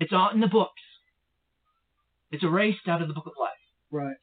It's 0.00 0.12
all 0.12 0.30
in 0.30 0.40
the 0.40 0.46
books. 0.46 0.82
It's 2.30 2.42
erased 2.42 2.88
out 2.88 3.02
of 3.02 3.08
the 3.08 3.14
book 3.14 3.26
of 3.26 3.32
life. 3.38 3.50
Right. 3.90 4.16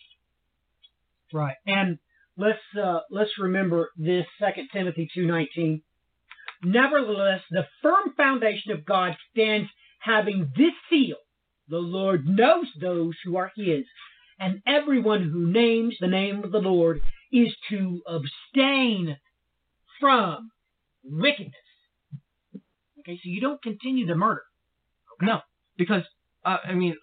Right. 1.34 1.56
And 1.66 1.98
let's 2.38 2.60
uh, 2.82 3.00
let's 3.10 3.32
remember 3.40 3.90
this 3.98 4.26
Second 4.40 4.70
Timothy 4.74 5.10
two 5.14 5.26
nineteen. 5.26 5.82
Nevertheless, 6.64 7.42
the 7.52 7.66
firm 7.82 8.14
foundation 8.16 8.72
of 8.72 8.86
God 8.86 9.16
stands 9.32 9.70
having 10.00 10.52
this 10.56 10.74
seal: 10.90 11.18
the 11.68 11.78
Lord 11.78 12.28
knows 12.28 12.68
those 12.80 13.16
who 13.24 13.38
are 13.38 13.52
His, 13.56 13.86
and 14.40 14.62
everyone 14.68 15.24
who 15.24 15.52
names 15.52 15.96
the 16.00 16.08
name 16.08 16.44
of 16.44 16.52
the 16.52 16.60
Lord 16.60 17.02
is 17.32 17.56
to 17.70 18.02
abstain 18.08 19.18
from 20.00 20.52
wickedness. 21.04 21.54
Okay, 23.00 23.18
so 23.18 23.30
you 23.30 23.42
don't 23.42 23.62
continue 23.62 24.06
the 24.06 24.16
murder. 24.16 24.44
No, 25.22 25.42
because 25.78 26.04
uh, 26.44 26.58
I 26.68 26.74
mean, 26.74 26.96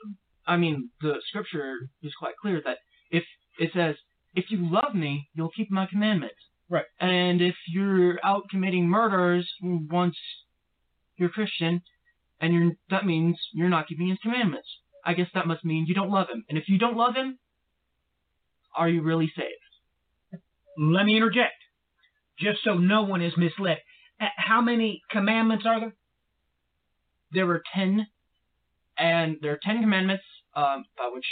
I 0.47 0.57
mean, 0.57 0.91
the 1.01 1.15
scripture 1.29 1.89
is 2.03 2.13
quite 2.19 2.37
clear 2.41 2.61
that 2.65 2.79
if 3.11 3.25
it 3.59 3.71
says, 3.75 3.97
"If 4.35 4.47
you 4.51 4.59
love 4.71 4.95
me, 4.95 5.29
you'll 5.35 5.51
keep 5.51 5.71
my 5.71 5.87
commandments." 5.87 6.37
Right. 6.69 6.85
And 7.01 7.41
if 7.43 7.55
you're 7.69 8.19
out 8.25 8.45
committing 8.51 8.89
murders 8.89 9.49
once 9.61 10.17
you're 11.17 11.29
Christian, 11.29 11.83
and 12.41 12.53
you're 12.53 12.73
that 12.91 13.07
means 13.07 13.39
you're 13.53 13.69
not 13.69 13.89
keeping 13.89 14.09
his 14.09 14.19
commandments. 14.23 14.69
I 15.05 15.15
guess 15.15 15.29
that 15.35 15.47
must 15.47 15.65
mean 15.65 15.87
you 15.87 15.95
don't 15.95 16.11
love 16.11 16.29
him. 16.29 16.45
And 16.49 16.57
if 16.57 16.69
you 16.69 16.79
don't 16.79 16.97
love 16.97 17.15
him, 17.15 17.39
are 18.77 18.89
you 18.89 19.03
really 19.03 19.31
saved? 19.37 19.49
Let 20.79 21.05
me 21.07 21.17
interject, 21.17 21.55
just 22.39 22.61
so 22.65 22.75
no 22.75 23.03
one 23.03 23.23
is 23.23 23.35
misled. 23.37 23.79
Uh, 24.21 24.27
How 24.37 24.61
many 24.61 25.03
commandments 25.11 25.65
are 25.67 25.81
there? 25.81 25.95
There 27.33 27.47
were 27.47 27.63
ten, 27.75 28.07
and 28.99 29.37
there 29.41 29.53
are 29.53 29.61
ten 29.63 29.81
commandments 29.81 30.25
um, 30.55 30.85
by 30.97 31.11
which 31.13 31.27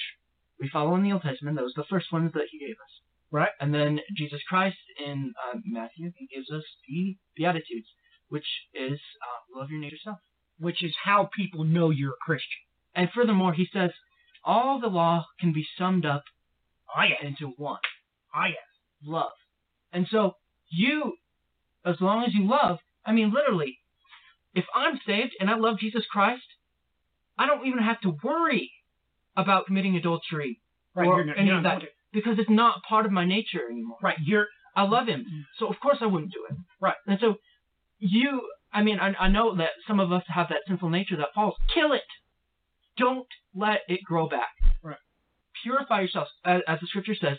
we 0.60 0.68
follow 0.68 0.94
in 0.96 1.02
the 1.02 1.12
Old 1.12 1.22
Testament. 1.22 1.56
Those 1.56 1.72
are 1.76 1.82
the 1.82 1.88
first 1.88 2.12
ones 2.12 2.32
that 2.34 2.44
he 2.50 2.58
gave 2.58 2.74
us. 2.74 2.92
Right. 3.32 3.50
And 3.60 3.72
then 3.72 4.00
Jesus 4.16 4.40
Christ 4.48 4.76
in 5.04 5.32
uh, 5.52 5.58
Matthew, 5.64 6.10
he 6.16 6.26
gives 6.34 6.50
us 6.50 6.64
the 6.88 7.16
Beatitudes, 7.36 7.86
which 8.28 8.46
is 8.74 8.98
uh, 9.22 9.58
love 9.60 9.70
your 9.70 9.80
neighbor 9.80 9.96
self, 10.02 10.18
Which 10.58 10.82
is 10.82 10.92
how 11.04 11.30
people 11.36 11.64
know 11.64 11.90
you're 11.90 12.10
a 12.14 12.24
Christian. 12.24 12.60
And 12.94 13.08
furthermore, 13.14 13.52
he 13.52 13.68
says 13.72 13.90
all 14.44 14.80
the 14.80 14.88
law 14.88 15.26
can 15.38 15.52
be 15.52 15.64
summed 15.78 16.04
up 16.04 16.24
Ah, 16.96 17.04
yes. 17.04 17.18
into 17.22 17.52
one 17.56 17.78
Ah, 18.34 18.46
yes. 18.46 18.56
Love. 19.04 19.32
And 19.92 20.06
so 20.10 20.36
you, 20.70 21.14
as 21.84 21.96
long 22.00 22.24
as 22.24 22.34
you 22.34 22.48
love, 22.48 22.78
I 23.04 23.12
mean, 23.12 23.32
literally, 23.32 23.78
if 24.54 24.64
I'm 24.74 24.98
saved 25.06 25.32
and 25.40 25.48
I 25.50 25.56
love 25.56 25.78
Jesus 25.78 26.04
Christ, 26.10 26.42
I 27.38 27.46
don't 27.46 27.66
even 27.66 27.80
have 27.82 28.00
to 28.02 28.16
worry 28.22 28.70
about 29.36 29.66
committing 29.66 29.96
adultery 29.96 30.60
Right. 30.94 31.06
or 31.06 31.20
any 31.34 31.50
of 31.50 31.62
that 31.62 31.82
because 32.12 32.38
it's 32.40 32.50
not 32.50 32.82
part 32.82 33.06
of 33.06 33.12
my 33.12 33.24
nature 33.24 33.60
anymore. 33.70 33.98
Right. 34.02 34.16
You're 34.24 34.48
I 34.74 34.82
love 34.82 35.06
him, 35.06 35.24
so 35.58 35.68
of 35.68 35.78
course 35.80 35.98
I 36.00 36.06
wouldn't 36.06 36.32
do 36.32 36.44
it. 36.50 36.56
Right. 36.80 36.96
And 37.06 37.18
so 37.20 37.36
you, 37.98 38.42
I 38.72 38.82
mean, 38.82 38.98
I, 38.98 39.12
I 39.18 39.28
know 39.28 39.56
that 39.56 39.70
some 39.86 40.00
of 40.00 40.10
us 40.12 40.22
have 40.28 40.48
that 40.48 40.62
sinful 40.66 40.88
nature 40.90 41.16
that 41.16 41.28
falls. 41.34 41.54
Kill 41.74 41.92
it. 41.92 42.02
Don't 42.96 43.26
let 43.54 43.80
it 43.88 44.00
grow 44.04 44.28
back. 44.28 44.48
Right. 44.82 44.96
Purify 45.62 46.00
yourself, 46.02 46.28
as, 46.44 46.62
as 46.66 46.80
the 46.80 46.86
scripture 46.88 47.14
says. 47.14 47.38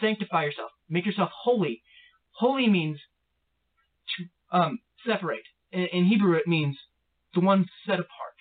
Sanctify 0.00 0.44
yourself. 0.44 0.70
Make 0.88 1.06
yourself 1.06 1.30
holy. 1.42 1.82
Holy 2.32 2.68
means 2.68 2.98
to 4.16 4.56
um, 4.56 4.78
separate. 5.06 5.42
In, 5.72 5.86
in 5.86 6.04
Hebrew, 6.04 6.36
it 6.36 6.46
means 6.46 6.76
the 7.34 7.40
one 7.40 7.66
set 7.86 7.94
apart. 7.94 8.36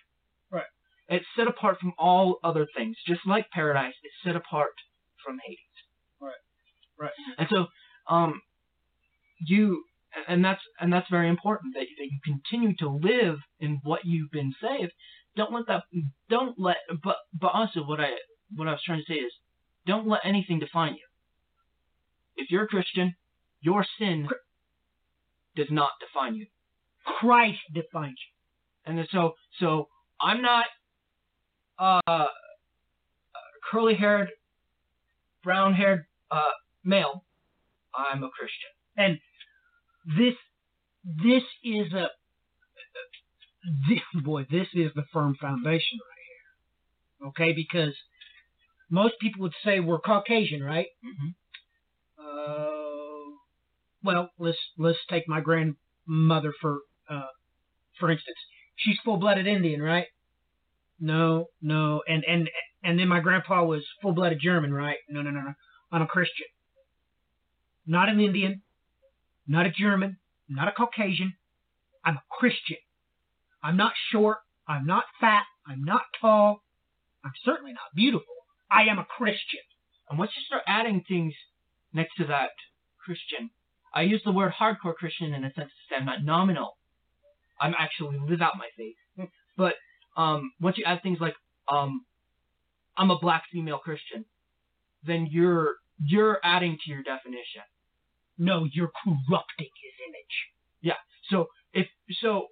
Right. 0.52 0.64
It's 1.10 1.26
set 1.38 1.48
apart 1.48 1.80
from 1.80 1.94
all 1.98 2.40
other 2.44 2.68
things, 2.76 2.98
just 3.08 3.22
like 3.26 3.50
paradise. 3.52 3.94
It's 4.04 4.16
set 4.24 4.36
apart 4.36 4.74
from 5.26 5.38
Hades. 5.46 5.60
Right. 6.22 6.34
Right. 7.00 7.12
And 7.38 7.48
so, 7.50 7.68
um, 8.14 8.42
you 9.46 9.84
and 10.28 10.44
that's 10.44 10.62
and 10.80 10.92
that's 10.92 11.10
very 11.10 11.30
important 11.30 11.74
that, 11.76 11.86
that 11.98 12.06
you 12.06 12.20
continue 12.24 12.76
to 12.78 12.90
live 12.90 13.38
in 13.60 13.80
what 13.84 14.02
you've 14.06 14.32
been 14.32 14.54
saved. 14.62 14.92
Don't 15.36 15.52
let 15.52 15.68
that. 15.68 15.84
Don't 16.30 16.58
let. 16.60 16.78
But 17.04 17.18
but 17.40 17.52
also 17.54 17.82
what 17.82 18.00
I 18.00 18.12
what 18.56 18.68
I 18.68 18.72
was 18.72 18.82
trying 18.86 19.00
to 19.06 19.14
say 19.14 19.20
is, 19.20 19.32
don't 19.86 20.08
let 20.08 20.22
anything 20.24 20.60
define 20.60 20.94
you. 20.94 21.06
If 22.38 22.52
you're 22.52 22.64
a 22.64 22.68
Christian, 22.68 23.16
your 23.62 23.86
sin 23.98 24.28
does 25.56 25.68
not 25.72 25.92
define 26.00 26.36
you. 26.36 26.48
Christ 27.20 27.60
defines 27.74 28.18
you. 28.18 28.94
And 28.98 29.08
so 29.12 29.34
so 29.60 29.88
I'm 30.22 30.42
not 30.42 30.66
uh 31.80 32.28
curly 33.72 33.96
haired, 33.96 34.30
brown 35.44 35.74
haired 35.74 36.06
uh 36.32 36.42
male. 36.84 37.24
I'm 37.96 38.24
a 38.24 38.30
Christian. 38.30 38.72
And 38.98 39.20
this 40.18 40.36
this 41.24 41.44
is 41.64 41.94
a 41.94 42.08
this, 43.90 44.24
boy, 44.24 44.46
this 44.52 44.68
is 44.74 44.92
the 44.96 45.04
firm 45.12 45.36
foundation 45.42 45.98
right 46.10 46.26
here. 46.30 47.28
Okay, 47.30 47.54
because 47.54 47.96
most 48.90 49.16
people 49.20 49.42
would 49.42 49.54
say 49.64 49.80
we're 49.80 50.00
Caucasian, 50.00 50.64
right? 50.64 50.88
Mhm. 51.04 51.34
Uh, 52.26 52.66
well, 54.04 54.30
let's 54.40 54.58
let's 54.78 55.00
take 55.10 55.28
my 55.28 55.42
grandmother 55.42 56.54
for 56.62 56.80
uh, 57.10 57.28
for 58.00 58.12
instance. 58.12 58.38
She's 58.78 58.98
full-blooded 59.06 59.48
Indian, 59.48 59.82
right? 59.82 60.08
No, 61.00 61.48
no, 61.62 62.02
and 62.08 62.24
and 62.26 62.50
and 62.84 63.00
then 63.00 63.08
my 63.08 63.20
grandpa 63.20 63.64
was 63.64 63.84
full-blooded 64.02 64.40
German, 64.42 64.74
right? 64.74 64.98
No, 65.10 65.22
no, 65.22 65.32
no, 65.32 65.42
no. 65.42 65.54
I'm 65.92 66.02
a 66.02 66.08
Christian. 66.08 66.48
Not 67.88 68.10
an 68.10 68.20
Indian, 68.20 68.62
not 69.48 69.66
a 69.66 69.72
German, 69.72 70.18
not 70.50 70.68
a 70.68 70.72
Caucasian. 70.72 71.34
I'm 72.04 72.18
a 72.18 72.24
Christian. 72.30 72.78
I'm 73.64 73.78
not 73.78 73.94
short. 74.12 74.38
I'm 74.68 74.86
not 74.86 75.06
fat. 75.20 75.44
I'm 75.68 75.84
not 75.84 76.02
tall. 76.20 76.62
I'm 77.24 77.34
certainly 77.44 77.74
not 77.74 77.96
beautiful. 77.96 78.34
I 78.70 78.84
am 78.84 79.00
a 79.00 79.06
Christian. 79.06 79.62
And 80.10 80.20
once 80.20 80.32
you 80.36 80.44
start 80.46 80.64
adding 80.68 81.04
things 81.08 81.34
next 81.96 82.16
to 82.18 82.26
that 82.28 82.52
Christian, 83.04 83.50
I 83.94 84.04
use 84.04 84.22
the 84.26 84.32
word 84.34 84.54
hardcore 84.60 84.96
Christian 84.96 85.34
in 85.34 85.44
a 85.46 85.54
sense 85.54 85.70
to 85.70 85.82
say 85.90 85.96
I'm 86.00 86.06
not 86.06 86.24
nominal. 86.24 86.78
I'm 87.60 87.74
actually 87.80 88.18
live 88.20 88.42
out 88.42 88.54
my 88.58 88.68
faith. 88.78 89.30
But 89.58 89.76
um, 90.18 90.52
once 90.62 90.78
you 90.78 90.86
add 90.86 91.02
things 91.04 91.20
like 91.22 91.36
um, 91.72 92.06
I'm 92.98 93.12
a 93.12 93.20
black 93.20 93.44
female 93.52 93.80
Christian, 93.80 94.26
then 95.06 95.28
you're 95.32 95.76
you're 96.04 96.40
adding 96.44 96.78
to 96.86 96.92
your 96.92 97.04
definition. 97.04 97.64
No, 98.38 98.68
you're 98.74 98.92
corrupting 99.04 99.70
his 99.84 99.94
image. 100.10 100.36
Yeah. 100.82 101.00
So 101.32 101.48
if 101.74 101.88
so, 102.22 102.48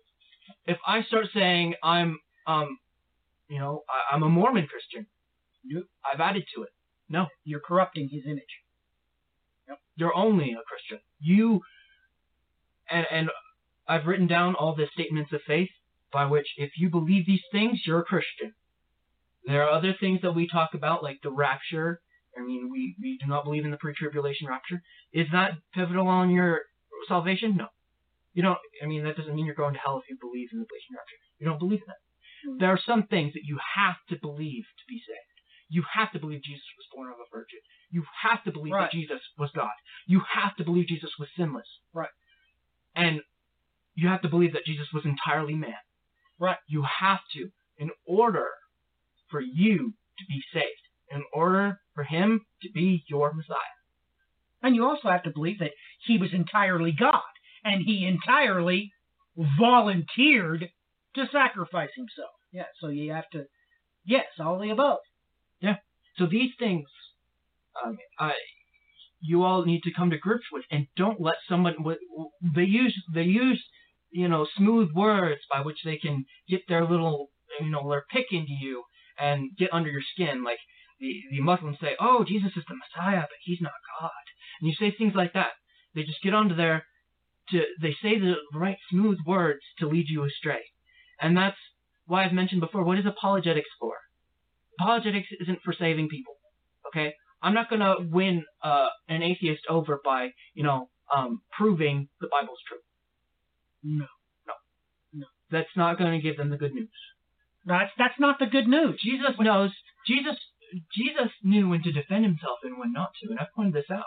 if 0.65 0.77
I 0.87 1.03
start 1.03 1.27
saying 1.33 1.75
I'm 1.83 2.19
um, 2.47 2.77
you 3.49 3.59
know, 3.59 3.83
I, 3.89 4.15
I'm 4.15 4.23
a 4.23 4.29
Mormon 4.29 4.67
Christian, 4.67 5.07
Nope. 5.65 5.85
I've 6.05 6.19
added 6.21 6.43
to 6.55 6.63
it. 6.63 6.69
No, 7.09 7.27
You're 7.43 7.59
corrupting 7.61 8.09
his 8.11 8.23
image. 8.25 8.43
You're 9.95 10.15
only 10.15 10.51
a 10.53 10.63
Christian. 10.67 10.99
You 11.19 11.61
and 12.89 13.05
and 13.11 13.29
I've 13.87 14.05
written 14.05 14.27
down 14.27 14.55
all 14.55 14.75
the 14.75 14.87
statements 14.93 15.31
of 15.33 15.41
faith 15.45 15.69
by 16.11 16.25
which 16.25 16.47
if 16.57 16.71
you 16.77 16.89
believe 16.89 17.25
these 17.25 17.43
things, 17.51 17.81
you're 17.85 17.99
a 17.99 18.05
Christian. 18.05 18.53
There 19.45 19.63
are 19.63 19.71
other 19.71 19.93
things 19.99 20.21
that 20.21 20.35
we 20.35 20.47
talk 20.47 20.73
about, 20.73 21.03
like 21.03 21.19
the 21.21 21.31
rapture. 21.31 21.99
I 22.37 22.41
mean, 22.41 22.69
we, 22.71 22.95
we 23.01 23.17
do 23.17 23.27
not 23.27 23.43
believe 23.43 23.65
in 23.65 23.71
the 23.71 23.77
pre-tribulation 23.77 24.47
rapture. 24.47 24.81
Is 25.11 25.27
that 25.33 25.51
pivotal 25.73 26.07
on 26.07 26.29
your 26.29 26.61
salvation? 27.07 27.57
No. 27.57 27.67
You 28.33 28.41
don't. 28.43 28.57
I 28.81 28.85
mean, 28.85 29.03
that 29.03 29.17
doesn't 29.17 29.35
mean 29.35 29.45
you're 29.45 29.55
going 29.55 29.73
to 29.73 29.79
hell 29.79 29.99
if 29.99 30.09
you 30.09 30.17
believe 30.19 30.49
in 30.53 30.59
the 30.59 30.65
tribulation 30.65 30.95
rapture. 30.95 31.19
You 31.39 31.47
don't 31.47 31.59
believe 31.59 31.81
in 31.81 31.87
that. 31.87 32.01
Hmm. 32.47 32.57
There 32.59 32.71
are 32.71 32.79
some 32.85 33.03
things 33.07 33.33
that 33.33 33.43
you 33.43 33.59
have 33.75 33.97
to 34.09 34.15
believe 34.15 34.63
to 34.63 34.85
be 34.87 35.01
saved. 35.05 35.32
You 35.73 35.83
have 35.91 36.11
to 36.11 36.19
believe 36.19 36.43
Jesus 36.43 36.69
was 36.77 36.87
born 36.93 37.09
of 37.09 37.17
a 37.17 37.27
virgin. 37.35 37.57
You 37.89 38.03
have 38.21 38.43
to 38.43 38.51
believe 38.51 38.73
Right. 38.73 38.91
that 38.91 38.91
Jesus 38.91 39.21
was 39.39 39.49
God. 39.55 39.71
You 40.05 40.21
have 40.31 40.55
to 40.57 40.63
believe 40.63 40.87
Jesus 40.87 41.09
was 41.17 41.27
sinless. 41.35 41.67
Right. 41.93 42.13
And 42.95 43.21
you 43.95 44.07
have 44.07 44.21
to 44.21 44.29
believe 44.29 44.53
that 44.53 44.65
Jesus 44.65 44.87
was 44.93 45.03
entirely 45.05 45.55
man. 45.55 45.81
Right. 46.37 46.57
You 46.67 46.83
have 46.83 47.21
to, 47.33 47.49
in 47.77 47.89
order 48.05 48.47
for 49.31 49.41
you 49.41 49.93
to 50.19 50.25
be 50.27 50.43
saved, 50.53 50.85
in 51.09 51.23
order 51.33 51.79
for 51.95 52.03
him 52.03 52.45
to 52.61 52.69
be 52.71 53.03
your 53.07 53.33
Messiah. 53.33 53.57
And 54.61 54.75
you 54.75 54.85
also 54.85 55.09
have 55.09 55.23
to 55.23 55.31
believe 55.31 55.59
that 55.59 55.71
he 56.05 56.17
was 56.19 56.33
entirely 56.33 56.91
God 56.91 57.21
and 57.63 57.81
he 57.83 58.05
entirely 58.05 58.91
volunteered 59.59 60.69
to 61.15 61.27
sacrifice 61.31 61.89
himself. 61.95 62.31
Yeah, 62.51 62.65
so 62.79 62.89
you 62.89 63.11
have 63.11 63.29
to, 63.31 63.45
yes, 64.05 64.25
all 64.39 64.59
the 64.59 64.69
above. 64.69 64.99
So 66.17 66.27
these 66.27 66.51
things, 66.59 66.87
um, 67.83 67.97
I, 68.19 68.33
you 69.19 69.43
all 69.43 69.65
need 69.65 69.81
to 69.83 69.93
come 69.93 70.11
to 70.11 70.17
grips 70.17 70.45
with, 70.51 70.63
and 70.69 70.87
don't 70.95 71.19
let 71.19 71.35
someone. 71.49 71.75
They 72.55 72.63
use 72.63 72.95
they 73.13 73.23
use 73.23 73.63
you 74.11 74.27
know 74.27 74.45
smooth 74.57 74.89
words 74.93 75.41
by 75.51 75.61
which 75.61 75.79
they 75.83 75.97
can 75.97 76.25
get 76.47 76.61
their 76.67 76.85
little 76.85 77.29
you 77.59 77.69
know 77.69 77.89
their 77.89 78.05
pick 78.11 78.27
into 78.31 78.53
you 78.53 78.83
and 79.17 79.49
get 79.57 79.73
under 79.73 79.89
your 79.89 80.03
skin. 80.13 80.43
Like 80.43 80.59
the 80.99 81.21
the 81.31 81.41
Muslims 81.41 81.77
say, 81.81 81.95
"Oh, 81.99 82.23
Jesus 82.23 82.51
is 82.55 82.63
the 82.67 82.75
Messiah, 82.75 83.21
but 83.21 83.39
he's 83.41 83.61
not 83.61 83.71
God," 83.99 84.11
and 84.61 84.69
you 84.69 84.75
say 84.79 84.95
things 84.95 85.15
like 85.15 85.33
that. 85.33 85.51
They 85.95 86.03
just 86.03 86.21
get 86.21 86.33
onto 86.35 86.55
there 86.55 86.85
to 87.49 87.63
they 87.81 87.95
say 88.03 88.19
the 88.19 88.35
right 88.53 88.77
smooth 88.91 89.17
words 89.25 89.61
to 89.79 89.87
lead 89.87 90.05
you 90.09 90.23
astray, 90.25 90.61
and 91.19 91.35
that's 91.35 91.57
why 92.05 92.23
I've 92.25 92.33
mentioned 92.33 92.61
before. 92.61 92.83
What 92.83 92.99
is 92.99 93.05
apologetics 93.05 93.69
for? 93.79 93.95
Apologetics 94.79 95.27
isn't 95.41 95.59
for 95.63 95.73
saving 95.77 96.09
people. 96.09 96.33
Okay, 96.87 97.13
I'm 97.41 97.53
not 97.53 97.69
gonna 97.69 97.95
win 98.11 98.43
uh, 98.63 98.87
an 99.09 99.21
atheist 99.23 99.63
over 99.69 99.99
by 100.03 100.29
you 100.53 100.63
know 100.63 100.89
um, 101.15 101.41
proving 101.57 102.07
the 102.21 102.27
Bible's 102.27 102.59
true. 102.67 102.79
No. 103.83 104.05
no, 104.47 104.53
no. 105.13 105.25
that's 105.51 105.75
not 105.75 105.97
going 105.97 106.13
to 106.13 106.19
give 106.19 106.37
them 106.37 106.49
the 106.49 106.57
good 106.57 106.73
news. 106.73 106.89
That's 107.65 107.91
that's 107.97 108.19
not 108.19 108.39
the 108.39 108.45
good 108.45 108.67
news. 108.67 108.99
Jesus 109.03 109.35
knows. 109.39 109.71
Jesus 110.07 110.37
Jesus 110.95 111.31
knew 111.43 111.69
when 111.69 111.83
to 111.83 111.91
defend 111.91 112.25
himself 112.25 112.59
and 112.63 112.77
when 112.79 112.93
not 112.93 113.11
to, 113.21 113.29
and 113.29 113.39
I've 113.39 113.53
pointed 113.55 113.73
this 113.73 113.91
out. 113.91 114.03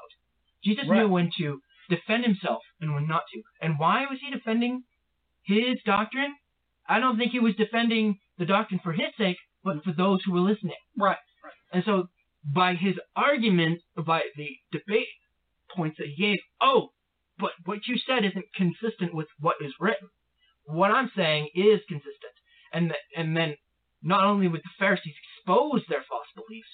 Jesus 0.64 0.86
Right. 0.88 1.00
knew 1.02 1.08
when 1.08 1.30
to 1.38 1.60
defend 1.88 2.24
himself 2.24 2.62
and 2.80 2.94
when 2.94 3.06
not 3.06 3.22
to. 3.32 3.42
And 3.60 3.78
why 3.78 4.06
was 4.10 4.18
he 4.20 4.30
defending 4.30 4.82
his 5.44 5.76
doctrine? 5.84 6.34
I 6.88 7.00
don't 7.00 7.18
think 7.18 7.32
he 7.32 7.40
was 7.40 7.54
defending 7.54 8.18
the 8.38 8.46
doctrine 8.46 8.80
for 8.82 8.92
his 8.92 9.14
sake, 9.16 9.36
but 9.66 9.82
for 9.82 9.92
those 9.92 10.20
who 10.24 10.32
were 10.32 10.40
listening. 10.40 10.76
Right. 10.96 11.18
And 11.72 11.82
so, 11.84 12.04
by 12.54 12.74
his 12.74 12.94
argument, 13.16 13.80
by 13.96 14.22
the 14.36 14.50
debate 14.70 15.08
points 15.74 15.96
that 15.98 16.06
he 16.06 16.22
gave, 16.22 16.38
oh, 16.60 16.90
but 17.38 17.50
what 17.64 17.80
you 17.88 17.98
said 17.98 18.24
isn't 18.24 18.46
consistent 18.54 19.12
with 19.12 19.26
what 19.40 19.56
is 19.60 19.74
written. 19.80 20.08
What 20.64 20.92
I'm 20.92 21.10
saying 21.16 21.50
is 21.54 21.80
consistent. 21.88 22.36
And 22.72 22.90
th- 22.90 23.06
and 23.16 23.36
then 23.36 23.56
not 24.02 24.24
only 24.24 24.46
would 24.46 24.62
the 24.62 24.78
Pharisees 24.78 25.14
expose 25.18 25.82
their 25.88 26.04
false 26.08 26.30
beliefs, 26.36 26.70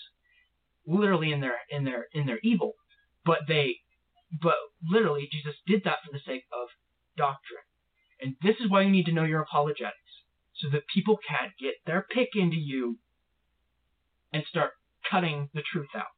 literally 0.86 1.32
in 1.32 1.40
their 1.40 1.58
in 1.70 1.84
their 1.84 2.06
in 2.12 2.26
their 2.26 2.40
evil, 2.42 2.74
but 3.24 3.40
they 3.48 3.76
but 4.40 4.56
literally 4.86 5.28
Jesus 5.32 5.56
did 5.66 5.82
that 5.84 5.98
for 6.04 6.12
the 6.12 6.22
sake 6.26 6.44
of 6.52 6.68
doctrine. 7.16 7.64
And 8.20 8.36
this 8.42 8.56
is 8.60 8.70
why 8.70 8.82
you 8.82 8.90
need 8.90 9.06
to 9.06 9.12
know 9.12 9.24
your 9.24 9.42
apologetics. 9.42 9.96
So 10.62 10.68
that 10.70 10.86
people 10.94 11.18
can't 11.28 11.50
get 11.60 11.74
their 11.86 12.06
pick 12.08 12.28
into 12.36 12.56
you 12.56 12.98
and 14.32 14.44
start 14.48 14.70
cutting 15.10 15.50
the 15.52 15.62
truth 15.72 15.88
out. 15.96 16.14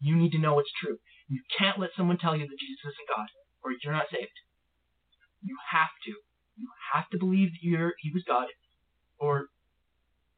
You 0.00 0.16
need 0.16 0.32
to 0.32 0.38
know 0.38 0.54
what's 0.54 0.72
true. 0.82 0.96
You 1.28 1.42
can't 1.58 1.78
let 1.78 1.90
someone 1.94 2.16
tell 2.16 2.34
you 2.34 2.46
that 2.46 2.58
Jesus 2.58 2.80
isn't 2.80 3.14
God 3.14 3.28
or 3.62 3.72
you're 3.84 3.92
not 3.92 4.06
saved. 4.10 4.30
You 5.42 5.58
have 5.70 5.90
to. 6.06 6.12
You 6.56 6.68
have 6.94 7.10
to 7.10 7.18
believe 7.18 7.50
that 7.50 7.62
you're 7.62 7.92
he 8.00 8.10
was 8.10 8.24
God. 8.26 8.46
Or 9.18 9.48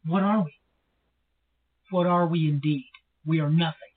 what 0.05 0.25
are 0.25 0.43
we? 0.43 0.55
What 1.91 2.07
are 2.09 2.27
we 2.27 2.49
indeed? 2.49 2.91
We 3.25 3.39
are 3.39 3.51
nothing. 3.51 3.95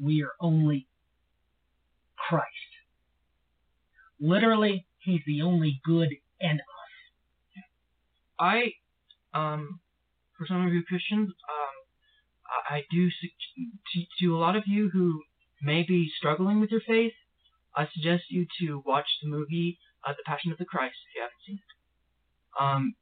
We 0.00 0.22
are 0.22 0.32
only 0.40 0.86
Christ. 2.16 2.46
Literally, 4.20 4.86
He's 5.00 5.20
the 5.26 5.42
only 5.42 5.80
good 5.84 6.08
and 6.40 6.60
I, 8.38 8.72
um, 9.32 9.80
for 10.36 10.46
some 10.46 10.66
of 10.66 10.72
you 10.72 10.82
Christians, 10.84 11.28
um, 11.28 11.74
I, 12.70 12.82
do 12.90 13.08
to, 13.08 14.00
to 14.20 14.36
a 14.36 14.38
lot 14.38 14.56
of 14.56 14.64
you 14.66 14.90
who 14.92 15.22
may 15.62 15.82
be 15.82 16.10
struggling 16.16 16.60
with 16.60 16.70
your 16.70 16.82
faith, 16.86 17.12
I 17.76 17.88
suggest 17.92 18.24
you 18.30 18.46
to 18.60 18.82
watch 18.84 19.06
the 19.22 19.28
movie 19.28 19.78
uh, 20.06 20.12
The 20.12 20.22
Passion 20.26 20.52
of 20.52 20.58
the 20.58 20.64
Christ 20.64 20.96
if 21.08 21.14
you 21.16 21.22
haven't 21.22 21.44
seen 21.46 21.56
it. 21.56 21.72
Um, 22.60 22.94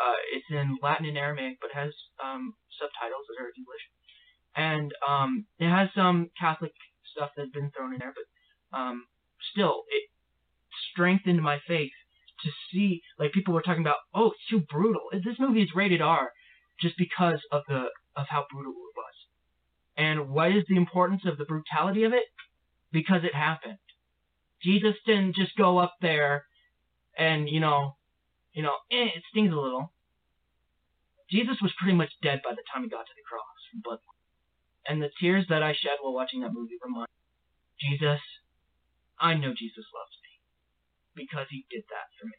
uh, 0.00 0.18
it's 0.34 0.46
in 0.50 0.78
Latin 0.82 1.06
and 1.06 1.18
Aramaic, 1.18 1.58
but 1.60 1.70
has 1.74 1.92
um, 2.22 2.54
subtitles 2.80 3.26
that 3.28 3.42
are 3.42 3.52
English, 3.56 3.84
and 4.56 4.92
um, 5.06 5.46
it 5.58 5.68
has 5.68 5.88
some 5.94 6.30
Catholic 6.38 6.72
stuff 7.14 7.30
that's 7.36 7.50
been 7.50 7.70
thrown 7.70 7.92
in 7.92 8.00
there, 8.00 8.14
but 8.14 8.76
um, 8.76 9.04
still, 9.52 9.84
it 9.90 10.10
strengthened 10.90 11.42
my 11.42 11.60
faith 11.66 11.92
to 12.44 12.50
see 12.72 13.02
like 13.18 13.32
people 13.32 13.54
were 13.54 13.62
talking 13.62 13.82
about 13.82 13.96
oh 14.14 14.28
it's 14.28 14.48
too 14.50 14.60
brutal. 14.70 15.02
This 15.12 15.38
movie 15.38 15.62
is 15.62 15.70
rated 15.74 16.02
r 16.02 16.30
just 16.80 16.96
because 16.98 17.40
of 17.52 17.62
the 17.68 17.86
of 18.16 18.26
how 18.28 18.46
brutal 18.52 18.72
it 18.72 18.96
was. 18.96 19.14
And 19.96 20.30
what 20.30 20.52
is 20.52 20.64
the 20.68 20.76
importance 20.76 21.22
of 21.26 21.38
the 21.38 21.44
brutality 21.44 22.04
of 22.04 22.12
it? 22.12 22.24
Because 22.92 23.24
it 23.24 23.34
happened. 23.34 23.78
Jesus 24.62 24.94
didn't 25.06 25.36
just 25.36 25.56
go 25.56 25.78
up 25.78 25.94
there 26.00 26.44
and 27.18 27.48
you 27.48 27.60
know 27.60 27.96
you 28.52 28.62
know 28.62 28.74
eh, 28.92 29.10
it 29.16 29.22
stings 29.30 29.52
a 29.52 29.56
little. 29.56 29.92
Jesus 31.30 31.56
was 31.62 31.72
pretty 31.80 31.96
much 31.96 32.12
dead 32.22 32.40
by 32.44 32.52
the 32.52 32.62
time 32.72 32.84
he 32.84 32.88
got 32.90 33.06
to 33.06 33.12
the 33.16 33.22
cross 33.28 33.42
blood. 33.82 33.98
And 34.86 35.02
the 35.02 35.10
tears 35.20 35.46
that 35.48 35.62
i 35.62 35.72
shed 35.72 35.98
while 36.00 36.14
watching 36.14 36.40
that 36.42 36.52
movie 36.52 36.76
remind 36.84 37.08
jesus 37.80 38.20
i 39.18 39.34
know 39.34 39.52
jesus 39.56 39.84
loves 39.94 40.14
me 40.22 40.23
because 41.14 41.46
he 41.50 41.66
did 41.70 41.84
that 41.90 42.08
for 42.18 42.26
me. 42.26 42.34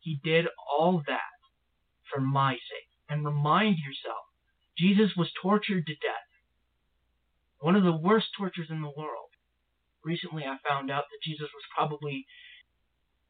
He 0.00 0.20
did 0.22 0.46
all 0.70 1.02
that 1.06 1.38
for 2.12 2.20
my 2.20 2.54
sake. 2.54 2.90
And 3.08 3.24
remind 3.24 3.78
yourself, 3.78 4.24
Jesus 4.76 5.16
was 5.16 5.30
tortured 5.42 5.86
to 5.86 5.94
death. 5.94 6.28
One 7.60 7.76
of 7.76 7.82
the 7.82 7.96
worst 7.96 8.28
tortures 8.36 8.68
in 8.70 8.82
the 8.82 8.92
world. 8.96 9.30
Recently 10.04 10.44
I 10.44 10.56
found 10.66 10.90
out 10.90 11.04
that 11.10 11.24
Jesus 11.24 11.48
was 11.52 11.64
probably 11.74 12.26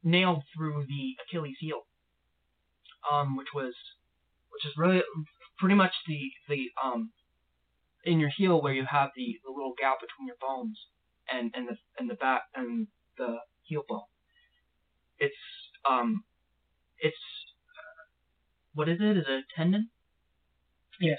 nailed 0.03 0.43
through 0.55 0.84
the 0.86 1.16
Achilles 1.24 1.57
heel. 1.61 1.82
Um, 3.11 3.36
which 3.36 3.49
was 3.55 3.74
which 4.51 4.66
is 4.66 4.76
really 4.76 5.03
pretty 5.59 5.76
much 5.76 5.93
the 6.07 6.30
the 6.49 6.66
um 6.82 7.12
in 8.05 8.20
your 8.20 8.30
heel 8.36 8.61
where 8.61 8.72
you 8.72 8.84
have 8.91 9.11
the, 9.16 9.39
the 9.45 9.51
little 9.51 9.74
gap 9.78 9.99
between 10.01 10.26
your 10.26 10.36
bones 10.41 10.78
and, 11.30 11.53
and 11.55 11.68
the 11.68 11.76
and 11.99 12.11
the 12.11 12.14
back 12.14 12.43
and 12.55 12.89
the 13.16 13.39
heel 13.62 13.84
bone 13.89 14.03
it's 15.19 15.37
um 15.89 16.23
it's 17.01 17.16
uh, 17.79 18.03
what 18.75 18.89
is 18.89 18.99
it? 19.01 19.16
Is 19.19 19.25
it 19.29 19.45
a 19.45 19.57
tendon? 19.57 19.91
Yes. 21.01 21.19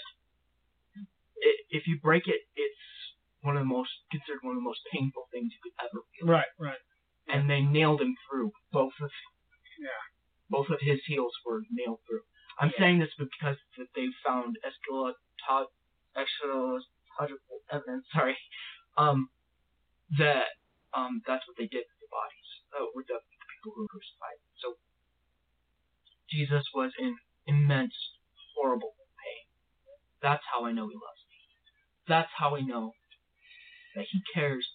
It, 1.38 1.56
if 1.70 1.88
you 1.88 2.00
break 2.02 2.28
it, 2.28 2.41
it's 2.56 2.76
one 3.41 3.56
of 3.56 3.62
the 3.62 3.66
most 3.66 3.89
considered 4.12 4.39
one 4.41 4.56
of 4.56 4.62
the 4.62 4.68
most 4.68 4.82
painful 4.91 5.24
things 5.32 5.52
you 5.54 5.60
could 5.64 5.74
ever 5.80 6.04
feel. 6.20 6.28
Right, 6.28 6.52
right. 6.60 6.80
And 7.30 7.50
they 7.50 7.62
nailed 7.62 8.02
him 8.02 8.16
through 8.30 8.52
both 8.72 8.93
of 9.02 9.12
Yeah. 9.80 9.88
both 10.50 10.70
of 10.70 10.80
his 10.82 11.00
heels 11.06 11.34
were 11.45 11.62
nailed 11.72 12.00
through. 12.08 12.22
I'm 12.60 12.72
Yeah. 12.72 12.80
saying 12.80 13.00
this 13.00 13.14
because 13.18 13.58
that 13.78 13.88
they 13.95 14.08
found 14.26 14.58
eschalatological 14.66 16.82
evidence. 17.72 18.06
Sorry, 18.14 18.38
um, 18.97 19.30
that 20.18 20.47
um 20.93 21.22
that's 21.28 21.47
what 21.47 21.58
they 21.58 21.68
did 21.68 21.86
with 21.86 22.00
the 22.02 22.08
bodies, 22.12 22.50
uh, 22.80 22.86
with 22.95 23.08
the 23.08 23.20
people 23.60 23.76
were 23.78 23.88
crucified. 23.88 24.39
So 24.64 24.76
Jesus 26.32 26.64
was 26.74 26.91
in 26.99 27.16
immense, 27.47 27.95
horrible 28.55 28.95
pain. 29.20 29.45
That's 30.22 30.43
how 30.51 30.66
I 30.66 30.72
know 30.72 30.88
he 30.88 30.95
loves 30.95 31.24
me. 31.30 31.38
That's 32.07 32.30
how 32.38 32.55
I 32.55 32.62
know 32.62 32.93
that 33.95 34.05
he 34.12 34.22
cares 34.34 34.68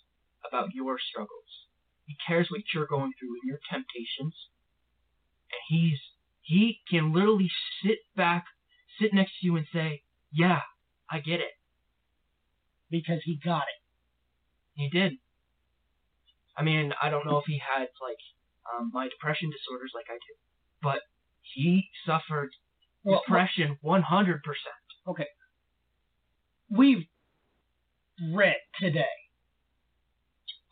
about 0.46 0.74
your 0.74 0.98
struggles. 0.98 1.68
He 2.06 2.16
cares 2.26 2.48
what 2.50 2.60
you're 2.74 2.86
going 2.86 3.12
through 3.18 3.34
and 3.40 3.48
your 3.48 3.60
temptations. 3.70 4.34
And 5.50 5.60
he's 5.68 5.98
he 6.42 6.80
can 6.90 7.14
literally 7.14 7.50
sit 7.82 7.98
back, 8.16 8.44
sit 9.00 9.14
next 9.14 9.32
to 9.40 9.46
you 9.46 9.56
and 9.56 9.66
say, 9.72 10.02
Yeah, 10.32 10.60
I 11.10 11.20
get 11.20 11.40
it. 11.40 11.52
Because 12.90 13.20
He 13.24 13.38
got 13.42 13.62
it. 13.62 13.80
He 14.74 14.90
did. 14.90 15.14
I 16.56 16.62
mean, 16.62 16.92
I 17.02 17.08
don't 17.10 17.26
know 17.26 17.38
if 17.38 17.46
he 17.46 17.58
had 17.58 17.88
like 18.02 18.18
um, 18.72 18.90
my 18.92 19.08
depression 19.08 19.50
disorders 19.50 19.92
like 19.94 20.06
I 20.08 20.14
do, 20.14 20.34
but 20.82 21.00
he 21.42 21.88
suffered 22.06 22.50
Well, 23.04 23.22
depression 23.26 23.78
100%. 23.84 24.40
Okay. 25.06 25.26
We've 26.70 27.04
read 28.32 28.56
today 28.80 29.04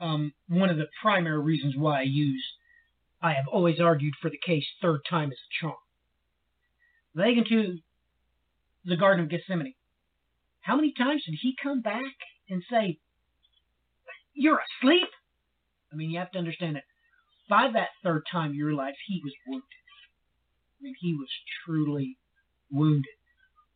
um, 0.02 0.32
one 0.48 0.68
of 0.68 0.76
the 0.76 0.88
primary 1.00 1.40
reasons 1.40 1.74
why 1.76 2.00
I 2.00 2.02
use, 2.02 2.44
I 3.22 3.34
have 3.34 3.46
always 3.50 3.80
argued 3.80 4.14
for 4.20 4.30
the 4.30 4.38
case 4.44 4.64
third 4.82 5.00
time 5.08 5.30
is 5.30 5.38
a 5.38 5.64
charm. 5.64 5.76
Taken 7.16 7.44
to 7.48 7.78
the 8.84 8.96
Garden 8.96 9.24
of 9.24 9.30
Gethsemane. 9.30 9.74
How 10.60 10.74
many 10.74 10.92
times 10.92 11.22
did 11.24 11.38
he 11.40 11.54
come 11.62 11.82
back 11.82 12.14
and 12.48 12.62
say, 12.68 12.98
You're 14.34 14.60
asleep? 14.80 15.08
I 15.92 15.96
mean, 15.96 16.10
you 16.10 16.18
have 16.18 16.32
to 16.32 16.38
understand 16.38 16.76
that 16.76 16.84
by 17.52 17.68
that 17.70 17.90
third 18.02 18.22
time 18.32 18.54
you 18.54 18.64
realize 18.64 18.94
he 19.06 19.20
was 19.22 19.34
wounded. 19.46 19.84
I 20.80 20.84
mean, 20.84 20.94
he 20.98 21.12
was 21.12 21.28
truly 21.62 22.16
wounded 22.70 23.12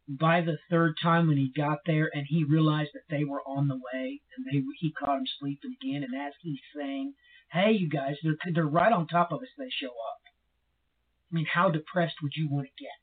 by 0.08 0.40
the 0.40 0.56
third 0.70 0.94
time 1.02 1.28
when 1.28 1.36
he 1.36 1.52
got 1.54 1.80
there 1.84 2.10
and 2.14 2.24
he 2.26 2.42
realized 2.42 2.92
that 2.94 3.14
they 3.14 3.24
were 3.24 3.42
on 3.46 3.68
the 3.68 3.76
way 3.76 4.22
and 4.34 4.46
they 4.46 4.64
he 4.80 4.94
caught 4.98 5.18
him 5.18 5.26
sleeping 5.38 5.76
again 5.82 6.04
and 6.04 6.14
as 6.14 6.32
he's 6.40 6.60
saying, 6.74 7.12
"Hey, 7.52 7.72
you 7.72 7.90
guys, 7.90 8.16
they're 8.22 8.38
they're 8.54 8.64
right 8.64 8.92
on 8.92 9.08
top 9.08 9.30
of 9.30 9.42
us. 9.42 9.48
They 9.58 9.68
show 9.68 9.88
up." 9.88 10.22
I 11.30 11.34
mean, 11.34 11.46
how 11.52 11.68
depressed 11.68 12.22
would 12.22 12.32
you 12.34 12.48
want 12.48 12.68
to 12.68 12.82
get? 12.82 13.02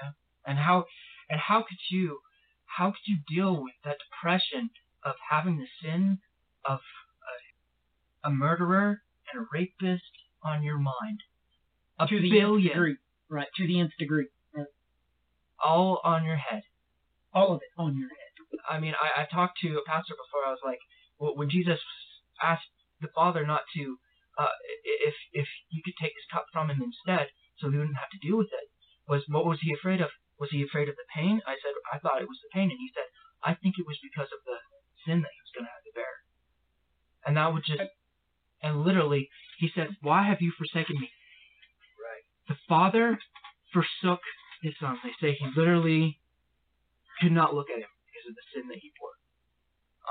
Yeah, 0.00 0.10
and 0.46 0.58
how 0.58 0.84
and 1.28 1.40
how 1.40 1.62
could 1.62 1.82
you 1.90 2.20
how 2.66 2.92
could 2.92 3.06
you 3.06 3.18
deal 3.26 3.60
with 3.60 3.74
that 3.84 3.96
depression 3.98 4.70
of 5.02 5.16
having 5.28 5.58
the 5.58 5.66
sin 5.82 6.20
of 6.64 6.78
a, 8.24 8.28
a 8.28 8.30
murderer 8.30 9.02
a 9.36 9.46
rapist 9.52 10.04
on 10.44 10.62
your 10.62 10.78
mind? 10.78 11.20
A 11.98 12.06
to 12.08 12.20
the 12.20 12.30
nth 12.40 12.40
billion 12.40 12.72
degree, 12.72 12.96
right? 13.30 13.48
To 13.56 13.66
the 13.66 13.80
nth 13.80 13.92
degree, 13.98 14.28
all 15.64 16.00
on 16.04 16.24
your 16.24 16.36
head. 16.36 16.62
all 17.32 17.52
of 17.54 17.60
it 17.62 17.72
on 17.78 17.96
your 17.98 18.08
head. 18.08 18.32
I 18.68 18.80
mean, 18.80 18.94
I, 18.96 19.22
I 19.22 19.24
talked 19.26 19.58
to 19.62 19.78
a 19.78 19.84
pastor 19.86 20.14
before. 20.14 20.46
I 20.46 20.52
was 20.54 20.64
like, 20.64 20.80
well, 21.18 21.36
when 21.36 21.50
Jesus 21.50 21.80
asked 22.42 22.70
the 23.00 23.08
Father 23.14 23.46
not 23.46 23.62
to, 23.76 23.98
uh, 24.38 24.54
if 25.06 25.14
if 25.32 25.48
you 25.70 25.82
could 25.84 25.94
take 26.00 26.14
his 26.16 26.26
cup 26.32 26.46
from 26.52 26.70
him 26.70 26.82
instead, 26.82 27.28
so 27.58 27.70
he 27.70 27.78
wouldn't 27.78 27.98
have 28.00 28.10
to 28.10 28.22
deal 28.26 28.38
with 28.38 28.52
it. 28.52 28.66
Was 29.08 29.24
what 29.28 29.46
was 29.46 29.60
he 29.62 29.74
afraid 29.74 30.00
of? 30.00 30.10
Was 30.40 30.50
he 30.50 30.62
afraid 30.62 30.88
of 30.88 30.96
the 30.96 31.08
pain? 31.14 31.42
I 31.46 31.54
said 31.62 31.74
I 31.92 31.98
thought 31.98 32.22
it 32.22 32.28
was 32.30 32.40
the 32.42 32.54
pain, 32.54 32.70
and 32.70 32.80
he 32.80 32.90
said 32.94 33.08
I 33.44 33.54
think 33.54 33.76
it 33.78 33.86
was 33.86 33.98
because 34.02 34.30
of 34.32 34.40
the 34.46 34.58
sin 35.06 35.20
that 35.22 35.32
he 35.34 35.42
was 35.44 35.52
going 35.54 35.66
to 35.66 35.74
have 35.74 35.86
to 35.86 35.94
bear. 35.94 36.14
And 37.26 37.36
that 37.36 37.52
would 37.52 37.64
just 37.64 37.82
and 38.74 38.84
literally 38.84 39.28
he 39.58 39.70
said, 39.74 39.96
"Why 40.02 40.26
have 40.26 40.40
you 40.40 40.52
forsaken 40.58 40.96
me?" 40.98 41.10
Right. 42.02 42.24
The 42.48 42.56
father 42.68 43.18
forsook 43.72 44.20
his 44.62 44.74
son. 44.80 44.98
They 45.02 45.14
say 45.20 45.34
he 45.38 45.46
literally 45.56 46.18
could 47.20 47.32
not 47.32 47.54
look 47.54 47.70
at 47.70 47.78
him 47.78 47.92
because 48.10 48.28
of 48.28 48.34
the 48.34 48.46
sin 48.52 48.68
that 48.68 48.78
he 48.82 48.92
bore 48.98 49.16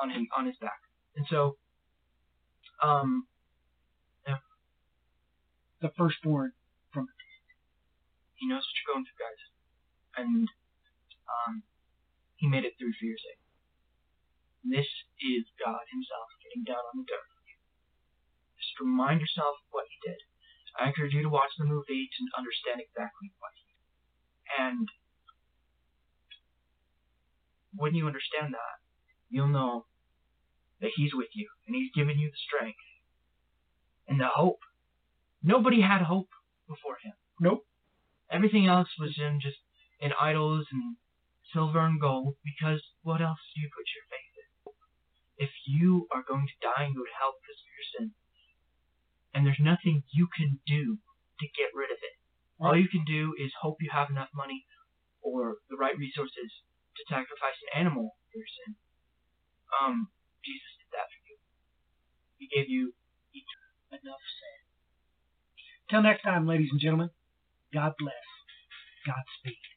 on 0.01 0.09
him 0.09 0.27
on 0.37 0.45
his 0.45 0.57
back. 0.61 0.79
And 1.15 1.25
so, 1.29 1.57
um, 2.81 3.27
The 5.83 5.91
firstborn. 5.99 6.55
From 6.95 7.11
he 8.39 8.47
knows 8.47 8.63
what 8.63 8.75
you're 8.79 8.93
going 8.95 9.03
through, 9.03 9.19
guys, 9.19 9.41
and 10.15 10.47
um, 11.27 11.63
he 12.39 12.47
made 12.47 12.63
it 12.63 12.79
through 12.79 12.95
for 12.95 13.03
your 13.03 13.19
sake. 13.19 13.43
This 14.63 14.87
is 15.19 15.43
God 15.59 15.83
Himself 15.91 16.31
getting 16.39 16.63
down 16.63 16.79
on 16.79 17.03
the 17.03 17.07
dirt. 17.11 17.32
Just 18.73 18.89
remind 18.89 19.21
yourself 19.21 19.53
of 19.53 19.69
what 19.69 19.85
He 19.85 20.09
did. 20.09 20.17
I 20.81 20.87
encourage 20.89 21.13
you 21.13 21.21
to 21.21 21.29
watch 21.29 21.53
the 21.59 21.65
movie 21.65 22.09
to 22.09 22.21
understand 22.33 22.81
exactly 22.81 23.29
what 23.37 23.53
He 23.53 23.69
did. 23.69 23.85
And 24.57 24.87
when 27.77 27.93
you 27.93 28.07
understand 28.07 28.57
that, 28.57 28.77
you'll 29.29 29.53
know 29.53 29.85
that 30.81 30.89
He's 30.95 31.13
with 31.13 31.29
you 31.37 31.49
and 31.67 31.75
He's 31.75 31.93
given 31.93 32.17
you 32.17 32.31
the 32.33 32.45
strength 32.49 32.81
and 34.07 34.19
the 34.19 34.33
hope. 34.33 34.65
Nobody 35.43 35.81
had 35.81 36.01
hope 36.01 36.33
before 36.67 36.97
Him. 37.03 37.13
Nope. 37.39 37.67
Everything 38.31 38.65
else 38.65 38.89
was 38.97 39.13
in 39.21 39.37
just 39.39 39.61
in 40.01 40.17
idols 40.19 40.65
and 40.71 40.97
silver 41.53 41.85
and 41.85 42.01
gold 42.01 42.41
because 42.41 42.81
what 43.03 43.21
else 43.21 43.37
do 43.53 43.61
you 43.61 43.69
put 43.69 43.85
your 43.93 44.05
faith 44.09 44.33
in? 44.41 45.45
If 45.45 45.51
you 45.67 46.07
are 46.09 46.25
going 46.25 46.47
to 46.49 46.57
die 46.65 46.89
and 46.89 46.95
go 46.95 47.05
to 47.05 47.17
hell 47.21 47.37
because 47.37 47.61
of 47.61 47.69
your 47.69 47.87
sin, 47.93 48.15
and 49.33 49.45
there's 49.45 49.61
nothing 49.61 50.03
you 50.13 50.27
can 50.37 50.59
do 50.65 50.97
to 51.39 51.45
get 51.57 51.73
rid 51.73 51.89
of 51.91 51.97
it, 51.97 52.15
all 52.61 52.77
you 52.77 52.87
can 52.87 53.03
do 53.03 53.33
is 53.37 53.51
hope 53.59 53.81
you 53.81 53.89
have 53.91 54.09
enough 54.09 54.29
money 54.33 54.65
or 55.21 55.57
the 55.69 55.77
right 55.77 55.97
resources 55.97 56.49
to 56.95 57.01
sacrifice 57.09 57.57
an 57.67 57.81
animal 57.81 58.15
for 58.31 58.37
your 58.37 58.51
sin. 58.61 58.75
Um, 59.81 60.07
Jesus 60.45 60.71
did 60.77 60.91
that 60.93 61.09
for 61.09 61.21
you. 61.25 61.37
He 62.37 62.45
gave 62.47 62.69
you 62.69 62.93
Enough 63.93 64.25
said. 64.41 64.59
Till 65.91 66.01
next 66.01 66.23
time, 66.23 66.47
ladies 66.47 66.69
and 66.71 66.81
gentlemen, 66.81 67.11
God 67.71 67.93
bless. 67.99 68.25
Godspeed. 69.05 69.72